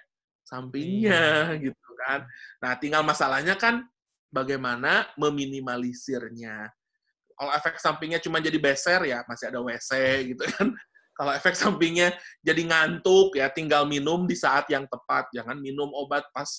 sampingnya 0.43 1.54
Iya. 1.54 1.62
gitu 1.70 1.89
kan 2.01 2.26
nah 2.60 2.74
tinggal 2.82 3.04
masalahnya 3.06 3.56
kan 3.56 3.84
bagaimana 4.34 5.12
meminimalisirnya 5.16 6.72
kalau 7.36 7.51
efek 7.53 7.75
sampingnya 7.81 8.19
cuma 8.21 8.38
jadi 8.39 8.57
beser 8.57 9.01
ya 9.05 9.25
masih 9.25 9.49
ada 9.49 9.59
WC 9.59 9.91
gitu 10.34 10.43
kan. 10.57 10.67
Kalau 11.13 11.29
efek 11.29 11.53
sampingnya 11.53 12.09
jadi 12.41 12.65
ngantuk 12.65 13.38
ya 13.38 13.45
tinggal 13.53 13.86
minum 13.86 14.25
di 14.25 14.34
saat 14.34 14.65
yang 14.73 14.89
tepat. 14.89 15.29
Jangan 15.29 15.61
minum 15.61 15.93
obat 15.93 16.25
pas 16.34 16.49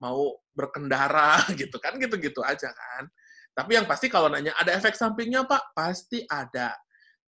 mau 0.00 0.40
berkendara 0.56 1.44
gitu 1.60 1.76
kan 1.76 2.00
gitu-gitu 2.00 2.40
aja 2.40 2.72
kan. 2.72 3.04
Tapi 3.52 3.76
yang 3.76 3.84
pasti 3.84 4.08
kalau 4.08 4.32
nanya 4.32 4.56
ada 4.56 4.72
efek 4.72 4.96
sampingnya 4.96 5.44
pak? 5.44 5.76
Pasti 5.76 6.24
ada. 6.24 6.72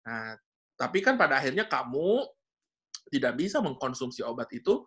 Nah 0.07 0.39
tapi 0.79 1.03
kan 1.03 1.19
pada 1.19 1.35
akhirnya 1.43 1.67
kamu 1.67 2.23
tidak 3.11 3.35
bisa 3.35 3.59
mengkonsumsi 3.59 4.23
obat 4.23 4.47
itu 4.55 4.79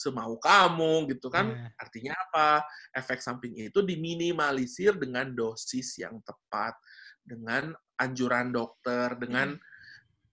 semau 0.00 0.38
kamu 0.40 1.10
gitu 1.12 1.28
kan. 1.28 1.50
Iya. 1.50 1.68
artinya 1.76 2.12
apa? 2.16 2.50
Efek 2.96 3.20
samping 3.20 3.58
itu 3.58 3.82
diminimalisir 3.84 4.96
dengan 4.96 5.28
dosis 5.34 5.98
yang 6.00 6.16
tepat 6.24 6.72
dengan 7.24 7.72
anjuran 8.00 8.50
dokter 8.54 9.14
dengan 9.20 9.54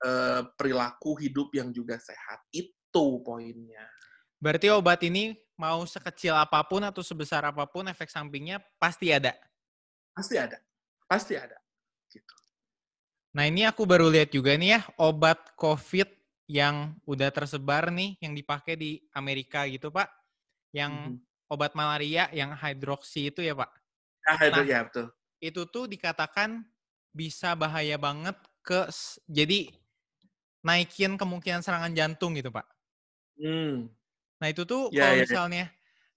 eh, 0.05 0.41
perilaku 0.57 1.17
hidup 1.21 1.51
yang 1.55 1.69
juga 1.75 1.97
sehat 2.01 2.45
itu 2.53 3.05
poinnya 3.25 3.85
Berarti 4.37 4.69
obat 4.69 5.01
ini 5.01 5.33
mau 5.57 5.81
sekecil 5.89 6.37
apa 6.37 6.61
pun 6.61 6.85
atau 6.85 7.01
sebesar 7.01 7.41
apa 7.49 7.65
pun 7.65 7.89
efek 7.89 8.05
sampingnya 8.13 8.61
pasti 8.77 9.09
ada. 9.09 9.33
pasti 10.15 10.35
ada 10.37 10.57
pasti 11.07 11.33
ada 11.37 11.57
gitu 12.11 12.35
Nah 13.35 13.45
ini 13.45 13.67
aku 13.67 13.85
baru 13.85 14.09
lihat 14.09 14.33
juga 14.33 14.55
nih 14.57 14.79
ya 14.79 14.81
obat 14.97 15.53
COVID 15.59 16.09
yang 16.49 16.95
udah 17.05 17.29
tersebar 17.29 17.91
nih 17.91 18.17
yang 18.23 18.33
dipakai 18.33 18.73
di 18.79 18.91
Amerika 19.13 19.67
gitu 19.69 19.91
Pak. 19.93 20.09
Yang 20.73 20.93
Mhm. 21.13 21.17
obat 21.51 21.71
malaria 21.77 22.31
yang 22.33 22.55
hidroksi 22.55 23.29
itu 23.31 23.43
ya 23.43 23.53
Pak. 23.53 23.71
ya, 24.25 24.33
itu 24.49 24.61
Nah, 24.61 24.65
ya 24.67 24.79
betul 24.87 25.05
Itu 25.39 25.61
tuh 25.69 25.85
dikatakan 25.85 26.65
bisa 27.17 27.57
bahaya 27.57 27.97
banget 27.97 28.37
ke 28.61 28.85
jadi 29.25 29.73
naikin 30.61 31.17
kemungkinan 31.17 31.65
serangan 31.65 31.89
jantung 31.97 32.37
gitu 32.37 32.53
Pak. 32.53 32.69
Hmm. 33.41 33.89
Nah 34.37 34.47
itu 34.53 34.61
tuh 34.69 34.93
Ya, 34.93 35.09
kalau 35.09 35.15
ya, 35.17 35.17
ya. 35.17 35.25
misalnya 35.25 35.65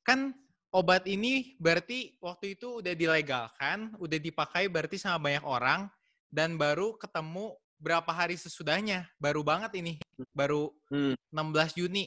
kan 0.05 0.37
obat 0.71 1.09
ini 1.09 1.57
berarti 1.57 2.21
waktu 2.21 2.61
itu 2.61 2.85
udah 2.85 2.93
dilegalkan, 2.93 3.97
udah 3.97 4.19
dipakai 4.21 4.69
berarti 4.69 5.01
sama 5.01 5.33
banyak 5.33 5.45
orang 5.49 5.89
dan 6.29 6.61
baru 6.61 7.01
ketemu 7.01 7.57
berapa 7.81 8.13
hari 8.13 8.37
sesudahnya, 8.37 9.09
baru 9.17 9.41
banget 9.41 9.73
ini, 9.81 9.97
baru 10.37 10.69
Hmm. 10.93 11.17
16 11.33 11.73
Juni. 11.81 12.05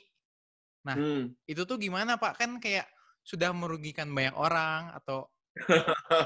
Nah. 0.86 0.94
Hmm. 0.94 1.34
Itu 1.50 1.66
tuh 1.66 1.82
gimana 1.82 2.22
Pak? 2.22 2.38
Kan 2.38 2.62
kayak 2.62 2.86
sudah 3.26 3.50
merugikan 3.56 4.12
banyak 4.14 4.36
orang 4.38 4.94
atau 4.94 5.33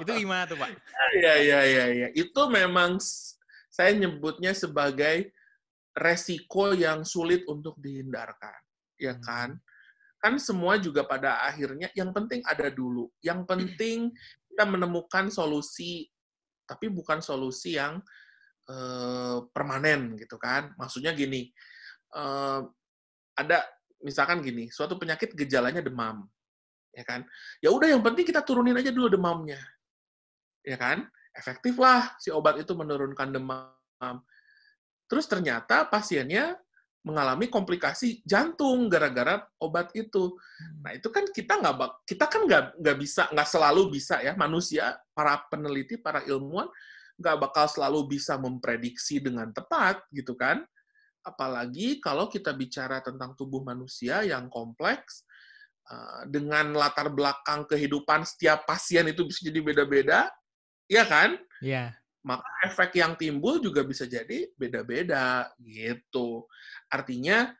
itu 0.03 0.11
gimana 0.23 0.47
tuh 0.47 0.55
Pak? 0.55 0.69
Iya, 1.19 1.34
iya, 1.43 1.59
iya, 1.67 1.86
iya. 1.91 2.07
Itu 2.15 2.47
memang 2.47 2.97
saya 3.67 3.91
nyebutnya 3.93 4.55
sebagai 4.55 5.32
resiko 5.91 6.71
yang 6.71 7.03
sulit 7.03 7.43
untuk 7.49 7.75
dihindarkan, 7.82 8.57
ya 8.95 9.17
Hmm. 9.17 9.23
kan? 9.23 9.49
Kan 10.17 10.34
semua 10.41 10.82
juga 10.82 11.05
pada 11.05 11.45
akhirnya 11.45 11.93
yang 11.93 12.09
penting 12.15 12.41
ada 12.47 12.71
dulu. 12.73 13.09
Yang 13.21 13.45
penting 13.45 13.97
kita 14.49 14.63
menemukan 14.65 15.30
solusi, 15.30 16.09
tapi 16.65 16.89
bukan 16.89 17.21
solusi 17.21 17.78
yang 17.78 18.01
eh, 18.67 19.38
permanen 19.55 20.19
gitu 20.19 20.36
kan? 20.36 20.75
Maksudnya 20.75 21.15
gini, 21.15 21.47
eh, 22.11 22.61
ada 23.38 23.57
misalkan 24.03 24.43
gini, 24.43 24.67
suatu 24.67 24.99
penyakit 24.99 25.32
gejalanya 25.38 25.80
demam, 25.80 26.28
ya 26.97 27.05
kan? 27.05 27.21
Ya 27.61 27.69
udah 27.69 27.93
yang 27.93 28.01
penting 28.01 28.25
kita 28.25 28.41
turunin 28.41 28.73
aja 28.73 28.89
dulu 28.89 29.13
demamnya, 29.13 29.61
ya 30.65 30.81
kan? 30.81 31.05
Efektif 31.37 31.77
lah 31.77 32.17
si 32.17 32.33
obat 32.33 32.57
itu 32.57 32.73
menurunkan 32.73 33.29
demam. 33.29 34.17
Terus 35.05 35.29
ternyata 35.29 35.85
pasiennya 35.85 36.57
mengalami 37.05 37.47
komplikasi 37.47 38.25
jantung 38.25 38.89
gara-gara 38.89 39.45
obat 39.61 39.93
itu. 39.93 40.35
Nah 40.81 40.97
itu 40.97 41.07
kan 41.13 41.29
kita 41.29 41.61
nggak 41.61 42.03
kita 42.03 42.25
kan 42.25 42.41
nggak 42.43 42.63
nggak 42.81 42.97
bisa 42.99 43.29
nggak 43.31 43.47
selalu 43.47 43.93
bisa 43.93 44.19
ya 44.19 44.33
manusia 44.35 44.97
para 45.13 45.39
peneliti 45.47 45.95
para 45.95 46.25
ilmuwan 46.27 46.67
nggak 47.15 47.37
bakal 47.39 47.65
selalu 47.69 48.17
bisa 48.17 48.35
memprediksi 48.35 49.21
dengan 49.21 49.53
tepat 49.53 50.03
gitu 50.09 50.33
kan. 50.33 50.65
Apalagi 51.23 52.03
kalau 52.03 52.27
kita 52.27 52.51
bicara 52.51 52.99
tentang 52.99 53.37
tubuh 53.39 53.63
manusia 53.63 54.23
yang 54.27 54.51
kompleks 54.51 55.26
dengan 56.27 56.75
latar 56.75 57.07
belakang 57.07 57.63
kehidupan 57.63 58.27
setiap 58.27 58.67
pasien 58.67 59.07
itu 59.07 59.23
bisa 59.23 59.39
jadi 59.47 59.59
beda-beda, 59.63 60.27
ya 60.91 61.07
kan? 61.07 61.39
Iya. 61.63 61.95
maka 62.27 62.43
efek 62.67 62.99
yang 62.99 63.15
timbul 63.15 63.63
juga 63.63 63.88
bisa 63.88 64.03
jadi 64.03 64.51
beda-beda 64.59 65.47
gitu. 65.63 66.43
Artinya, 66.91 67.55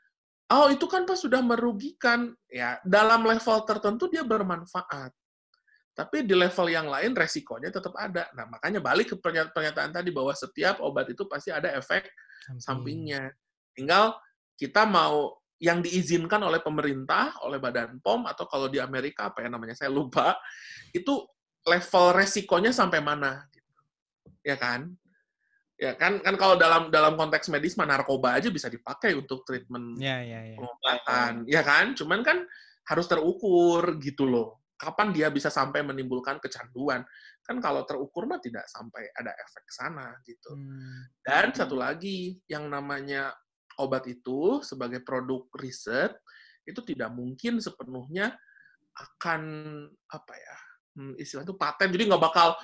oh 0.52 0.68
itu 0.68 0.84
kan 0.92 1.08
pas 1.08 1.16
sudah 1.16 1.40
merugikan 1.40 2.36
ya 2.52 2.76
dalam 2.84 3.24
level 3.24 3.64
tertentu 3.64 4.12
dia 4.12 4.28
bermanfaat. 4.28 5.16
Tapi 5.96 6.28
di 6.28 6.36
level 6.36 6.68
yang 6.68 6.92
lain 6.92 7.16
resikonya 7.16 7.72
tetap 7.72 7.96
ada. 7.98 8.30
Nah, 8.36 8.46
makanya 8.46 8.84
balik 8.84 9.16
ke 9.16 9.16
pernyataan, 9.18 9.56
pernyataan 9.56 9.92
tadi 9.96 10.12
bahwa 10.12 10.36
setiap 10.36 10.84
obat 10.84 11.10
itu 11.10 11.26
pasti 11.26 11.50
ada 11.50 11.74
efek 11.74 12.06
sampingnya. 12.60 13.34
Tinggal 13.74 14.14
kita 14.60 14.86
mau 14.86 15.32
yang 15.58 15.82
diizinkan 15.82 16.42
oleh 16.46 16.62
pemerintah, 16.62 17.34
oleh 17.42 17.58
Badan 17.58 17.98
POM 17.98 18.30
atau 18.30 18.46
kalau 18.46 18.70
di 18.70 18.78
Amerika 18.78 19.34
apa 19.34 19.42
ya 19.42 19.50
namanya 19.50 19.74
saya 19.74 19.90
lupa, 19.90 20.38
itu 20.94 21.26
level 21.66 22.06
resikonya 22.14 22.70
sampai 22.70 23.02
mana 23.02 23.42
gitu. 23.50 23.74
Ya 24.46 24.56
kan? 24.56 24.94
Ya 25.78 25.94
kan 25.94 26.18
kan 26.26 26.34
kalau 26.42 26.58
dalam 26.58 26.90
dalam 26.90 27.14
konteks 27.14 27.54
medis 27.54 27.78
mah 27.78 27.86
narkoba 27.86 28.38
aja 28.42 28.50
bisa 28.50 28.66
dipakai 28.66 29.14
untuk 29.14 29.46
treatment 29.46 30.02
Iya, 30.02 30.18
iya, 30.26 30.40
iya. 30.54 30.58
pengobatan, 30.58 31.34
ya 31.46 31.62
kan? 31.62 31.94
Cuman 31.94 32.26
kan 32.26 32.42
harus 32.90 33.06
terukur 33.06 33.98
gitu 34.02 34.26
loh. 34.26 34.66
Kapan 34.78 35.10
dia 35.10 35.30
bisa 35.34 35.50
sampai 35.50 35.82
menimbulkan 35.82 36.38
kecanduan? 36.38 37.02
Kan 37.42 37.58
kalau 37.58 37.82
terukur 37.86 38.30
mah 38.30 38.38
tidak 38.42 38.66
sampai 38.70 39.10
ada 39.18 39.34
efek 39.34 39.66
sana 39.74 40.18
gitu. 40.26 40.54
Hmm. 40.54 41.14
Dan 41.22 41.54
satu 41.54 41.78
lagi, 41.78 42.38
yang 42.46 42.70
namanya 42.70 43.34
obat 43.78 44.10
itu 44.10 44.62
sebagai 44.66 45.02
produk 45.06 45.46
riset 45.58 46.14
itu 46.68 46.84
tidak 46.84 47.14
mungkin 47.16 47.64
sepenuhnya 47.64 48.36
akan 48.98 49.42
apa 50.10 50.34
ya 50.36 50.58
hmm, 50.98 51.14
istilah 51.22 51.46
itu 51.46 51.56
paten. 51.56 51.94
Jadi 51.94 52.10
nggak 52.10 52.24
bakal 52.24 52.58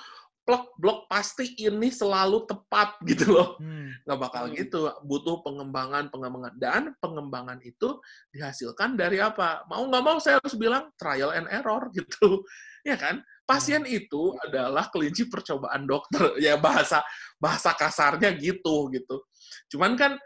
plek 0.44 0.76
blok 0.76 1.08
pasti 1.08 1.56
ini 1.56 1.88
selalu 1.88 2.44
tepat 2.44 3.00
gitu 3.10 3.32
loh. 3.32 3.56
Hmm. 3.62 3.94
nggak 4.04 4.20
bakal 4.20 4.44
Hmm. 4.50 4.54
gitu. 4.58 4.80
Butuh 5.06 5.40
pengembangan 5.40 6.10
pengembangan. 6.10 6.52
Dan 6.58 6.82
pengembangan 6.98 7.58
itu 7.64 8.02
dihasilkan 8.34 8.98
dari 8.98 9.22
apa? 9.22 9.64
Mau 9.70 9.86
nggak 9.88 10.04
mau 10.04 10.18
saya 10.20 10.42
harus 10.42 10.58
bilang 10.58 10.90
trial 10.98 11.32
and 11.32 11.48
error 11.48 11.88
gitu. 11.96 12.42
Ya 12.84 12.98
kan? 12.98 13.22
Pasien 13.44 13.84
itu 13.84 14.32
adalah 14.44 14.88
kelinci 14.92 15.30
percobaan 15.30 15.86
dokter. 15.88 16.36
Ya 16.44 16.60
bahasa 16.60 17.00
bahasa 17.40 17.72
kasarnya 17.72 18.34
gitu 18.36 18.92
gitu. 18.92 19.24
Cuman 19.72 19.96
kan 19.96 20.18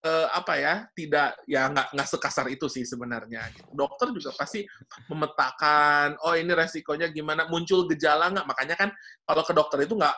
eh, 0.00 0.28
apa 0.32 0.54
ya 0.56 0.74
tidak 0.96 1.36
ya 1.44 1.68
nggak 1.68 1.92
nggak 1.92 2.08
sekasar 2.08 2.46
itu 2.48 2.66
sih 2.72 2.88
sebenarnya 2.88 3.44
gitu. 3.52 3.68
dokter 3.76 4.12
juga 4.16 4.30
pasti 4.36 4.64
memetakan 5.12 6.16
oh 6.24 6.34
ini 6.36 6.52
resikonya 6.56 7.12
gimana 7.12 7.48
muncul 7.52 7.84
gejala 7.88 8.32
nggak 8.32 8.46
makanya 8.48 8.76
kan 8.76 8.90
kalau 9.28 9.42
ke 9.44 9.52
dokter 9.52 9.84
itu 9.84 9.94
nggak 9.96 10.16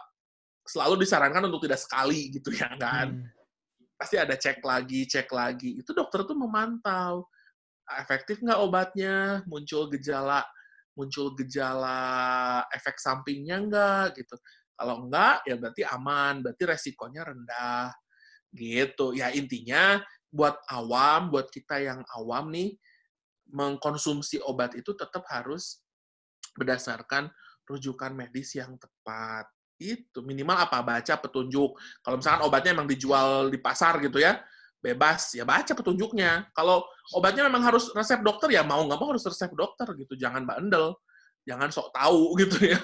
selalu 0.63 1.03
disarankan 1.03 1.51
untuk 1.51 1.67
tidak 1.67 1.83
sekali 1.83 2.31
gitu 2.31 2.55
ya 2.55 2.71
kan. 2.79 3.19
Hmm. 3.19 3.27
Pasti 3.99 4.19
ada 4.19 4.35
cek 4.35 4.63
lagi, 4.63 5.07
cek 5.07 5.31
lagi. 5.31 5.79
Itu 5.79 5.95
dokter 5.95 6.27
tuh 6.27 6.39
memantau 6.39 7.27
efektif 7.99 8.39
nggak 8.43 8.61
obatnya, 8.63 9.43
muncul 9.51 9.91
gejala 9.91 10.47
muncul 10.93 11.33
gejala 11.41 12.61
efek 12.73 13.01
sampingnya 13.01 13.57
nggak 13.65 14.05
gitu. 14.21 14.37
Kalau 14.77 15.07
enggak, 15.07 15.45
ya 15.47 15.55
berarti 15.57 15.83
aman, 15.87 16.43
berarti 16.43 16.63
resikonya 16.69 17.23
rendah. 17.29 17.93
Gitu. 18.53 19.17
Ya 19.17 19.33
intinya 19.33 20.01
buat 20.33 20.57
awam, 20.69 21.33
buat 21.33 21.49
kita 21.53 21.81
yang 21.81 22.01
awam 22.17 22.53
nih, 22.53 22.77
mengkonsumsi 23.53 24.41
obat 24.45 24.73
itu 24.77 24.97
tetap 24.97 25.25
harus 25.29 25.85
berdasarkan 26.57 27.29
rujukan 27.69 28.13
medis 28.13 28.57
yang 28.57 28.77
tepat. 28.81 29.49
Itu 29.77 30.25
minimal 30.25 30.69
apa? 30.69 30.81
Baca 30.81 31.15
petunjuk. 31.21 31.77
Kalau 32.05 32.17
misalkan 32.21 32.43
obatnya 32.49 32.73
emang 32.73 32.89
dijual 32.89 33.53
di 33.53 33.59
pasar 33.61 34.01
gitu 34.01 34.21
ya, 34.21 34.41
bebas 34.83 35.37
ya 35.37 35.45
baca 35.45 35.73
petunjuknya. 35.73 36.51
Kalau 36.57 36.83
obatnya 37.15 37.47
memang 37.47 37.63
harus 37.63 37.93
resep 37.95 38.19
dokter 38.21 38.51
ya 38.57 38.67
mau 38.67 38.83
nggak 38.83 38.99
mau 38.99 39.13
harus 39.13 39.25
resep 39.25 39.53
dokter 39.53 39.87
gitu. 40.01 40.17
Jangan 40.17 40.49
bandel, 40.49 40.97
jangan 41.45 41.69
sok 41.69 41.93
tahu 41.93 42.33
gitu 42.43 42.73
ya. 42.73 42.81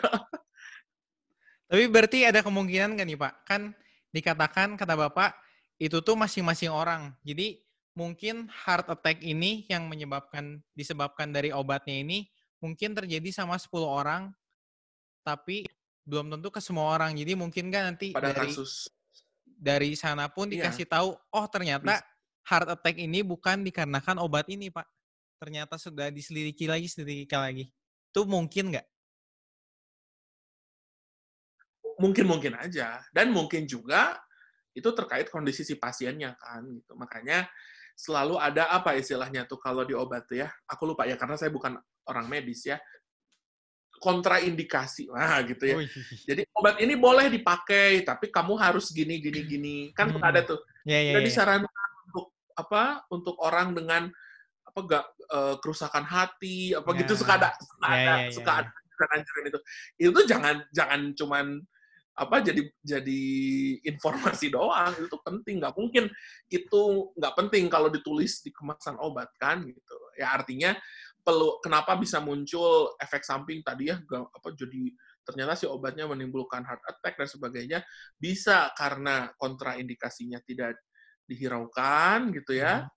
Tapi 1.68 1.84
berarti 1.88 2.24
ada 2.24 2.40
kemungkinan 2.40 2.96
kan 2.96 3.04
nih 3.04 3.18
Pak? 3.18 3.34
Kan 3.44 3.62
dikatakan 4.08 4.80
kata 4.80 4.96
Bapak 4.96 5.47
itu 5.78 5.98
tuh 6.02 6.18
masing-masing 6.18 6.70
orang. 6.74 7.14
Jadi 7.22 7.62
mungkin 7.94 8.50
heart 8.50 8.90
attack 8.90 9.22
ini 9.22 9.66
yang 9.70 9.86
menyebabkan 9.86 10.62
disebabkan 10.74 11.30
dari 11.30 11.50
obatnya 11.54 11.98
ini 11.98 12.30
mungkin 12.58 12.94
terjadi 12.94 13.30
sama 13.30 13.54
10 13.58 13.70
orang 13.86 14.34
tapi 15.22 15.66
belum 16.02 16.34
tentu 16.34 16.50
ke 16.50 16.58
semua 16.58 16.90
orang. 16.98 17.14
Jadi 17.14 17.38
mungkin 17.38 17.70
kan 17.70 17.94
nanti 17.94 18.10
Pada 18.10 18.34
dari 18.34 18.50
kasus 18.50 18.90
dari 19.44 19.94
sana 19.98 20.30
pun 20.30 20.50
Iya. 20.50 20.66
dikasih 20.70 20.86
tahu, 20.86 21.14
oh 21.14 21.46
ternyata 21.50 21.98
heart 22.46 22.78
attack 22.78 22.96
ini 22.98 23.26
bukan 23.26 23.66
dikarenakan 23.66 24.22
obat 24.22 24.46
ini, 24.46 24.70
Pak. 24.70 24.86
Ternyata 25.38 25.78
sudah 25.78 26.10
diselidiki 26.10 26.66
lagi, 26.70 26.86
selidiki 26.86 27.34
lagi. 27.34 27.64
Itu 28.10 28.26
mungkin 28.26 28.74
nggak? 28.74 28.86
mungkin-mungkin 31.98 32.54
aja 32.54 33.02
dan 33.10 33.34
mungkin 33.34 33.66
juga 33.66 34.16
itu 34.74 34.88
terkait 34.92 35.28
kondisi 35.28 35.62
si 35.62 35.74
pasiennya 35.76 36.36
kan 36.36 36.64
gitu. 36.66 36.92
Makanya 36.94 37.48
selalu 37.98 38.38
ada 38.38 38.70
apa 38.70 38.94
istilahnya 38.94 39.42
tuh 39.44 39.58
kalau 39.58 39.82
di 39.82 39.94
obat 39.96 40.28
tuh 40.28 40.42
ya. 40.42 40.48
Aku 40.70 40.86
lupa 40.86 41.04
ya 41.04 41.18
karena 41.18 41.34
saya 41.34 41.50
bukan 41.50 41.76
orang 42.06 42.26
medis 42.30 42.64
ya. 42.64 42.78
Kontraindikasi. 43.98 45.10
Nah, 45.10 45.42
gitu 45.42 45.64
ya. 45.66 45.76
Jadi 46.22 46.46
obat 46.54 46.78
ini 46.78 46.94
boleh 46.94 47.26
dipakai 47.26 48.06
tapi 48.06 48.30
kamu 48.30 48.54
harus 48.54 48.94
gini 48.94 49.18
gini 49.18 49.40
gini. 49.42 49.76
Kan 49.90 50.14
Hmm. 50.14 50.22
ada 50.22 50.46
tuh. 50.46 50.62
Ya, 50.86 51.02
Udah 51.10 51.22
ya. 51.22 51.26
disarankan 51.26 51.90
untuk 52.06 52.26
apa? 52.54 53.02
Untuk 53.10 53.34
orang 53.42 53.74
dengan 53.74 54.06
apa 54.62 54.78
gak 54.86 55.06
kerusakan 55.60 56.06
hati 56.06 56.72
apa 56.72 56.88
gitu 56.96 57.12
Ya. 57.12 57.18
suka 57.20 57.32
ada 57.36 57.50
suka 57.58 57.84
Ya, 57.84 57.92
ada 57.92 58.00
ya, 58.00 58.14
ya, 58.22 58.30
suka 58.32 58.52
ya. 58.54 58.58
ada 58.64 59.04
anjuran 59.18 59.44
itu. 59.50 59.58
Itu 59.98 60.20
jangan 60.24 60.56
jangan 60.70 61.00
cuman 61.18 61.46
apa 62.18 62.42
jadi 62.42 62.62
jadi 62.82 63.22
informasi 63.86 64.50
doang 64.56 64.92
itu 64.98 65.16
penting. 65.22 65.62
Nggak 65.62 65.74
mungkin 65.78 66.04
itu 66.50 66.82
nggak 67.14 67.34
penting 67.38 67.70
kalau 67.70 67.88
ditulis 67.88 68.42
di 68.42 68.50
kemasan 68.50 68.98
obat 68.98 69.30
kan 69.38 69.62
gitu. 69.62 69.96
Ya 70.18 70.34
artinya 70.34 70.74
perlu 71.22 71.60
kenapa 71.62 71.94
bisa 72.00 72.18
muncul 72.24 72.96
efek 72.98 73.22
samping 73.22 73.60
tadi 73.60 73.92
ya 73.92 74.00
apa 74.00 74.48
jadi 74.56 74.88
ternyata 75.28 75.60
si 75.60 75.68
obatnya 75.68 76.08
menimbulkan 76.08 76.64
heart 76.64 76.80
attack 76.88 77.20
dan 77.20 77.28
sebagainya 77.28 77.78
bisa 78.16 78.72
karena 78.72 79.28
kontraindikasinya 79.36 80.40
tidak 80.42 80.80
dihiraukan 81.28 82.32
gitu 82.32 82.56
ya. 82.56 82.88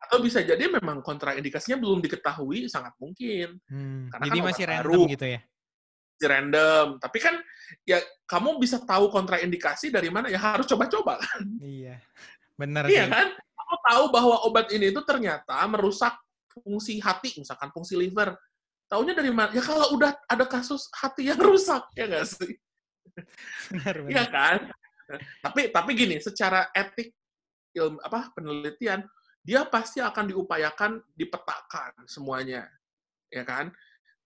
Atau 0.00 0.24
bisa 0.24 0.40
jadi 0.40 0.64
memang 0.70 1.04
kontraindikasinya 1.04 1.76
belum 1.76 2.00
diketahui 2.00 2.70
sangat 2.72 2.96
mungkin. 2.96 3.60
Hmm, 3.68 4.08
Karena 4.08 4.32
Jadi 4.32 4.38
kan 4.40 4.46
masih 4.48 4.64
random 4.64 5.02
baru. 5.04 5.12
gitu 5.12 5.26
ya? 5.28 5.40
Random 6.22 7.00
tapi 7.00 7.18
kan 7.18 7.36
ya 7.86 7.96
kamu 8.26 8.58
bisa 8.58 8.82
tahu 8.82 9.08
kontraindikasi 9.08 9.88
dari 9.88 10.10
mana 10.10 10.28
ya 10.28 10.36
harus 10.38 10.66
coba-coba 10.66 11.16
kan 11.20 11.42
Iya. 11.60 11.96
Benar 12.60 12.84
Iya 12.92 13.08
sih. 13.08 13.12
kan? 13.12 13.28
Kamu 13.32 13.74
tahu 13.88 14.04
bahwa 14.12 14.36
obat 14.44 14.68
ini 14.68 14.92
itu 14.92 15.00
ternyata 15.00 15.56
merusak 15.64 16.12
fungsi 16.52 17.00
hati, 17.00 17.40
misalkan 17.40 17.72
fungsi 17.72 17.96
liver. 17.96 18.36
Taunya 18.84 19.16
dari 19.16 19.32
mana? 19.32 19.48
Ya 19.54 19.64
kalau 19.64 19.96
udah 19.96 20.12
ada 20.28 20.44
kasus 20.44 20.90
hati 20.92 21.30
yang 21.32 21.40
rusak, 21.48 21.80
ya 21.96 22.04
nggak 22.04 22.26
sih? 22.28 22.52
Benar, 23.72 23.94
Iya 24.12 24.24
benar. 24.26 24.28
kan? 24.28 24.58
Tapi 25.40 25.60
tapi 25.72 25.90
gini, 25.96 26.16
secara 26.20 26.68
etik 26.76 27.16
ilmu 27.72 27.96
apa 28.04 28.28
penelitian, 28.36 29.08
dia 29.40 29.64
pasti 29.64 30.02
akan 30.04 30.28
diupayakan 30.28 31.00
dipetakan 31.16 31.96
semuanya, 32.04 32.68
ya 33.32 33.46
kan? 33.46 33.72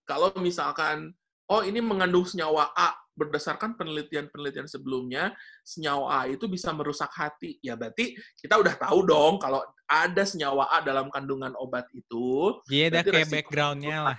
Kalau 0.03 0.33
misalkan 0.43 1.13
oh 1.49 1.61
ini 1.61 1.79
mengandung 1.81 2.25
senyawa 2.25 2.73
A 2.73 2.95
berdasarkan 3.15 3.79
penelitian-penelitian 3.79 4.67
sebelumnya, 4.67 5.31
senyawa 5.63 6.19
A 6.19 6.21
itu 6.27 6.51
bisa 6.51 6.75
merusak 6.75 7.09
hati. 7.15 7.57
Ya 7.63 7.79
berarti 7.79 8.13
kita 8.37 8.59
udah 8.59 8.75
tahu 8.75 9.07
dong 9.07 9.39
kalau 9.39 9.63
ada 9.87 10.23
senyawa 10.27 10.67
A 10.67 10.83
dalam 10.83 11.07
kandungan 11.07 11.55
obat 11.55 11.87
itu, 11.95 12.59
Jadi 12.67 12.91
ada 12.91 13.01
kayak 13.07 13.31
background-nya 13.31 13.97
lah. 14.11 14.15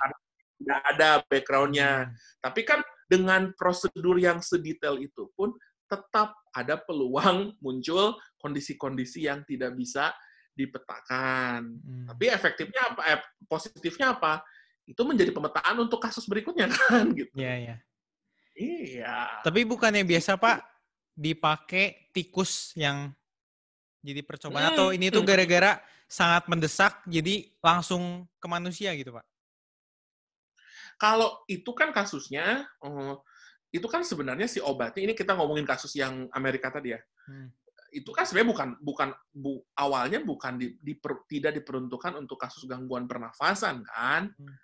Tidak 0.57 0.81
ada 0.97 1.09
background-nya. 1.29 2.09
Hmm. 2.09 2.13
Tapi 2.41 2.61
kan 2.65 2.81
dengan 3.07 3.53
prosedur 3.53 4.17
yang 4.17 4.41
sedetail 4.41 4.97
itu 4.99 5.29
pun 5.37 5.53
tetap 5.87 6.35
ada 6.57 6.81
peluang 6.81 7.53
muncul 7.65 8.17
kondisi-kondisi 8.41 9.29
yang 9.29 9.45
tidak 9.45 9.77
bisa 9.77 10.17
dipetakan. 10.57 11.77
Hmm. 11.77 12.07
Tapi 12.09 12.33
efektifnya 12.33 12.97
apa? 12.97 13.03
Eh, 13.13 13.21
positifnya 13.45 14.17
apa? 14.17 14.41
Itu 14.87 15.03
menjadi 15.03 15.35
pemetaan 15.35 15.77
untuk 15.83 15.99
kasus 15.99 16.25
berikutnya 16.31 16.71
kan 16.71 17.11
gitu. 17.11 17.31
Iya, 17.35 17.55
iya. 17.59 17.77
Iya. 18.57 19.43
Tapi 19.45 19.67
bukannya 19.69 20.07
biasa, 20.07 20.39
Pak, 20.39 20.63
dipakai 21.13 22.09
tikus 22.15 22.73
yang 22.79 23.11
jadi 24.01 24.23
percobaan 24.23 24.73
atau 24.73 24.95
ini 24.95 25.11
tuh 25.11 25.27
Hmm. 25.27 25.29
gara-gara 25.29 25.83
sangat 26.07 26.47
mendesak 26.47 27.03
jadi 27.11 27.51
langsung 27.59 28.25
ke 28.39 28.47
manusia 28.47 28.95
gitu, 28.95 29.11
Pak? 29.11 29.27
Kalau 30.97 31.45
itu 31.51 31.69
kan 31.77 31.93
kasusnya, 31.93 32.65
eh, 32.65 33.15
itu 33.75 33.85
kan 33.91 34.01
sebenarnya 34.07 34.49
si 34.49 34.63
obatnya 34.63 35.05
ini 35.05 35.13
kita 35.13 35.37
ngomongin 35.37 35.67
kasus 35.69 35.93
yang 35.93 36.31
Amerika 36.33 36.73
tadi 36.73 36.97
ya. 36.97 37.01
Hmm. 37.29 37.53
Itu 37.93 38.15
kan 38.15 38.25
sebenarnya 38.25 38.51
bukan 38.55 38.69
bukan 38.81 39.09
bu, 39.35 39.61
awalnya 39.77 40.23
bukan 40.25 40.57
di, 40.57 40.79
diper- 40.81 41.27
tidak 41.29 41.53
diperuntukkan 41.61 42.17
untuk 42.17 42.41
kasus 42.41 42.65
gangguan 42.65 43.05
pernafasan 43.05 43.85
kan. 43.85 44.33
Hmm. 44.33 44.55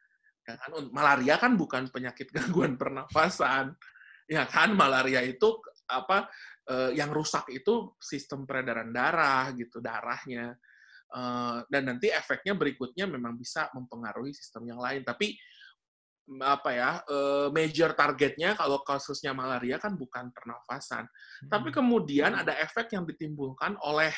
Ya 0.43 0.59
kan 0.59 0.70
malaria 0.90 1.36
kan 1.38 1.55
bukan 1.55 1.86
penyakit 1.90 2.30
gangguan 2.36 2.74
pernafasan. 2.74 3.74
Ya 4.30 4.47
kan 4.47 4.74
malaria 4.74 5.22
itu 5.22 5.61
apa 5.90 6.30
eh, 6.70 6.97
yang 6.97 7.11
rusak 7.12 7.51
itu 7.53 7.95
sistem 8.01 8.47
peredaran 8.47 8.90
darah 8.90 9.51
gitu, 9.55 9.78
darahnya. 9.78 10.57
Eh, 11.12 11.59
dan 11.68 11.82
nanti 11.84 12.09
efeknya 12.09 12.57
berikutnya 12.57 13.05
memang 13.05 13.36
bisa 13.36 13.68
mempengaruhi 13.76 14.32
sistem 14.32 14.72
yang 14.72 14.80
lain. 14.80 15.05
Tapi 15.05 15.36
apa 16.38 16.70
ya 16.70 16.90
eh, 17.03 17.49
major 17.51 17.93
targetnya 17.99 18.55
kalau 18.55 18.80
kasusnya 18.86 19.34
malaria 19.34 19.76
kan 19.82 19.99
bukan 19.99 20.30
pernafasan, 20.30 21.05
tapi 21.51 21.74
Hmm. 21.74 21.82
kemudian 21.82 22.32
ada 22.38 22.55
efek 22.62 22.95
yang 22.95 23.03
ditimbulkan 23.03 23.74
oleh 23.82 24.14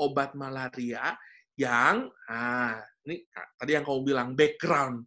obat 0.00 0.32
malaria 0.32 1.12
yang 1.60 2.08
ah 2.32 2.80
ini 3.04 3.28
tadi 3.60 3.70
yang 3.76 3.84
kamu 3.84 4.00
bilang 4.02 4.28
background. 4.32 5.04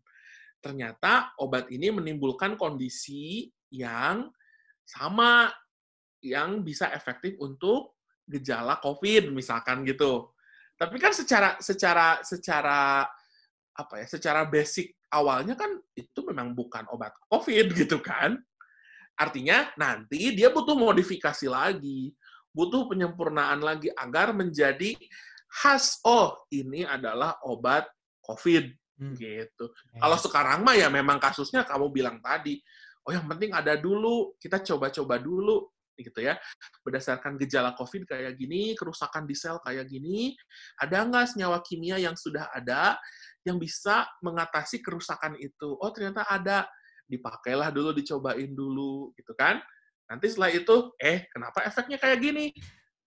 Ternyata 0.66 1.38
obat 1.38 1.70
ini 1.70 1.94
menimbulkan 1.94 2.58
kondisi 2.58 3.46
yang 3.70 4.34
sama 4.82 5.54
yang 6.26 6.66
bisa 6.66 6.90
efektif 6.90 7.38
untuk 7.38 8.02
gejala 8.26 8.82
COVID 8.82 9.30
misalkan 9.30 9.86
gitu. 9.86 10.34
Tapi 10.74 10.98
kan 10.98 11.14
secara 11.14 11.62
secara 11.62 12.18
secara 12.26 13.06
apa 13.78 13.94
ya? 14.02 14.10
Secara 14.10 14.50
basic 14.50 14.98
awalnya 15.14 15.54
kan 15.54 15.70
itu 15.94 16.26
memang 16.26 16.58
bukan 16.58 16.90
obat 16.90 17.14
COVID 17.30 17.70
gitu 17.86 18.02
kan. 18.02 18.34
Artinya 19.22 19.70
nanti 19.78 20.34
dia 20.34 20.50
butuh 20.50 20.74
modifikasi 20.74 21.46
lagi, 21.46 22.10
butuh 22.50 22.90
penyempurnaan 22.90 23.62
lagi 23.62 23.94
agar 23.94 24.34
menjadi 24.34 24.98
khas 25.46 26.02
oh 26.02 26.42
ini 26.50 26.90
adalah 26.90 27.38
obat 27.46 27.86
COVID 28.26 28.85
Hmm. 28.96 29.16
gitu. 29.16 29.66
Ya. 29.92 30.00
Kalau 30.08 30.18
sekarang 30.20 30.60
mah 30.64 30.76
ya 30.76 30.88
memang 30.88 31.20
kasusnya 31.20 31.68
kamu 31.68 31.92
bilang 31.92 32.18
tadi, 32.24 32.60
oh 33.04 33.12
yang 33.12 33.28
penting 33.28 33.52
ada 33.52 33.76
dulu, 33.76 34.36
kita 34.40 34.64
coba-coba 34.64 35.20
dulu 35.20 35.68
gitu 35.96 36.20
ya. 36.24 36.36
Berdasarkan 36.84 37.40
gejala 37.40 37.76
COVID 37.76 38.08
kayak 38.08 38.36
gini, 38.36 38.76
kerusakan 38.76 39.24
di 39.28 39.36
sel 39.36 39.60
kayak 39.64 39.88
gini, 39.88 40.36
ada 40.80 41.04
nggak 41.08 41.36
senyawa 41.36 41.60
kimia 41.64 42.00
yang 42.00 42.16
sudah 42.16 42.52
ada 42.52 43.00
yang 43.48 43.60
bisa 43.60 44.08
mengatasi 44.24 44.84
kerusakan 44.84 45.40
itu? 45.40 45.76
Oh 45.80 45.92
ternyata 45.92 46.28
ada, 46.28 46.68
dipakailah 47.06 47.70
dulu, 47.70 47.94
dicobain 47.94 48.52
dulu 48.52 49.14
gitu 49.16 49.32
kan. 49.38 49.62
Nanti 50.06 50.30
setelah 50.30 50.54
itu, 50.54 50.76
eh 51.02 51.26
kenapa 51.34 51.66
efeknya 51.66 51.98
kayak 51.98 52.20
gini? 52.22 52.54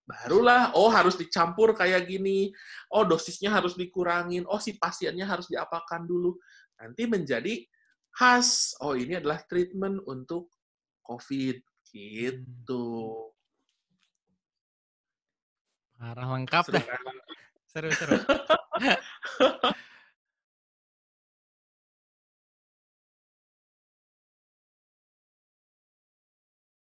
Barulah, 0.09 0.73
oh 0.73 0.89
harus 0.89 1.13
dicampur 1.13 1.77
kayak 1.77 2.09
gini. 2.09 2.49
Oh 2.89 3.05
dosisnya 3.05 3.53
harus 3.53 3.77
dikurangin. 3.77 4.41
Oh 4.49 4.57
si 4.57 4.73
pasiennya 4.73 5.29
harus 5.29 5.45
diapakan 5.45 6.09
dulu. 6.09 6.33
Nanti 6.81 7.05
menjadi 7.05 7.61
khas. 8.09 8.73
Oh 8.81 8.97
ini 8.97 9.21
adalah 9.21 9.45
treatment 9.45 10.01
untuk 10.09 10.49
COVID. 11.05 11.61
Gitu. 11.93 12.89
Parah 15.93 16.27
lengkap 16.33 16.63
Seru 16.65 16.73
dah. 16.73 16.85
kan? 16.89 17.03
Seru 17.69 17.89
seru. 17.93 18.17